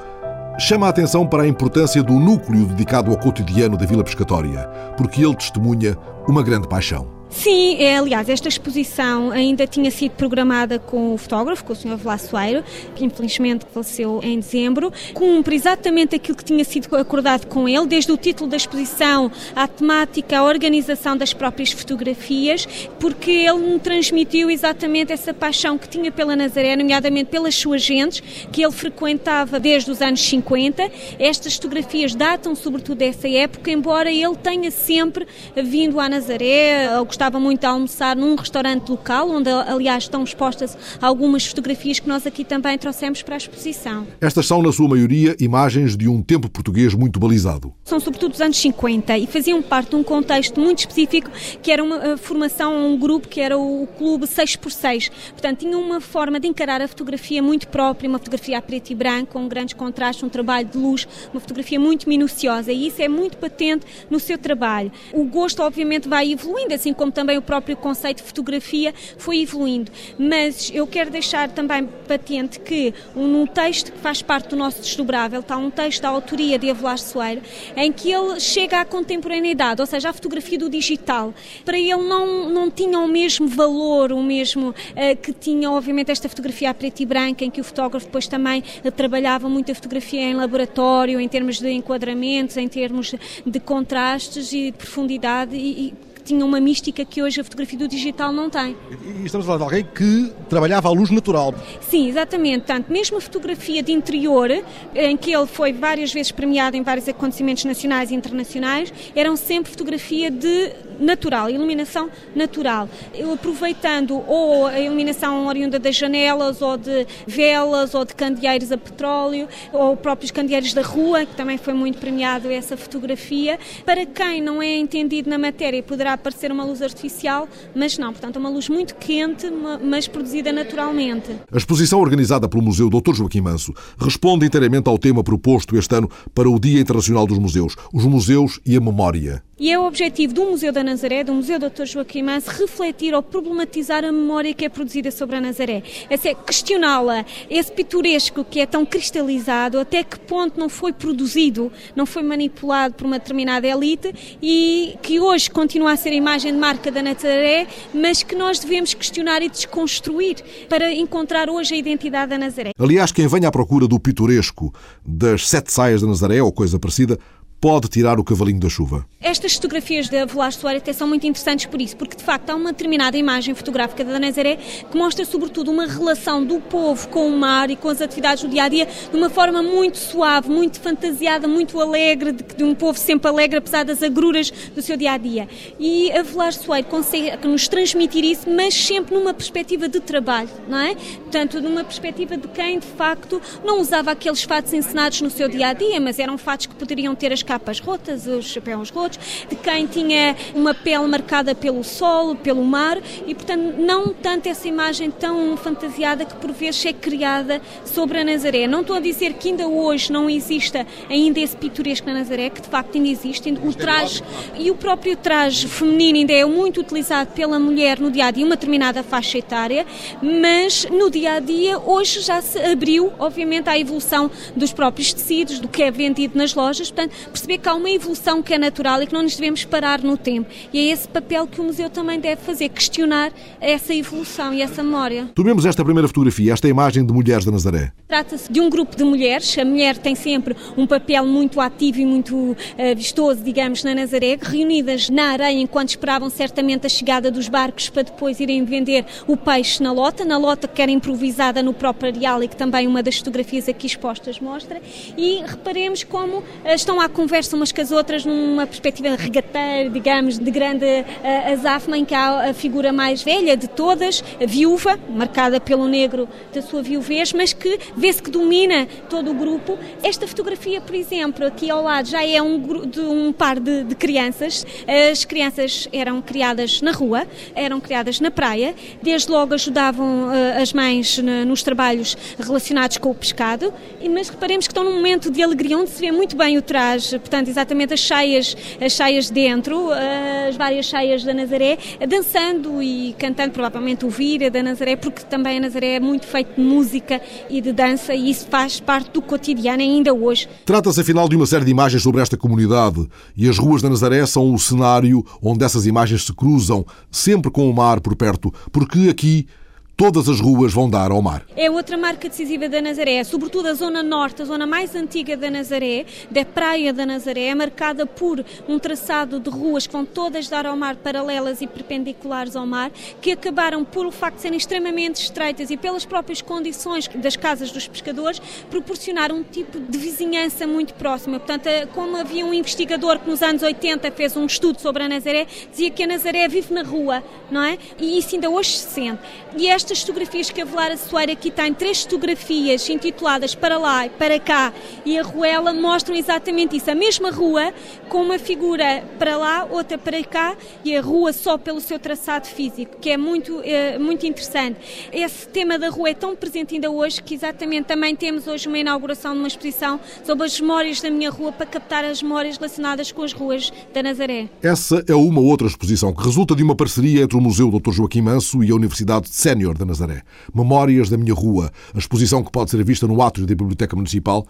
chama 0.59 0.87
a 0.87 0.89
atenção 0.89 1.25
para 1.25 1.43
a 1.43 1.47
importância 1.47 2.01
do 2.01 2.13
núcleo 2.13 2.65
dedicado 2.65 3.11
ao 3.11 3.17
cotidiano 3.17 3.77
da 3.77 3.85
Vila 3.85 4.03
Pescatória, 4.03 4.67
porque 4.97 5.23
ele 5.23 5.35
testemunha 5.35 5.97
uma 6.27 6.43
grande 6.43 6.67
paixão. 6.67 7.07
Sim, 7.33 7.77
é, 7.79 7.97
aliás, 7.97 8.29
esta 8.29 8.47
exposição 8.47 9.31
ainda 9.31 9.65
tinha 9.65 9.89
sido 9.89 10.11
programada 10.11 10.77
com 10.77 11.15
o 11.15 11.17
fotógrafo, 11.17 11.65
com 11.65 11.73
o 11.73 11.75
Sr. 11.75 11.97
Velassoeiro, 11.97 12.63
que 12.95 13.03
infelizmente 13.03 13.65
faleceu 13.73 14.21
em 14.23 14.39
dezembro, 14.39 14.93
cumpre 15.15 15.55
exatamente 15.55 16.15
aquilo 16.15 16.37
que 16.37 16.45
tinha 16.45 16.63
sido 16.63 16.95
acordado 16.95 17.47
com 17.47 17.67
ele, 17.67 17.87
desde 17.87 18.11
o 18.11 18.17
título 18.17 18.49
da 18.49 18.55
exposição, 18.55 19.31
à 19.55 19.67
temática, 19.67 20.37
à 20.37 20.43
organização 20.43 21.17
das 21.17 21.33
próprias 21.33 21.71
fotografias, 21.71 22.67
porque 22.99 23.31
ele 23.31 23.73
me 23.73 23.79
transmitiu 23.79 24.49
exatamente 24.49 25.11
essa 25.11 25.33
paixão 25.33 25.75
que 25.77 25.89
tinha 25.89 26.11
pela 26.11 26.35
Nazaré, 26.35 26.75
nomeadamente 26.75 27.31
pelas 27.31 27.55
suas 27.55 27.81
gentes, 27.81 28.21
que 28.51 28.63
ele 28.63 28.71
frequentava 28.71 29.59
desde 29.59 29.89
os 29.89 30.01
anos 30.03 30.21
50. 30.21 30.89
Estas 31.17 31.55
fotografias 31.55 32.13
datam 32.13 32.55
sobretudo 32.55 32.99
dessa 32.99 33.27
época, 33.27 33.71
embora 33.71 34.11
ele 34.11 34.35
tenha 34.35 34.69
sempre 34.69 35.27
vindo 35.55 35.99
à 35.99 36.07
Nazaré, 36.07 36.87
ao 36.93 37.05
gostava 37.23 37.39
muito 37.39 37.61
de 37.61 37.65
almoçar 37.65 38.17
num 38.17 38.35
restaurante 38.35 38.89
local, 38.89 39.29
onde 39.29 39.49
aliás 39.49 40.03
estão 40.03 40.25
expostas 40.25 40.77
algumas 41.01 41.45
fotografias 41.45 41.97
que 41.97 42.09
nós 42.09 42.27
aqui 42.27 42.43
também 42.43 42.77
trouxemos 42.77 43.21
para 43.21 43.35
a 43.35 43.37
exposição. 43.37 44.05
Estas 44.19 44.45
são, 44.45 44.61
na 44.61 44.73
sua 44.73 44.89
maioria, 44.89 45.33
imagens 45.39 45.95
de 45.95 46.09
um 46.09 46.21
tempo 46.21 46.49
português 46.49 46.93
muito 46.93 47.21
balizado. 47.21 47.73
São 47.85 47.97
sobretudo 47.97 48.31
dos 48.31 48.41
anos 48.41 48.57
50 48.57 49.17
e 49.19 49.25
faziam 49.25 49.61
parte 49.61 49.91
de 49.91 49.95
um 49.95 50.03
contexto 50.03 50.59
muito 50.59 50.79
específico 50.79 51.31
que 51.61 51.71
era 51.71 51.81
uma 51.81 51.95
eh, 51.95 52.17
formação 52.17 52.75
a 52.75 52.85
um 52.87 52.99
grupo 52.99 53.29
que 53.29 53.39
era 53.39 53.57
o 53.57 53.87
Clube 53.97 54.25
6x6. 54.25 55.09
Portanto, 55.31 55.59
tinha 55.59 55.77
uma 55.77 56.01
forma 56.01 56.41
de 56.41 56.49
encarar 56.49 56.81
a 56.81 56.87
fotografia 56.89 57.41
muito 57.41 57.69
própria, 57.69 58.09
uma 58.09 58.19
fotografia 58.19 58.57
a 58.57 58.61
preto 58.61 58.89
e 58.89 58.95
branco, 58.95 59.31
com 59.31 59.47
grandes 59.47 59.75
contrastes, 59.75 60.23
um 60.23 60.29
trabalho 60.29 60.67
de 60.67 60.77
luz, 60.77 61.07
uma 61.33 61.39
fotografia 61.39 61.79
muito 61.79 62.09
minuciosa 62.09 62.73
e 62.73 62.87
isso 62.87 63.01
é 63.01 63.07
muito 63.07 63.37
patente 63.37 63.85
no 64.09 64.19
seu 64.19 64.37
trabalho. 64.37 64.91
O 65.13 65.23
gosto, 65.23 65.63
obviamente, 65.63 66.09
vai 66.09 66.29
evoluindo, 66.29 66.73
assim 66.73 66.91
como 66.91 67.12
também 67.13 67.37
o 67.37 67.41
próprio 67.41 67.77
conceito 67.77 68.17
de 68.17 68.23
fotografia 68.23 68.93
foi 69.17 69.41
evoluindo. 69.41 69.91
Mas 70.17 70.71
eu 70.73 70.85
quero 70.87 71.09
deixar 71.09 71.49
também 71.49 71.87
patente 72.07 72.59
que 72.59 72.93
num 73.15 73.45
texto 73.45 73.91
que 73.91 73.99
faz 73.99 74.21
parte 74.21 74.49
do 74.49 74.55
nosso 74.55 74.81
desdobrável 74.81 75.39
está 75.39 75.57
um 75.57 75.69
texto 75.69 76.01
da 76.01 76.09
autoria 76.09 76.57
de 76.59 76.69
Avelar 76.69 76.97
Soeiro, 76.97 77.41
em 77.75 77.91
que 77.91 78.11
ele 78.11 78.39
chega 78.39 78.81
à 78.81 78.85
contemporaneidade, 78.85 79.81
ou 79.81 79.87
seja, 79.87 80.09
à 80.09 80.13
fotografia 80.13 80.57
do 80.57 80.69
digital. 80.69 81.33
Para 81.63 81.77
ele 81.77 82.03
não, 82.03 82.49
não 82.49 82.71
tinha 82.71 82.99
o 82.99 83.07
mesmo 83.07 83.47
valor, 83.47 84.11
o 84.11 84.21
mesmo 84.21 84.69
uh, 84.69 85.17
que 85.21 85.33
tinha, 85.33 85.71
obviamente, 85.71 86.11
esta 86.11 86.27
fotografia 86.27 86.69
a 86.69 86.73
preto 86.73 87.01
e 87.01 87.05
branco, 87.05 87.43
em 87.43 87.49
que 87.49 87.61
o 87.61 87.63
fotógrafo 87.63 88.05
depois 88.05 88.27
também 88.27 88.63
uh, 88.83 88.91
trabalhava 88.91 89.47
muito 89.49 89.71
a 89.71 89.75
fotografia 89.75 90.21
em 90.21 90.33
laboratório, 90.33 91.19
em 91.19 91.27
termos 91.27 91.59
de 91.59 91.69
enquadramentos, 91.71 92.57
em 92.57 92.67
termos 92.67 93.15
de 93.45 93.59
contrastes 93.59 94.51
e 94.51 94.71
de 94.71 94.77
profundidade 94.77 95.55
e, 95.55 95.87
e 95.87 95.93
tinha 96.23 96.45
uma 96.45 96.59
mística 96.59 97.03
que 97.05 97.21
hoje 97.21 97.41
a 97.41 97.43
fotografia 97.43 97.77
do 97.77 97.87
digital 97.87 98.31
não 98.31 98.49
tem. 98.49 98.75
E 99.21 99.25
estamos 99.25 99.45
a 99.45 99.47
falar 99.47 99.57
de 99.57 99.63
alguém 99.63 99.83
que 99.83 100.31
trabalhava 100.49 100.87
à 100.87 100.91
luz 100.91 101.09
natural. 101.09 101.53
Sim, 101.81 102.07
exatamente. 102.07 102.65
Portanto, 102.65 102.89
mesmo 102.89 103.17
a 103.17 103.21
fotografia 103.21 103.83
de 103.83 103.91
interior, 103.91 104.49
em 104.95 105.17
que 105.17 105.33
ele 105.33 105.47
foi 105.47 105.73
várias 105.73 106.13
vezes 106.13 106.31
premiado 106.31 106.77
em 106.77 106.83
vários 106.83 107.07
acontecimentos 107.07 107.65
nacionais 107.65 108.11
e 108.11 108.15
internacionais, 108.15 108.93
eram 109.15 109.35
sempre 109.35 109.71
fotografia 109.71 110.31
de 110.31 110.71
natural, 111.03 111.49
iluminação 111.49 112.09
natural. 112.35 112.89
Aproveitando 113.33 114.23
ou 114.27 114.67
a 114.67 114.79
iluminação 114.79 115.45
oriunda 115.47 115.77
das 115.77 115.95
janelas, 115.95 116.61
ou 116.61 116.77
de 116.77 117.05
velas, 117.27 117.93
ou 117.93 118.05
de 118.05 118.15
candeeiros 118.15 118.71
a 118.71 118.77
petróleo, 118.77 119.47
ou 119.71 119.95
próprios 119.95 120.31
candeeiros 120.31 120.73
da 120.73 120.81
rua, 120.81 121.25
que 121.25 121.35
também 121.35 121.57
foi 121.57 121.73
muito 121.73 121.97
premiado 121.97 122.49
essa 122.49 122.75
fotografia. 122.77 123.59
Para 123.85 124.05
quem 124.05 124.41
não 124.41 124.61
é 124.61 124.77
entendido 124.77 125.29
na 125.29 125.37
matéria, 125.37 125.81
poderá 125.83 126.17
parecer 126.17 126.51
uma 126.51 126.63
luz 126.63 126.81
artificial, 126.81 127.47
mas 127.75 127.97
não. 127.97 128.11
Portanto, 128.11 128.37
é 128.37 128.39
uma 128.39 128.49
luz 128.49 128.69
muito 128.69 128.95
quente, 128.95 129.47
mas 129.83 130.07
produzida 130.07 130.51
naturalmente. 130.51 131.35
A 131.51 131.57
exposição 131.57 131.99
organizada 131.99 132.47
pelo 132.47 132.63
Museu 132.63 132.89
Dr. 132.89 133.13
Joaquim 133.13 133.41
Manso 133.41 133.73
responde 133.97 134.45
inteiramente 134.45 134.89
ao 134.89 134.97
tema 134.97 135.23
proposto 135.23 135.77
este 135.77 135.95
ano 135.95 136.09
para 136.33 136.49
o 136.49 136.59
Dia 136.59 136.79
Internacional 136.79 137.27
dos 137.27 137.37
Museus, 137.37 137.75
os 137.93 138.05
museus 138.05 138.59
e 138.65 138.77
a 138.77 138.81
memória. 138.81 139.43
E 139.63 139.71
é 139.71 139.79
o 139.79 139.85
objetivo 139.85 140.33
do 140.33 140.43
Museu 140.43 140.73
da 140.73 140.83
Nazaré, 140.83 141.23
do 141.23 141.33
Museu 141.33 141.57
Dr. 141.57 141.85
Joaquim 141.85 142.21
Manso, 142.21 142.49
refletir 142.49 143.13
ou 143.13 143.23
problematizar 143.23 144.03
a 144.03 144.11
memória 144.11 144.53
que 144.53 144.65
é 144.65 144.67
produzida 144.67 145.09
sobre 145.09 145.37
a 145.37 145.39
Nazaré. 145.39 145.81
É 146.09 146.17
questioná-la, 146.17 147.25
esse 147.49 147.71
pitoresco 147.71 148.43
que 148.43 148.59
é 148.59 148.65
tão 148.65 148.85
cristalizado, 148.85 149.79
até 149.79 150.03
que 150.03 150.19
ponto 150.19 150.59
não 150.59 150.67
foi 150.67 150.91
produzido, 150.91 151.71
não 151.95 152.05
foi 152.05 152.23
manipulado 152.23 152.95
por 152.95 153.07
uma 153.07 153.17
determinada 153.17 153.65
elite 153.65 154.13
e 154.41 154.97
que 155.01 155.17
hoje 155.21 155.49
continua 155.49 155.93
a 155.93 155.95
ser 155.95 156.09
a 156.09 156.15
imagem 156.15 156.51
de 156.51 156.59
marca 156.59 156.91
da 156.91 157.01
Nazaré, 157.01 157.65
mas 157.93 158.21
que 158.21 158.35
nós 158.35 158.59
devemos 158.59 158.93
questionar 158.93 159.41
e 159.41 159.47
desconstruir 159.47 160.43
para 160.67 160.91
encontrar 160.91 161.49
hoje 161.49 161.73
a 161.73 161.77
identidade 161.77 162.31
da 162.31 162.37
Nazaré. 162.37 162.71
Aliás, 162.77 163.13
quem 163.13 163.27
venha 163.27 163.47
à 163.47 163.51
procura 163.51 163.87
do 163.87 163.97
pitoresco 163.97 164.73
das 165.05 165.47
sete 165.47 165.71
saias 165.71 166.01
da 166.01 166.07
Nazaré 166.07 166.43
ou 166.43 166.51
coisa 166.51 166.77
parecida, 166.77 167.17
pode 167.63 167.87
tirar 167.87 168.19
o 168.19 168.25
cavalinho 168.25 168.59
da 168.59 168.67
chuva. 168.67 169.05
Estas 169.21 169.53
fotografias 169.53 170.09
da 170.09 170.25
Velasco 170.25 170.59
Soares 170.59 170.81
até 170.81 170.91
são 170.91 171.07
muito 171.07 171.25
interessantes 171.25 171.65
por 171.65 171.81
isso, 171.81 171.95
porque 171.95 172.17
de 172.17 172.21
facto 172.21 172.49
há 172.49 172.55
uma 172.55 172.73
determinada 172.73 173.17
imagem 173.17 173.55
fotográfica 173.55 174.03
da 174.03 174.19
Nazaré 174.19 174.57
que 174.91 174.97
mostra 174.97 175.23
sobretudo 175.23 175.71
uma 175.71 175.87
relação 175.87 176.43
do 176.43 176.59
povo 176.59 177.07
com 177.07 177.25
o 177.29 177.31
mar 177.31 177.71
e 177.71 177.77
com 177.77 177.87
as 177.87 178.01
atividades 178.01 178.43
do 178.43 178.49
dia 178.49 178.65
a 178.65 178.67
dia 178.67 178.85
de 178.85 179.17
uma 179.17 179.29
forma 179.29 179.63
muito 179.63 179.97
suave, 179.97 180.49
muito 180.49 180.77
fantasiada, 180.81 181.47
muito 181.47 181.79
alegre, 181.79 182.33
de, 182.33 182.43
de 182.43 182.63
um 182.65 182.75
povo 182.75 182.99
sempre 182.99 183.29
alegre 183.29 183.59
apesar 183.59 183.85
das 183.85 184.03
agruras 184.03 184.51
do 184.51 184.81
seu 184.81 184.97
dia 184.97 185.13
a 185.13 185.17
dia. 185.17 185.47
E 185.79 186.11
a 186.11 186.21
Velasco 186.21 186.65
Soares 186.65 186.87
consegue 186.89 187.47
nos 187.47 187.69
transmitir 187.69 188.25
isso, 188.25 188.49
mas 188.49 188.73
sempre 188.73 189.15
numa 189.15 189.33
perspectiva 189.33 189.87
de 189.87 190.01
trabalho, 190.01 190.49
não 190.67 190.79
é? 190.79 190.95
Portanto, 190.95 191.61
numa 191.61 191.85
perspectiva 191.85 192.35
de 192.35 192.49
quem 192.49 192.77
de 192.77 192.87
facto 192.87 193.41
não 193.63 193.79
usava 193.79 194.11
aqueles 194.11 194.43
fatos 194.43 194.73
encenados 194.73 195.21
no 195.21 195.29
seu 195.29 195.47
dia 195.47 195.67
a 195.69 195.73
dia, 195.73 196.01
mas 196.01 196.19
eram 196.19 196.37
fatos 196.37 196.65
que 196.65 196.75
poderiam 196.75 197.15
ter 197.15 197.31
as 197.31 197.41
capas 197.53 197.79
rotas, 197.79 198.25
os 198.25 198.45
chapéus 198.45 198.89
rotos, 198.89 199.19
de 199.47 199.55
quem 199.55 199.85
tinha 199.85 200.35
uma 200.55 200.73
pele 200.73 201.05
marcada 201.05 201.53
pelo 201.53 201.83
sol, 201.83 202.35
pelo 202.35 202.63
mar, 202.63 202.97
e 203.27 203.35
portanto 203.35 203.75
não 203.77 204.11
tanto 204.11 204.49
essa 204.49 204.67
imagem 204.67 205.11
tão 205.11 205.55
fantasiada 205.55 206.25
que 206.25 206.33
por 206.35 206.51
vezes 206.51 206.83
é 206.87 206.93
criada 206.93 207.61
sobre 207.85 208.17
a 208.17 208.23
Nazaré. 208.23 208.65
Não 208.65 208.81
estou 208.81 208.95
a 208.95 208.99
dizer 208.99 209.33
que 209.33 209.49
ainda 209.49 209.67
hoje 209.67 210.11
não 210.11 210.27
exista 210.27 210.87
ainda 211.07 211.39
esse 211.39 211.55
pitoresco 211.55 212.07
na 212.07 212.15
Nazaré, 212.15 212.49
que 212.49 212.59
de 212.59 212.67
facto 212.67 212.95
ainda 212.95 213.09
existe. 213.09 213.51
O 213.63 213.71
traje 213.71 214.23
e 214.57 214.71
o 214.71 214.75
próprio 214.75 215.15
traje 215.15 215.67
feminino 215.67 216.17
ainda 216.19 216.33
é 216.33 216.43
muito 216.45 216.81
utilizado 216.81 217.33
pela 217.33 217.59
mulher 217.59 217.99
no 217.99 218.09
dia 218.09 218.25
a 218.25 218.31
dia, 218.31 218.45
uma 218.45 218.55
determinada 218.55 219.03
faixa 219.03 219.37
etária, 219.37 219.85
mas 220.23 220.87
no 220.89 221.11
dia 221.11 221.33
a 221.33 221.39
dia 221.39 221.77
hoje 221.77 222.21
já 222.21 222.41
se 222.41 222.57
abriu, 222.59 223.13
obviamente, 223.19 223.69
à 223.69 223.77
evolução 223.77 224.31
dos 224.55 224.73
próprios 224.73 225.13
tecidos, 225.13 225.59
do 225.59 225.67
que 225.67 225.83
é 225.83 225.91
vendido 225.91 226.35
nas 226.35 226.55
lojas, 226.55 226.89
portanto, 226.89 227.13
perceber 227.43 227.57
que 227.57 227.69
há 227.69 227.75
uma 227.75 227.89
evolução 227.89 228.41
que 228.41 228.53
é 228.53 228.57
natural 228.57 229.01
e 229.01 229.07
que 229.07 229.13
não 229.13 229.21
nos 229.21 229.35
devemos 229.35 229.65
parar 229.65 230.01
no 230.01 230.15
tempo. 230.15 230.49
E 230.71 230.79
é 230.79 230.91
esse 230.93 231.07
papel 231.07 231.45
que 231.45 231.59
o 231.59 231.63
museu 231.63 231.89
também 231.89 232.19
deve 232.19 232.41
fazer, 232.41 232.69
questionar 232.69 233.33
essa 233.59 233.93
evolução 233.93 234.53
e 234.53 234.61
essa 234.61 234.81
memória. 234.81 235.29
Tomemos 235.35 235.65
esta 235.65 235.83
primeira 235.83 236.07
fotografia, 236.07 236.53
esta 236.53 236.69
imagem 236.69 237.05
de 237.05 237.11
mulheres 237.11 237.43
da 237.43 237.51
Nazaré. 237.51 237.91
Trata-se 238.07 238.51
de 238.51 238.61
um 238.61 238.69
grupo 238.69 238.95
de 238.95 239.03
mulheres. 239.03 239.57
A 239.57 239.65
mulher 239.65 239.97
tem 239.97 240.15
sempre 240.15 240.55
um 240.77 240.87
papel 240.87 241.25
muito 241.25 241.59
ativo 241.59 241.99
e 241.99 242.05
muito 242.05 242.35
uh, 242.35 242.55
vistoso, 242.95 243.43
digamos, 243.43 243.83
na 243.83 243.93
Nazaré, 243.93 244.37
reunidas 244.41 245.09
na 245.09 245.31
areia 245.31 245.59
enquanto 245.59 245.89
esperavam 245.89 246.29
certamente 246.29 246.85
a 246.85 246.89
chegada 246.89 247.29
dos 247.29 247.49
barcos 247.49 247.89
para 247.89 248.03
depois 248.03 248.39
irem 248.39 248.63
vender 248.63 249.05
o 249.27 249.35
peixe 249.35 249.83
na 249.83 249.91
lota, 249.91 250.23
na 250.23 250.37
lota 250.37 250.67
que 250.67 250.81
era 250.81 250.91
improvisada 250.91 251.61
no 251.61 251.73
próprio 251.73 252.13
areal 252.13 252.41
e 252.41 252.47
que 252.47 252.55
também 252.55 252.87
uma 252.87 253.03
das 253.03 253.17
fotografias 253.17 253.67
aqui 253.67 253.87
expostas 253.87 254.39
mostra. 254.39 254.81
E 255.17 255.43
reparemos 255.45 256.03
como 256.03 256.37
uh, 256.37 256.45
estão 256.67 257.01
à 257.01 257.09
conversa 257.23 257.55
umas 257.55 257.71
com 257.71 257.79
as 257.79 257.89
outras 257.89 258.25
numa 258.25 258.67
perspectiva 258.67 259.15
regateira, 259.15 259.89
digamos, 259.89 260.37
de 260.37 260.51
grande 260.51 260.85
uh, 260.85 261.53
azáfama, 261.53 261.97
em 261.97 262.03
que 262.03 262.13
há 262.13 262.49
a 262.49 262.53
figura 262.53 262.91
mais 262.91 263.23
velha 263.23 263.55
de 263.55 263.65
todas, 263.65 264.21
a 264.41 264.45
viúva, 264.45 264.99
marcada 265.09 265.57
pelo 265.57 265.87
negro 265.87 266.27
da 266.53 266.61
sua 266.61 266.81
viuvez, 266.83 267.31
mas 267.31 267.53
que 267.53 267.79
vê-se 267.95 268.21
que 268.21 268.29
domina 268.29 268.89
todo 269.09 269.31
o 269.31 269.33
grupo. 269.33 269.79
Esta 270.03 270.27
fotografia, 270.27 270.81
por 270.81 270.93
exemplo, 270.93 271.45
aqui 271.45 271.71
ao 271.71 271.81
lado 271.81 272.09
já 272.09 272.25
é 272.25 272.41
um, 272.41 272.59
de 272.85 272.99
um 272.99 273.31
par 273.31 273.57
de, 273.57 273.85
de 273.85 273.95
crianças. 273.95 274.65
As 275.09 275.23
crianças 275.23 275.87
eram 275.93 276.21
criadas 276.21 276.81
na 276.81 276.91
rua, 276.91 277.25
eram 277.55 277.79
criadas 277.79 278.19
na 278.19 278.31
praia, 278.31 278.75
desde 279.01 279.31
logo 279.31 279.53
ajudavam 279.53 280.27
uh, 280.27 280.61
as 280.61 280.73
mães 280.73 281.19
na, 281.19 281.45
nos 281.45 281.63
trabalhos 281.63 282.17
relacionados 282.37 282.97
com 282.97 283.11
o 283.11 283.15
pescado, 283.15 283.73
mas 284.11 284.27
reparemos 284.27 284.67
que 284.67 284.73
estão 284.73 284.83
num 284.83 284.95
momento 284.95 285.31
de 285.31 285.41
alegria 285.41 285.77
onde 285.77 285.89
se 285.89 286.01
vê 286.01 286.11
muito 286.11 286.35
bem 286.35 286.57
o 286.57 286.61
traje, 286.61 287.12
portanto, 287.19 287.47
exatamente 287.49 287.93
as 287.93 287.99
cheias, 287.99 288.55
as 288.79 288.91
cheias 288.91 289.29
dentro, 289.29 289.87
uh, 289.87 290.49
as 290.49 290.55
várias 290.55 290.85
cheias 290.85 291.23
da 291.23 291.33
Nazaré, 291.33 291.77
dançando 292.07 292.81
e 292.81 293.15
cantando 293.17 293.51
provavelmente 293.51 294.05
o 294.05 294.09
Vira 294.09 294.49
da 294.49 294.61
Nazaré, 294.61 294.95
porque 294.95 295.23
também 295.23 295.57
a 295.57 295.61
Nazaré 295.61 295.95
é 295.95 295.99
muito 295.99 296.25
feito 296.25 296.55
de 296.55 296.61
música 296.61 297.21
e 297.49 297.61
de 297.61 297.71
dança 297.71 298.13
e 298.13 298.29
isso 298.29 298.47
faz 298.47 298.79
parte 298.79 299.11
do 299.11 299.21
cotidiano 299.21 299.81
ainda 299.81 300.13
hoje. 300.13 300.47
Trata-se 300.65 301.01
afinal 301.01 301.27
de 301.27 301.35
uma 301.35 301.45
série 301.45 301.65
de 301.65 301.71
imagens 301.71 302.03
sobre 302.03 302.21
esta 302.21 302.37
comunidade 302.37 303.07
e 303.35 303.47
as 303.47 303.57
ruas 303.57 303.81
da 303.81 303.89
Nazaré 303.89 304.25
são 304.25 304.53
o 304.53 304.59
cenário 304.59 305.25
onde 305.41 305.63
essas 305.63 305.85
imagens 305.85 306.23
se 306.25 306.33
cruzam, 306.33 306.85
sempre 307.11 307.51
com 307.51 307.69
o 307.69 307.73
mar 307.73 307.99
por 308.01 308.15
perto, 308.15 308.53
porque 308.71 309.09
aqui 309.09 309.47
todas 309.95 310.27
as 310.27 310.39
ruas 310.39 310.73
vão 310.73 310.89
dar 310.89 311.11
ao 311.11 311.21
mar. 311.21 311.45
É 311.55 311.69
outra 311.69 311.97
marca 311.97 312.27
decisiva 312.27 312.67
da 312.67 312.81
Nazaré, 312.81 313.23
sobretudo 313.23 313.67
a 313.67 313.73
zona 313.73 314.01
norte, 314.01 314.41
a 314.41 314.45
zona 314.45 314.65
mais 314.65 314.95
antiga 314.95 315.37
da 315.37 315.49
Nazaré, 315.49 316.05
da 316.31 316.43
Praia 316.43 316.91
da 316.91 317.05
Nazaré, 317.05 317.45
é 317.45 317.55
marcada 317.55 318.05
por 318.05 318.43
um 318.67 318.79
traçado 318.79 319.39
de 319.39 319.49
ruas 319.49 319.85
que 319.85 319.93
vão 319.93 320.05
todas 320.05 320.49
dar 320.49 320.65
ao 320.65 320.75
mar, 320.75 320.95
paralelas 320.95 321.61
e 321.61 321.67
perpendiculares 321.67 322.55
ao 322.55 322.65
mar, 322.65 322.91
que 323.21 323.31
acabaram, 323.31 323.85
por 323.85 324.05
o 324.05 324.11
facto 324.11 324.37
de 324.37 324.41
serem 324.41 324.57
extremamente 324.57 325.21
estreitas 325.21 325.69
e 325.69 325.77
pelas 325.77 326.05
próprias 326.05 326.41
condições 326.41 327.07
das 327.07 327.35
casas 327.35 327.71
dos 327.71 327.87
pescadores, 327.87 328.41
proporcionar 328.69 329.31
um 329.31 329.43
tipo 329.43 329.79
de 329.79 329.97
vizinhança 329.97 330.65
muito 330.65 330.93
próxima. 330.95 331.39
Portanto, 331.39 331.67
é 331.67 331.85
como 331.85 332.17
havia 332.17 332.45
um 332.45 332.53
investigador 332.53 333.19
que 333.19 333.29
nos 333.29 333.41
anos 333.41 333.61
80 333.61 334.11
fez 334.11 334.35
um 334.35 334.45
estudo 334.45 334.81
sobre 334.81 335.03
a 335.03 335.09
Nazaré, 335.09 335.45
dizia 335.69 335.91
que 335.91 336.03
a 336.03 336.07
Nazaré 336.07 336.47
vive 336.47 336.73
na 336.73 336.83
rua, 336.83 337.23
não 337.51 337.61
é? 337.63 337.77
E 337.99 338.17
isso 338.17 338.35
ainda 338.35 338.49
hoje 338.49 338.77
se 338.77 338.89
sente. 338.89 339.21
E 339.55 339.67
estas 339.83 339.99
fotografias 339.99 340.49
que 340.49 340.61
a 340.61 340.65
Velara 340.65 340.95
Soeira 340.95 341.33
aqui 341.33 341.51
tem, 341.51 341.73
três 341.73 342.03
fotografias 342.03 342.89
intituladas 342.89 343.53
Para 343.53 343.77
lá, 343.77 344.07
Para 344.07 344.39
cá 344.39 344.73
e 345.05 345.19
a 345.19 345.23
Ruela, 345.23 345.73
mostram 345.73 346.15
exatamente 346.15 346.77
isso. 346.77 346.89
A 346.89 346.95
mesma 346.95 347.29
rua, 347.29 347.73
com 348.07 348.21
uma 348.21 348.39
figura 348.39 349.03
para 349.19 349.35
lá, 349.35 349.67
outra 349.69 349.97
para 349.97 350.23
cá 350.23 350.55
e 350.85 350.95
a 350.95 351.01
rua 351.01 351.33
só 351.33 351.57
pelo 351.57 351.81
seu 351.81 351.99
traçado 351.99 352.47
físico, 352.47 352.97
que 353.01 353.09
é 353.09 353.17
muito, 353.17 353.59
é, 353.63 353.99
muito 353.99 354.25
interessante. 354.25 354.79
Esse 355.11 355.47
tema 355.47 355.77
da 355.77 355.89
rua 355.89 356.09
é 356.09 356.13
tão 356.13 356.35
presente 356.35 356.75
ainda 356.75 356.89
hoje 356.89 357.21
que 357.21 357.35
exatamente 357.35 357.85
também 357.85 358.15
temos 358.15 358.47
hoje 358.47 358.67
uma 358.67 358.77
inauguração 358.77 359.33
de 359.33 359.39
uma 359.39 359.47
exposição 359.47 359.99
sobre 360.23 360.45
as 360.45 360.59
memórias 360.59 361.01
da 361.01 361.11
minha 361.11 361.29
rua 361.29 361.51
para 361.51 361.65
captar 361.65 362.05
as 362.05 362.23
memórias 362.23 362.57
relacionadas 362.57 363.11
com 363.11 363.23
as 363.23 363.33
ruas 363.33 363.73
da 363.93 364.01
Nazaré. 364.01 364.47
Essa 364.61 365.03
é 365.07 365.15
uma 365.15 365.41
outra 365.41 365.67
exposição 365.67 366.13
que 366.13 366.23
resulta 366.23 366.55
de 366.55 366.63
uma 366.63 366.75
parceria 366.75 367.23
entre 367.23 367.37
o 367.37 367.41
Museu 367.41 367.69
Dr. 367.69 367.91
Joaquim 367.91 368.21
Manso 368.21 368.63
e 368.63 368.71
a 368.71 368.75
Universidade 368.75 369.27
Sénior 369.29 369.72
da 369.77 369.85
Nazaré. 369.85 370.23
Memórias 370.53 371.09
da 371.09 371.17
Minha 371.17 371.33
Rua, 371.33 371.71
a 371.93 371.97
exposição 371.97 372.43
que 372.43 372.51
pode 372.51 372.71
ser 372.71 372.83
vista 372.83 373.07
no 373.07 373.21
átrio 373.21 373.45
da 373.45 373.55
Biblioteca 373.55 373.95
Municipal, 373.95 374.45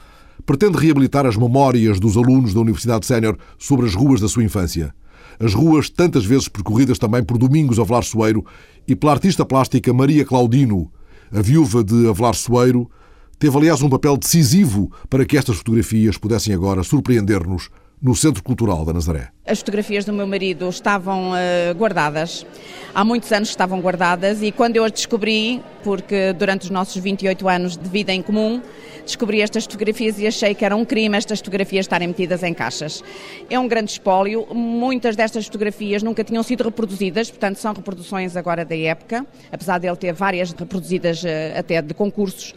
pretende 0.45 0.78
reabilitar 0.78 1.26
as 1.26 1.38
memórias 1.38 1.99
dos 1.99 2.17
alunos 2.17 2.53
da 2.53 2.59
Universidade 2.59 3.05
Sénior 3.05 3.38
sobre 3.57 3.86
as 3.86 3.95
ruas 3.95 4.19
da 4.19 4.28
sua 4.28 4.43
infância. 4.43 4.93
As 5.39 5.53
ruas 5.53 5.89
tantas 5.89 6.26
vezes 6.26 6.47
percorridas 6.47 6.99
também 6.99 7.24
por 7.24 7.38
Domingos 7.38 7.80
Avelar 7.80 8.03
Soeiro 8.03 8.45
e 8.88 8.95
pela 8.95 9.13
artista 9.13 9.45
plástica 9.45 9.93
Maria 9.93 10.26
Claudino, 10.26 10.91
a 11.32 11.41
viúva 11.41 11.84
de 11.84 12.07
Avelar 12.07 12.36
Soeiro, 12.36 12.89
teve 13.39 13.57
aliás 13.57 13.82
um 13.82 13.89
papel 13.89 14.15
decisivo 14.17 14.91
para 15.09 15.26
que 15.26 15.38
estas 15.38 15.57
fotografias 15.57 16.17
pudessem 16.17 16.53
agora 16.53 16.84
surpreender-nos 16.84 17.69
no 18.01 18.15
Centro 18.15 18.43
Cultural 18.43 18.86
da 18.86 18.93
Nazaré. 18.93 19.30
As 19.46 19.60
fotografias 19.60 20.06
do 20.06 20.14
meu 20.14 20.26
marido 20.26 20.70
estavam 20.70 21.32
uh, 21.32 21.76
guardadas, 21.76 22.46
há 22.96 23.04
muitos 23.04 23.30
anos 23.30 23.50
estavam 23.50 23.82
guardadas 23.82 24.41
e 24.41 24.54
quando 24.54 24.78
eu 24.78 24.86
as 24.86 24.91
descobri, 24.94 25.62
porque 25.84 26.32
durante 26.32 26.64
os 26.64 26.70
nossos 26.70 26.96
28 26.96 27.50
anos 27.50 27.76
de 27.76 27.89
vida 27.89 28.14
em 28.14 28.22
comum, 28.22 28.62
descobri 29.06 29.41
estas 29.41 29.66
fotografias 29.66 30.18
e 30.18 30.26
achei 30.26 30.56
que 30.56 30.64
era 30.64 30.74
um 30.74 30.86
crime 30.86 31.18
estas 31.18 31.39
fotografias 31.39 31.86
estarem 31.86 32.08
metidas 32.08 32.41
em 32.41 32.54
caixas. 32.54 33.04
É 33.50 33.60
um 33.60 33.68
grande 33.68 33.91
espólio, 33.91 34.48
muitas 34.54 35.16
destas 35.18 35.46
fotografias 35.46 36.02
nunca 36.02 36.24
tinham 36.24 36.41
sido 36.41 36.64
reproduzidas, 36.64 37.30
portanto 37.30 37.58
são 37.58 37.74
reproduções 37.74 38.38
agora 38.38 38.64
da 38.64 38.78
época, 38.78 39.26
apesar 39.52 39.78
de 39.78 39.88
ele 39.88 39.98
ter 39.98 40.14
várias 40.14 40.54
reproduzidas 40.54 41.22
uh, 41.22 41.28
até 41.58 41.82
de 41.82 41.94
concursos. 41.94 42.56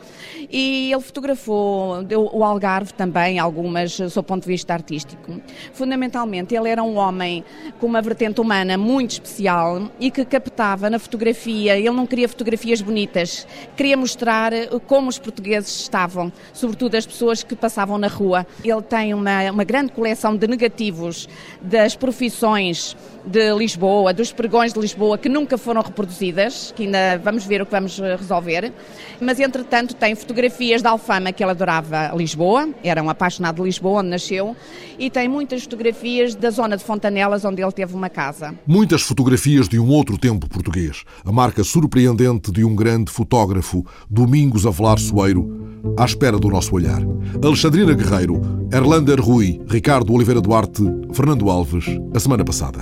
E 0.48 0.92
ele 0.92 1.02
fotografou 1.02 1.96
o 2.32 2.44
Algarve 2.44 2.92
também, 2.92 3.40
algumas 3.40 3.98
uh, 3.98 4.08
sob 4.08 4.24
o 4.24 4.28
ponto 4.28 4.42
de 4.44 4.48
vista 4.48 4.72
artístico. 4.72 5.40
Fundamentalmente, 5.72 6.54
ele 6.54 6.68
era 6.68 6.75
um 6.82 6.96
homem 6.96 7.44
com 7.78 7.86
uma 7.86 8.02
vertente 8.02 8.40
humana 8.40 8.76
muito 8.76 9.12
especial 9.12 9.90
e 10.00 10.10
que 10.10 10.24
captava 10.24 10.88
na 10.90 10.98
fotografia, 10.98 11.76
ele 11.76 11.90
não 11.90 12.06
queria 12.06 12.28
fotografias 12.28 12.80
bonitas, 12.80 13.46
queria 13.76 13.96
mostrar 13.96 14.52
como 14.86 15.08
os 15.08 15.18
portugueses 15.18 15.80
estavam, 15.80 16.32
sobretudo 16.52 16.96
as 16.96 17.06
pessoas 17.06 17.42
que 17.42 17.54
passavam 17.54 17.98
na 17.98 18.08
rua. 18.08 18.46
Ele 18.64 18.82
tem 18.82 19.14
uma, 19.14 19.50
uma 19.50 19.64
grande 19.64 19.92
coleção 19.92 20.36
de 20.36 20.46
negativos 20.46 21.28
das 21.60 21.96
profissões 21.96 22.96
de 23.24 23.52
Lisboa, 23.54 24.14
dos 24.14 24.32
pregões 24.32 24.72
de 24.72 24.78
Lisboa 24.78 25.18
que 25.18 25.28
nunca 25.28 25.58
foram 25.58 25.82
reproduzidas, 25.82 26.72
que 26.76 26.84
ainda 26.84 27.18
vamos 27.18 27.44
ver 27.44 27.60
o 27.60 27.66
que 27.66 27.72
vamos 27.72 27.98
resolver, 27.98 28.72
mas 29.20 29.40
entretanto 29.40 29.94
tem 29.94 30.14
fotografias 30.14 30.80
da 30.80 30.90
Alfama 30.90 31.32
que 31.32 31.42
ele 31.42 31.50
adorava. 31.50 32.12
Lisboa, 32.14 32.68
era 32.84 33.02
um 33.02 33.10
apaixonado 33.10 33.56
de 33.56 33.62
Lisboa, 33.62 34.00
onde 34.00 34.10
nasceu, 34.10 34.56
e 34.98 35.10
tem 35.10 35.28
muitas 35.28 35.62
fotografias 35.64 36.34
da 36.34 36.50
zona 36.66 36.76
de 36.76 36.82
Fontanelas, 36.82 37.44
onde 37.44 37.62
ele 37.62 37.70
teve 37.70 37.94
uma 37.94 38.10
casa. 38.10 38.52
Muitas 38.66 39.02
fotografias 39.02 39.68
de 39.68 39.78
um 39.78 39.88
outro 39.88 40.18
tempo 40.18 40.48
português, 40.48 41.04
a 41.24 41.30
marca 41.30 41.62
surpreendente 41.62 42.50
de 42.50 42.64
um 42.64 42.74
grande 42.74 43.10
fotógrafo, 43.12 43.86
Domingos 44.10 44.66
Avelar 44.66 44.98
Soeiro, 44.98 45.48
à 45.96 46.04
espera 46.04 46.38
do 46.38 46.48
nosso 46.48 46.74
olhar. 46.74 47.00
Alexandrina 47.42 47.94
Guerreiro, 47.94 48.68
Erlander 48.72 49.20
Rui, 49.20 49.60
Ricardo 49.68 50.12
Oliveira 50.12 50.40
Duarte, 50.40 50.82
Fernando 51.12 51.48
Alves, 51.48 51.84
a 52.12 52.18
semana 52.18 52.44
passada. 52.44 52.80